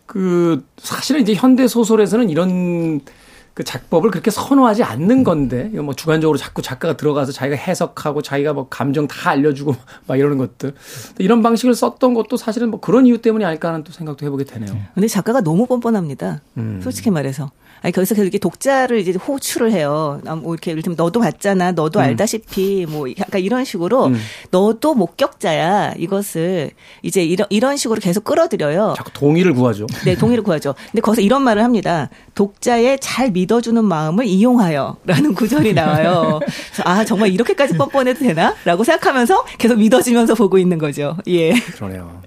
그 0.07 0.65
사실은 0.77 1.23
이제 1.23 1.35
현대 1.35 1.69
소설에서는 1.69 2.31
이런 2.31 3.01
그 3.55 3.63
작법을 3.63 4.11
그렇게 4.11 4.33
선호하지 4.33 4.83
않는 4.83 5.23
건데 5.23 5.71
이거 5.73 5.83
뭐 5.85 5.95
주관적으로 5.95 6.37
자꾸 6.37 6.61
작가가 6.61 6.97
들어가서 6.97 7.31
자기가 7.31 7.57
해석하고 7.57 8.21
자기가 8.21 8.53
뭐 8.53 8.69
감정 8.69 9.07
다 9.07 9.31
알려주고 9.31 9.77
막 10.09 10.17
이러는 10.19 10.39
것들 10.39 10.75
이런 11.19 11.41
방식을 11.41 11.75
썼던 11.75 12.15
것도 12.15 12.37
사실은 12.37 12.71
뭐 12.71 12.81
그런 12.81 13.07
이유 13.07 13.19
때문이 13.19 13.45
아닐까 13.45 13.69
하는 13.69 13.85
또 13.85 13.93
생각도 13.93 14.27
해보게 14.27 14.43
되네요. 14.45 14.77
근데 14.95 15.07
작가가 15.07 15.41
너무 15.41 15.67
뻔뻔합니다. 15.67 16.41
음. 16.57 16.81
솔직히 16.83 17.11
말해서. 17.11 17.53
아니, 17.85 17.93
거기서 17.93 18.14
계속 18.14 18.22
이렇게 18.24 18.39
독자를 18.39 18.99
이제 18.99 19.12
호출을 19.12 19.70
해요. 19.70 20.18
아, 20.24 20.35
뭐 20.35 20.55
이렇게, 20.55 20.70
이를테면 20.70 20.97
너도 20.97 21.20
봤잖아. 21.20 21.72
너도 21.72 22.01
알다시피, 22.01 22.87
뭐, 22.89 23.07
약간 23.18 23.43
이런 23.43 23.66
식으로, 23.66 24.07
음. 24.07 24.18
너도 24.51 24.95
목격자야. 24.95 25.93
이것을 25.99 26.70
이제 27.03 27.22
이런, 27.22 27.47
이런 27.51 27.76
식으로 27.76 28.01
계속 28.01 28.24
끌어들여요. 28.24 28.95
자꾸 28.97 29.12
동의를 29.12 29.53
구하죠. 29.53 29.87
네, 30.07 30.16
동의를 30.16 30.43
구하죠. 30.45 30.74
근데 30.93 31.03
거기서 31.03 31.20
이런 31.20 31.43
말을 31.43 31.62
합니다. 31.62 32.09
독자의 32.35 33.01
잘 33.03 33.30
믿어주는 33.30 33.85
마음을 33.85 34.24
이용하여. 34.24 34.97
라는 35.05 35.35
구절이 35.35 35.74
나와요. 35.74 36.41
아, 36.87 37.05
정말 37.05 37.32
이렇게까지 37.35 37.76
뻔뻔해도 37.76 38.20
되나? 38.20 38.55
라고 38.64 38.82
생각하면서 38.82 39.45
계속 39.59 39.76
믿어지면서 39.76 40.35
보고 40.37 40.57
있는 40.57 40.78
거죠. 40.78 41.18
예. 41.26 41.53
그러네요. 41.53 42.22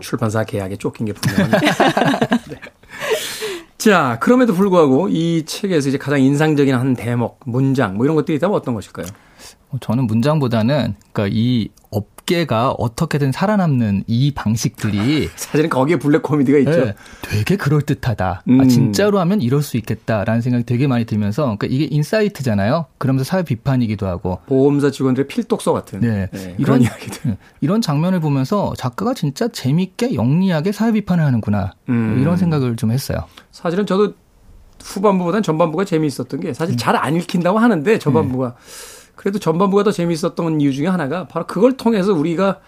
출판사 0.00 0.42
계약에 0.44 0.76
쫓긴 0.76 1.06
게 1.06 1.12
분명합니다. 1.12 1.60
네. 2.50 2.60
자, 3.78 4.18
그럼에도 4.20 4.54
불구하고 4.54 5.08
이 5.08 5.44
책에서 5.44 5.88
이제 5.88 5.98
가장 5.98 6.20
인상적인 6.20 6.74
한 6.74 6.94
대목, 6.94 7.40
문장, 7.46 7.96
뭐 7.96 8.04
이런 8.06 8.16
것들이 8.16 8.36
있다면 8.36 8.56
어떤 8.56 8.74
것일까요? 8.74 9.06
어, 9.70 9.76
저는 9.80 10.06
문장보다는 10.06 10.96
그러니까 11.12 11.28
이 11.32 11.68
업계가 11.90 12.72
어떻게든 12.72 13.32
살아남는 13.32 14.04
이 14.06 14.32
방식들이 14.34 15.30
사실은 15.34 15.70
거기에 15.70 15.96
블랙 15.98 16.22
코미디가 16.22 16.58
있죠. 16.58 16.84
네, 16.84 16.94
되게 17.22 17.56
그럴 17.56 17.80
듯하다. 17.80 18.42
음. 18.50 18.60
아, 18.60 18.66
진짜로 18.66 19.18
하면 19.20 19.40
이럴 19.40 19.62
수 19.62 19.78
있겠다라는 19.78 20.42
생각이 20.42 20.64
되게 20.64 20.86
많이 20.86 21.06
들면서 21.06 21.42
그러니까 21.44 21.66
이게 21.68 21.88
insight잖아요. 21.90 22.84
그러면서 22.98 23.24
사회 23.24 23.42
비판이기도 23.42 24.06
하고 24.06 24.40
보험사 24.46 24.90
직원들의 24.90 25.26
필독서 25.26 25.72
같은 25.72 26.00
네. 26.00 26.28
네, 26.30 26.54
이런 26.58 26.82
이야기들. 26.82 27.38
이런 27.62 27.80
장면을 27.80 28.20
보면서 28.20 28.74
작가가 28.76 29.14
진짜 29.14 29.48
재밌게 29.48 30.14
영리하게 30.14 30.72
사회 30.72 30.92
비판을 30.92 31.24
하는구나 31.24 31.72
음. 31.88 32.18
이런 32.20 32.36
생각을 32.36 32.76
좀 32.76 32.90
했어요. 32.92 33.18
사실은 33.52 33.86
저도 33.86 34.12
후반부보다는 34.82 35.42
전반부가 35.42 35.84
재미있었던 35.86 36.40
게 36.40 36.52
사실 36.52 36.76
잘 36.76 36.94
안 36.94 37.16
읽힌다고 37.16 37.58
하는데 37.58 37.98
전반부가 37.98 38.54
그래도 39.18 39.40
전반부가 39.40 39.82
더 39.82 39.90
재미있었던 39.90 40.60
이유 40.60 40.72
중에 40.72 40.86
하나가 40.86 41.26
바로 41.26 41.44
그걸 41.44 41.76
통해서 41.76 42.12
우리가 42.12 42.60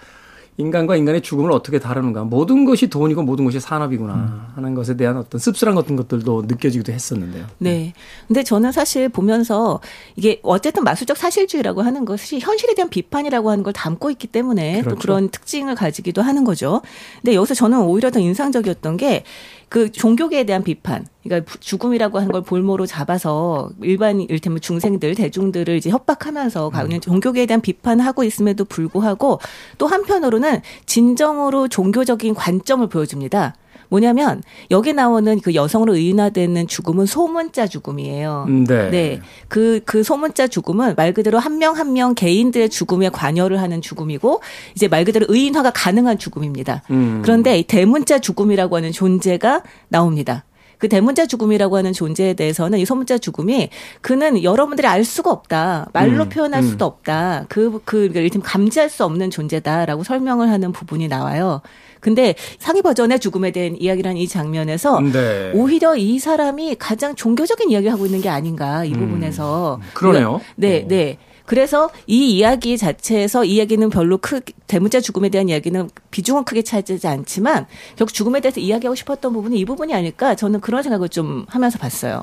인간과 0.57 0.97
인간의 0.97 1.23
죽음을 1.23 1.53
어떻게 1.53 1.79
다루는가 1.79 2.25
모든 2.25 2.65
것이 2.65 2.89
돈이고 2.89 3.23
모든 3.23 3.45
것이 3.45 3.61
산업이구나 3.61 4.51
하는 4.57 4.75
것에 4.75 4.97
대한 4.97 5.17
어떤 5.17 5.39
씁쓸한 5.39 5.77
같은 5.77 5.95
것들도 5.95 6.45
느껴지기도 6.49 6.93
했었는데요. 6.93 7.47
네. 7.59 7.95
근데 8.27 8.43
저는 8.43 8.73
사실 8.73 9.09
보면서 9.09 9.81
이게 10.17 10.41
어쨌든 10.43 10.83
마술적 10.83 11.17
사실주의라고 11.17 11.83
하는 11.83 12.05
것이 12.05 12.41
현실에 12.41 12.75
대한 12.75 12.91
비판이라고 12.91 13.49
하는 13.49 13.63
걸 13.63 13.73
담고 13.73 14.11
있기 14.11 14.27
때문에 14.27 14.81
그렇죠. 14.81 14.97
또 14.97 15.01
그런 15.01 15.29
특징을 15.31 15.77
가지기도 15.77 16.21
하는 16.21 16.43
거죠. 16.43 16.83
근데 17.23 17.37
여기서 17.37 17.55
저는 17.55 17.81
오히려 17.81 18.11
더 18.11 18.19
인상적이었던 18.19 18.97
게 18.97 19.23
그 19.71 19.93
종교계에 19.93 20.45
대한 20.45 20.65
비판. 20.65 21.07
그러니까 21.23 21.53
죽음이라고 21.61 22.19
하는 22.19 22.33
걸 22.33 22.43
볼모로 22.43 22.87
잡아서 22.87 23.71
일반 23.83 24.21
일테면 24.21 24.61
중생들, 24.61 25.15
대중들을 25.15 25.77
이제 25.77 25.91
협박하면서 25.91 26.71
가는 26.71 27.01
종교계에 27.01 27.47
대한 27.47 27.61
비판을 27.61 28.05
하고 28.05 28.25
있음에도 28.25 28.65
불구하고 28.65 29.39
또 29.79 29.87
한편으로는 29.87 30.61
진정으로 30.87 31.69
종교적인 31.69 32.35
관점을 32.35 32.85
보여줍니다. 32.89 33.55
뭐냐면 33.91 34.43
여기 34.71 34.93
나오는 34.95 35.39
그 35.41 35.55
여성으로 35.55 35.95
의인화되는 35.97 36.67
죽음은 36.69 37.07
소문자 37.07 37.67
죽음이에요. 37.67 38.47
음, 38.49 38.65
네. 38.65 38.91
네. 38.91 39.21
그, 39.49 39.81
그 39.85 40.03
소문자 40.03 40.47
죽음은 40.47 40.95
말 40.97 41.13
그대로 41.13 41.39
한 41.39 41.59
명 41.59 41.77
한 41.77 41.93
명 41.93 42.15
개인들의 42.15 42.71
죽음에 42.71 43.11
관여를 43.11 43.61
하는 43.61 43.83
죽음이고 43.83 44.41
이제 44.75 44.89
말 44.89 45.05
그대로 45.05 45.27
의인화가 45.29 45.73
가능한 45.73 46.19
죽음입니다. 46.19 46.83
음. 46.91 47.21
그런데 47.23 47.59
이 47.59 47.65
대문자 47.65 48.21
죽음이라고 48.21 48.77
하는 48.77 48.93
존재가 48.93 49.63
나옵니다. 49.89 50.45
그 50.79 50.89
대문자 50.89 51.27
죽음이라고 51.27 51.77
하는 51.77 51.93
존재에 51.93 52.33
대해서는 52.33 52.79
이 52.79 52.87
소문자 52.87 53.19
죽음이 53.19 53.69
그는 54.01 54.43
여러분들이 54.43 54.89
알 54.89 55.05
수가 55.05 55.31
없다. 55.31 55.89
말로 55.93 56.23
음, 56.25 56.29
표현할 56.31 56.63
음. 56.63 56.67
수도 56.69 56.87
없다. 56.87 57.45
그, 57.51 57.73
그, 57.85 57.99
그러니까 57.99 58.21
이를테면 58.21 58.43
감지할 58.45 58.89
수 58.89 59.05
없는 59.05 59.31
존재다라고 59.31 60.05
설명을 60.05 60.49
하는 60.49 60.73
부분이 60.73 61.09
나와요. 61.09 61.61
근데 62.01 62.35
상위 62.59 62.83
버전의 62.83 63.21
죽음에 63.21 63.51
대한 63.51 63.77
이야기라는 63.79 64.17
이 64.17 64.27
장면에서 64.27 65.01
네. 65.01 65.53
오히려 65.55 65.97
이 65.97 66.19
사람이 66.19 66.77
가장 66.79 67.15
종교적인 67.15 67.71
이야기를 67.71 67.93
하고 67.93 68.07
있는 68.07 68.21
게 68.21 68.29
아닌가 68.29 68.85
이 68.85 68.93
부분에서 68.93 69.77
음. 69.77 69.89
그러네요. 69.95 70.41
네, 70.57 70.83
어. 70.83 70.89
네. 70.89 71.19
그래서 71.47 71.91
이 72.07 72.37
이야기 72.37 72.79
자체에서 72.79 73.45
이 73.45 73.57
이야기는 73.57 73.91
별로 73.91 74.19
크 74.19 74.41
대문자 74.69 75.01
죽음에 75.01 75.31
대한 75.31 75.49
이야기는 75.49 75.91
비중은 76.13 76.45
크게 76.45 76.63
차지하지 76.63 77.09
않지만 77.09 77.67
결국 77.97 78.13
죽음에 78.13 78.41
대해서 78.41 78.61
이야기하고 78.61 78.95
싶었던 78.95 79.33
부분이 79.33 79.59
이 79.59 79.65
부분이 79.65 79.93
아닐까 79.93 80.37
저는 80.37 80.61
그런 80.61 80.83
생각을 80.85 81.09
좀 81.09 81.45
하면서 81.49 81.77
봤어요. 81.79 82.23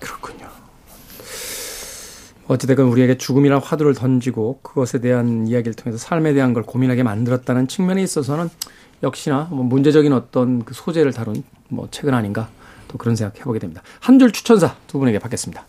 그렇군요. 0.00 0.55
어찌됐건 2.48 2.86
우리에게 2.86 3.18
죽음이란 3.18 3.60
화두를 3.60 3.94
던지고 3.94 4.60
그것에 4.62 5.00
대한 5.00 5.46
이야기를 5.48 5.74
통해서 5.74 5.98
삶에 5.98 6.32
대한 6.32 6.54
걸 6.54 6.62
고민하게 6.62 7.02
만들었다는 7.02 7.66
측면에 7.68 8.02
있어서는 8.02 8.48
역시나 9.02 9.48
뭐 9.50 9.64
문제적인 9.64 10.12
어떤 10.12 10.64
그 10.64 10.72
소재를 10.74 11.12
다룬 11.12 11.42
뭐 11.68 11.88
책은 11.90 12.14
아닌가 12.14 12.48
또 12.88 12.98
그런 12.98 13.16
생각 13.16 13.38
해보게 13.40 13.58
됩니다. 13.58 13.82
한 14.00 14.18
줄 14.18 14.32
추천사 14.32 14.76
두 14.86 14.98
분에게 14.98 15.18
받겠습니다. 15.18 15.64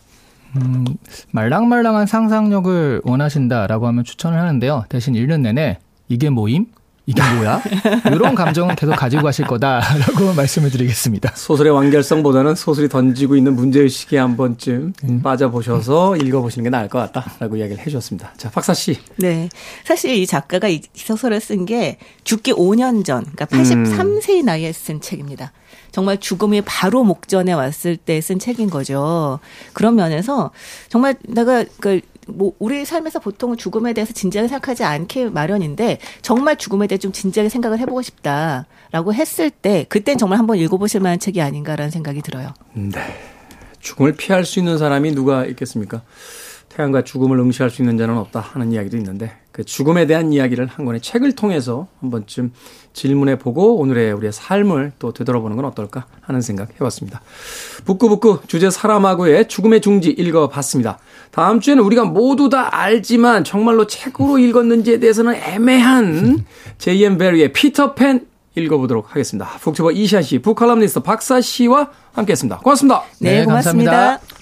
음, 0.57 0.85
말랑말랑한 1.31 2.05
상상력을 2.05 3.01
원하신다라고 3.03 3.87
하면 3.87 4.03
추천을 4.03 4.39
하는데요. 4.39 4.85
대신 4.89 5.15
읽는 5.15 5.41
내내 5.41 5.79
이게 6.07 6.29
뭐임? 6.29 6.67
이게 7.09 7.21
뭐야? 7.35 7.61
이런 8.11 8.35
감정은 8.35 8.75
계속 8.75 8.93
가지고 8.97 9.23
가실 9.23 9.45
거다라고 9.47 10.33
말씀을 10.35 10.69
드리겠습니다. 10.69 11.31
소설의 11.35 11.71
완결성보다는 11.71 12.55
소설이 12.55 12.89
던지고 12.89 13.37
있는 13.37 13.55
문제의식에 13.55 14.17
한 14.17 14.35
번쯤 14.35 14.91
빠져보셔서 15.23 16.17
읽어보시는 16.17 16.65
게 16.65 16.69
나을 16.69 16.89
것 16.89 16.99
같다라고 16.99 17.55
이야기를 17.55 17.79
해주셨습니다. 17.79 18.33
자, 18.35 18.49
박사 18.51 18.73
씨. 18.73 18.97
네. 19.15 19.47
사실 19.85 20.11
이 20.15 20.27
작가가 20.27 20.67
이 20.67 20.81
소설을 20.93 21.39
쓴 21.39 21.65
게 21.65 21.97
죽기 22.25 22.51
5년 22.53 23.03
전, 23.05 23.23
그러니까 23.23 23.45
83세의 23.45 24.43
나이에 24.43 24.73
쓴 24.73 24.99
책입니다. 25.01 25.53
정말 25.91 26.17
죽음이 26.19 26.61
바로 26.61 27.03
목전에 27.05 27.53
왔을 27.53 27.95
때 27.95 28.19
쓴 28.21 28.37
책인 28.37 28.69
거죠. 28.69 29.39
그런 29.73 29.95
면에서 29.95 30.51
정말 30.89 31.15
내가 31.27 31.63
그 31.79 32.01
뭐 32.27 32.53
우리 32.59 32.85
삶에서 32.85 33.19
보통은 33.19 33.57
죽음에 33.57 33.93
대해서 33.93 34.13
진지하게 34.13 34.47
생각하지 34.47 34.83
않게 34.83 35.29
마련인데 35.29 35.99
정말 36.21 36.57
죽음에 36.57 36.87
대해 36.87 36.97
좀 36.97 37.11
진지하게 37.11 37.49
생각을 37.49 37.79
해보고 37.79 38.01
싶다라고 38.01 39.13
했을 39.13 39.49
때 39.49 39.85
그땐 39.89 40.17
정말 40.17 40.39
한번 40.39 40.57
읽어보실 40.57 41.01
만한 41.01 41.19
책이 41.19 41.41
아닌가라는 41.41 41.91
생각이 41.91 42.21
들어요. 42.21 42.53
네. 42.73 42.99
죽음을 43.79 44.13
피할 44.13 44.43
수 44.43 44.59
있는 44.59 44.77
사람이 44.77 45.11
누가 45.11 45.45
있겠습니까? 45.45 46.01
태양과 46.77 47.03
죽음을 47.03 47.39
응시할 47.39 47.71
수 47.71 47.81
있는 47.81 47.97
자는 47.97 48.17
없다 48.17 48.39
하는 48.39 48.71
이야기도 48.71 48.97
있는데 48.97 49.31
그 49.51 49.63
죽음에 49.63 50.05
대한 50.05 50.31
이야기를 50.31 50.67
한 50.67 50.85
권의 50.85 51.01
책을 51.01 51.33
통해서 51.33 51.87
한 51.99 52.11
번쯤 52.11 52.51
질문해 52.93 53.39
보고 53.39 53.77
오늘의 53.77 54.13
우리의 54.13 54.31
삶을 54.31 54.91
또 54.99 55.11
되돌아보는 55.11 55.55
건 55.55 55.65
어떨까 55.65 56.05
하는 56.21 56.41
생각 56.41 56.69
해봤습니다. 56.75 57.21
북구북구 57.85 58.41
주제 58.45 58.69
사람하고의 58.69 59.47
죽음의 59.47 59.81
중지 59.81 60.11
읽어봤습니다. 60.11 60.99
다음 61.31 61.59
주에는 61.59 61.83
우리가 61.83 62.05
모두 62.05 62.49
다 62.49 62.69
알지만 62.75 63.43
정말로 63.43 63.87
책으로 63.87 64.37
읽었는지에 64.37 64.99
대해서는 64.99 65.33
애매한 65.33 66.45
J.M. 66.77 67.17
베리의 67.17 67.53
피터팬 67.53 68.27
읽어보도록 68.53 69.11
하겠습니다. 69.11 69.47
북튜버 69.61 69.91
이샤 69.91 70.21
씨, 70.21 70.39
북칼럼니스트 70.39 70.99
박사 70.99 71.41
씨와 71.41 71.89
함께했습니다. 72.13 72.59
고맙습니다. 72.59 73.03
네, 73.19 73.39
네, 73.39 73.45
고맙습니다. 73.45 73.91
감사합니다. 73.91 74.36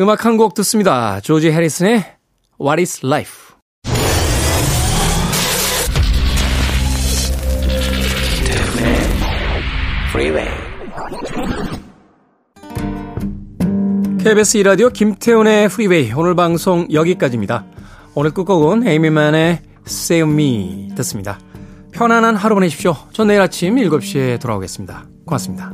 음악 0.00 0.24
한 0.24 0.36
곡 0.38 0.54
듣습니다. 0.54 1.20
조지 1.20 1.50
해리슨의 1.50 2.04
What 2.60 2.80
is 2.80 3.04
Life. 3.04 3.50
KBS 14.22 14.58
이라디오 14.58 14.90
김태훈의 14.90 15.68
프리웨이 15.68 16.12
오늘 16.12 16.34
방송 16.34 16.86
여기까지입니다. 16.92 17.64
오늘 18.14 18.30
끝곡은 18.32 18.86
에이미만의 18.86 19.60
Save 19.86 20.30
Me 20.32 20.88
듣습니다. 20.96 21.38
편안한 21.92 22.36
하루 22.36 22.54
보내십시오. 22.54 22.94
전 23.12 23.28
내일 23.28 23.40
아침 23.40 23.76
7시에 23.76 24.40
돌아오겠습니다. 24.40 25.06
고맙습니다. 25.26 25.72